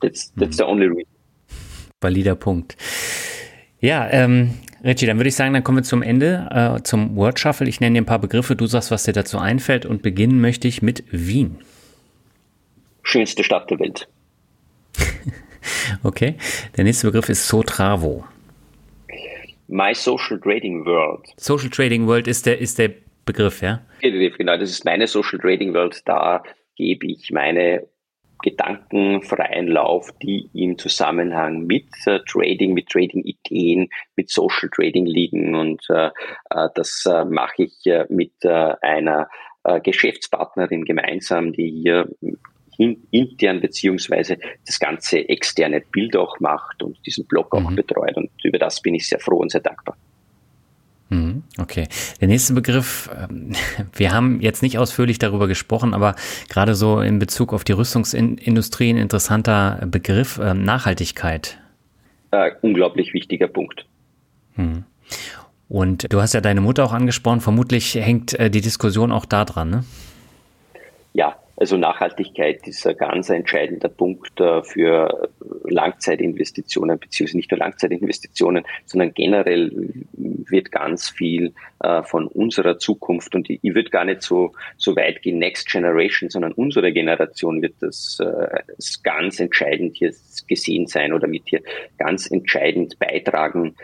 [0.00, 1.12] That's, that's the only reason.
[2.00, 2.76] Valider Punkt.
[3.86, 4.50] Ja, ähm,
[4.82, 7.68] Richie, dann würde ich sagen, dann kommen wir zum Ende, äh, zum Word Shuffle.
[7.68, 10.66] Ich nenne dir ein paar Begriffe, du sagst, was dir dazu einfällt und beginnen möchte
[10.66, 11.58] ich mit Wien.
[13.04, 14.08] Schönste Stadt der Welt.
[16.02, 16.34] okay,
[16.76, 18.24] der nächste Begriff ist Sotravo.
[19.68, 21.32] My Social Trading World.
[21.36, 22.90] Social Trading World ist der, ist der
[23.24, 23.82] Begriff, ja?
[24.00, 26.02] Genau, das ist meine Social Trading World.
[26.06, 26.42] Da
[26.74, 27.86] gebe ich meine
[28.42, 35.54] gedankenfreien Lauf, die im Zusammenhang mit äh, Trading, mit Trading-Ideen, mit Social Trading liegen.
[35.54, 36.10] Und äh,
[36.50, 39.28] äh das äh, mache ich äh, mit äh, einer
[39.82, 42.08] Geschäftspartnerin gemeinsam, die hier
[42.78, 47.74] intern beziehungsweise das ganze externe Bild auch macht und diesen Blog auch mhm.
[47.74, 48.16] betreut.
[48.16, 49.96] Und über das bin ich sehr froh und sehr dankbar.
[51.08, 51.86] Mhm, okay.
[52.20, 53.52] Der nächste Begriff, ähm,
[53.94, 56.14] wir haben jetzt nicht ausführlich darüber gesprochen, aber
[56.48, 61.58] gerade so in Bezug auf die Rüstungsindustrie ein interessanter Begriff, ähm, Nachhaltigkeit.
[62.32, 63.86] Äh, unglaublich wichtiger Punkt.
[64.54, 64.84] Hm.
[65.68, 69.44] Und du hast ja deine Mutter auch angesprochen, vermutlich hängt äh, die Diskussion auch da
[69.44, 69.84] dran, ne?
[71.12, 75.30] Ja, also Nachhaltigkeit ist ein ganz entscheidender Punkt äh, für
[75.64, 79.70] Langzeitinvestitionen, beziehungsweise nicht nur Langzeitinvestitionen, sondern generell
[80.12, 85.22] wird ganz viel äh, von unserer Zukunft und ich würde gar nicht so, so weit
[85.22, 88.62] gehen, Next Generation, sondern unsere Generation wird das, äh,
[89.02, 90.12] ganz entscheidend hier
[90.46, 91.62] gesehen sein oder wird hier
[91.98, 93.74] ganz entscheidend beitragen,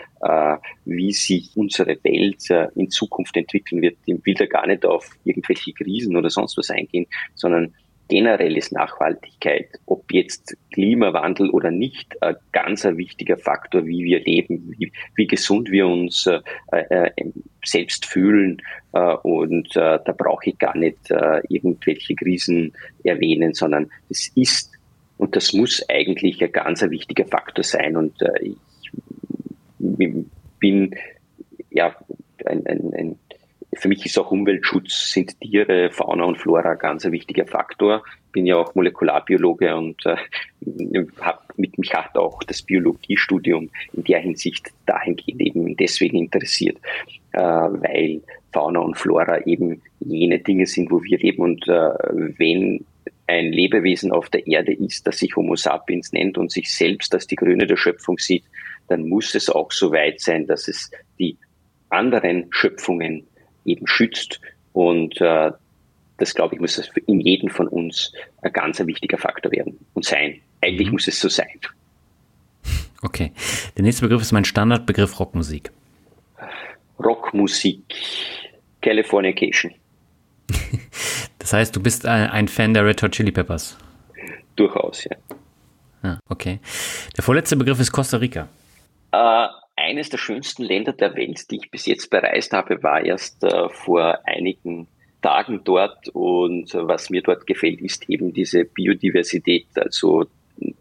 [0.84, 3.96] wie sich unsere Welt äh, in Zukunft entwickeln wird.
[4.06, 7.74] Ich will da gar nicht auf irgendwelche Krisen oder sonst was eingehen, sondern
[8.08, 14.20] generell ist Nachhaltigkeit, ob jetzt Klimawandel oder nicht, ein ganz ein wichtiger Faktor, wie wir
[14.20, 16.40] leben, wie, wie gesund wir uns äh,
[16.72, 17.10] äh,
[17.64, 18.60] selbst fühlen.
[18.92, 24.72] Äh, und äh, da brauche ich gar nicht äh, irgendwelche Krisen erwähnen, sondern es ist
[25.16, 27.96] und das muss eigentlich ein ganz wichtiger Faktor sein.
[27.96, 28.56] Und äh, ich
[30.59, 30.94] bin
[31.70, 31.94] ja
[32.46, 33.18] ein, ein, ein
[33.74, 38.02] für mich ist auch Umweltschutz, sind Tiere, Fauna und Flora ganz ein wichtiger Faktor.
[38.30, 40.16] Bin ja auch Molekularbiologe und äh,
[41.20, 46.76] habe mit mich hat auch das Biologiestudium in der Hinsicht dahingehend eben deswegen interessiert,
[47.32, 48.20] äh, weil
[48.52, 51.94] Fauna und Flora eben jene Dinge sind, wo wir leben und äh,
[52.38, 52.84] wenn
[53.26, 57.26] ein Lebewesen auf der Erde ist, das sich Homo sapiens nennt und sich selbst als
[57.26, 58.44] die Grüne der Schöpfung sieht,
[58.93, 61.39] dann muss es auch so weit sein, dass es die
[61.89, 63.27] anderen Schöpfungen
[63.64, 64.40] eben schützt.
[64.73, 65.51] Und äh,
[66.19, 68.12] das, glaube ich, muss in jedem von uns
[68.43, 70.40] ein ganz ein wichtiger Faktor werden und sein.
[70.60, 70.93] Eigentlich mhm.
[70.93, 71.59] muss es so sein.
[73.01, 73.32] Okay.
[73.77, 75.73] Der nächste Begriff ist mein Standardbegriff Rockmusik.
[77.02, 77.82] Rockmusik,
[78.81, 79.73] Californication.
[81.39, 83.77] das heißt, du bist ein Fan der Red Hot Chili Peppers?
[84.55, 85.16] Durchaus, ja.
[86.02, 86.60] Ah, okay.
[87.16, 88.48] Der vorletzte Begriff ist Costa Rica.
[89.12, 93.43] Äh, eines der schönsten Länder der Welt, die ich bis jetzt bereist habe, war erst
[93.44, 94.89] äh, vor einigen
[95.22, 96.09] Tagen dort.
[96.09, 100.26] Und äh, was mir dort gefällt, ist eben diese Biodiversität, also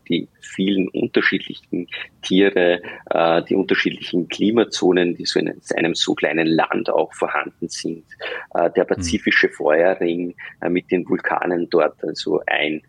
[0.09, 1.87] die vielen unterschiedlichen
[2.21, 8.03] Tiere, äh, die unterschiedlichen Klimazonen, die so in einem so kleinen Land auch vorhanden sind.
[8.53, 12.81] Äh, der pazifische Feuerring äh, mit den Vulkanen dort, also ein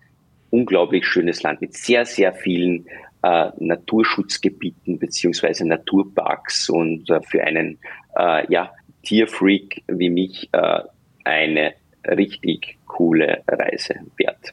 [0.51, 2.87] unglaublich schönes Land mit sehr, sehr vielen
[3.23, 7.79] äh, Naturschutzgebieten beziehungsweise Naturparks und äh, für einen
[8.17, 8.73] äh, ja,
[9.03, 10.81] Tierfreak wie mich äh,
[11.25, 11.75] eine
[12.07, 14.53] richtig coole Reise wert.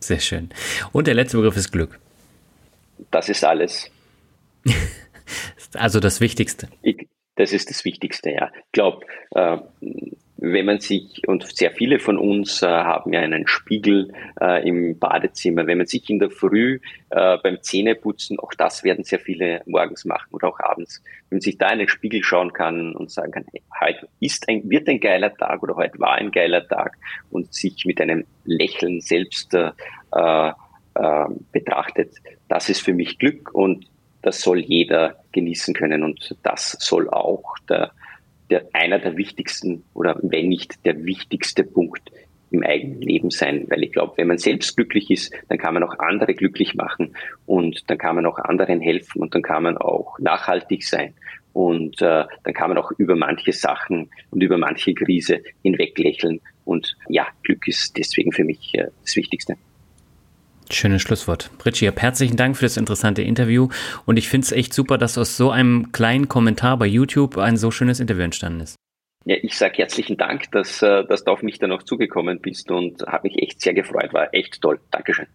[0.00, 0.50] Sehr schön.
[0.92, 1.98] Und der letzte Begriff ist Glück.
[3.10, 3.90] Das ist alles.
[5.74, 6.68] also das Wichtigste.
[6.82, 8.50] Ich, das ist das Wichtigste, ja.
[8.54, 9.04] Ich glaube,
[9.34, 9.58] äh,
[10.38, 14.98] wenn man sich, und sehr viele von uns äh, haben ja einen Spiegel äh, im
[14.98, 16.78] Badezimmer, wenn man sich in der Früh
[17.10, 21.40] äh, beim Zähneputzen, auch das werden sehr viele morgens machen oder auch abends, wenn man
[21.40, 24.88] sich da in den Spiegel schauen kann und sagen kann, hey, heute ist ein, wird
[24.88, 26.96] ein geiler Tag oder heute war ein geiler Tag
[27.30, 29.70] und sich mit einem Lächeln selbst äh,
[30.12, 30.52] äh,
[31.52, 32.12] betrachtet,
[32.48, 33.86] das ist für mich Glück und
[34.22, 37.92] das soll jeder genießen können und das soll auch der
[38.50, 42.10] der, einer der wichtigsten oder wenn nicht der wichtigste Punkt
[42.50, 45.82] im eigenen Leben sein, weil ich glaube, wenn man selbst glücklich ist, dann kann man
[45.82, 47.14] auch andere glücklich machen
[47.44, 51.14] und dann kann man auch anderen helfen und dann kann man auch nachhaltig sein
[51.52, 56.40] und äh, dann kann man auch über manche Sachen und über manche Krise hinweg lächeln
[56.64, 59.56] und ja, Glück ist deswegen für mich äh, das Wichtigste.
[60.70, 61.50] Schönes Schlusswort.
[61.64, 63.68] Richie, herzlichen Dank für das interessante Interview
[64.04, 67.56] und ich finde es echt super, dass aus so einem kleinen Kommentar bei YouTube ein
[67.56, 68.76] so schönes Interview entstanden ist.
[69.24, 72.70] Ja, ich sage herzlichen Dank, dass, äh, dass du auf mich dann noch zugekommen bist
[72.70, 74.12] und habe mich echt sehr gefreut.
[74.12, 74.80] War echt toll.
[74.90, 75.26] Dankeschön.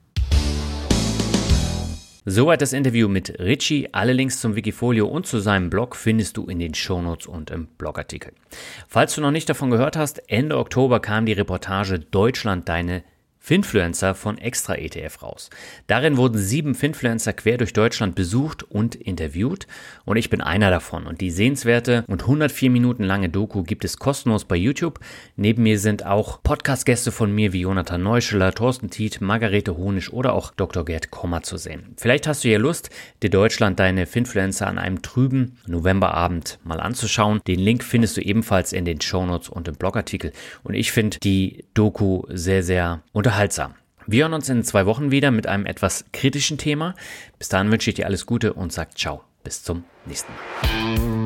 [2.23, 3.89] Soweit das Interview mit Richie.
[3.93, 7.67] Alle Links zum Wikifolio und zu seinem Blog findest du in den Shownotes und im
[7.77, 8.33] Blogartikel.
[8.87, 13.03] Falls du noch nicht davon gehört hast, Ende Oktober kam die Reportage Deutschland deine
[13.43, 15.49] Finfluencer von Extra ETF raus.
[15.87, 19.65] Darin wurden sieben Finfluencer quer durch Deutschland besucht und interviewt
[20.05, 21.07] und ich bin einer davon.
[21.07, 24.99] Und die sehenswerte und 104 Minuten lange Doku gibt es kostenlos bei YouTube.
[25.37, 30.33] Neben mir sind auch Podcast-Gäste von mir wie Jonathan Neuscheler, Thorsten Tiet, Margarete Honisch oder
[30.33, 30.85] auch Dr.
[30.85, 31.95] Gerd Kommer zu sehen.
[31.97, 32.91] Vielleicht hast du ja Lust,
[33.23, 37.41] dir Deutschland deine Finfluencer an einem trüben Novemberabend mal anzuschauen.
[37.47, 40.31] Den Link findest du ebenfalls in den Shownotes und im Blogartikel.
[40.61, 43.75] Und ich finde die Doku sehr, sehr unter unterhaltsam.
[44.07, 46.95] Wir hören uns in zwei Wochen wieder mit einem etwas kritischen Thema.
[47.39, 49.23] Bis dahin wünsche ich dir alles Gute und sag ciao.
[49.45, 51.20] Bis zum nächsten Mal.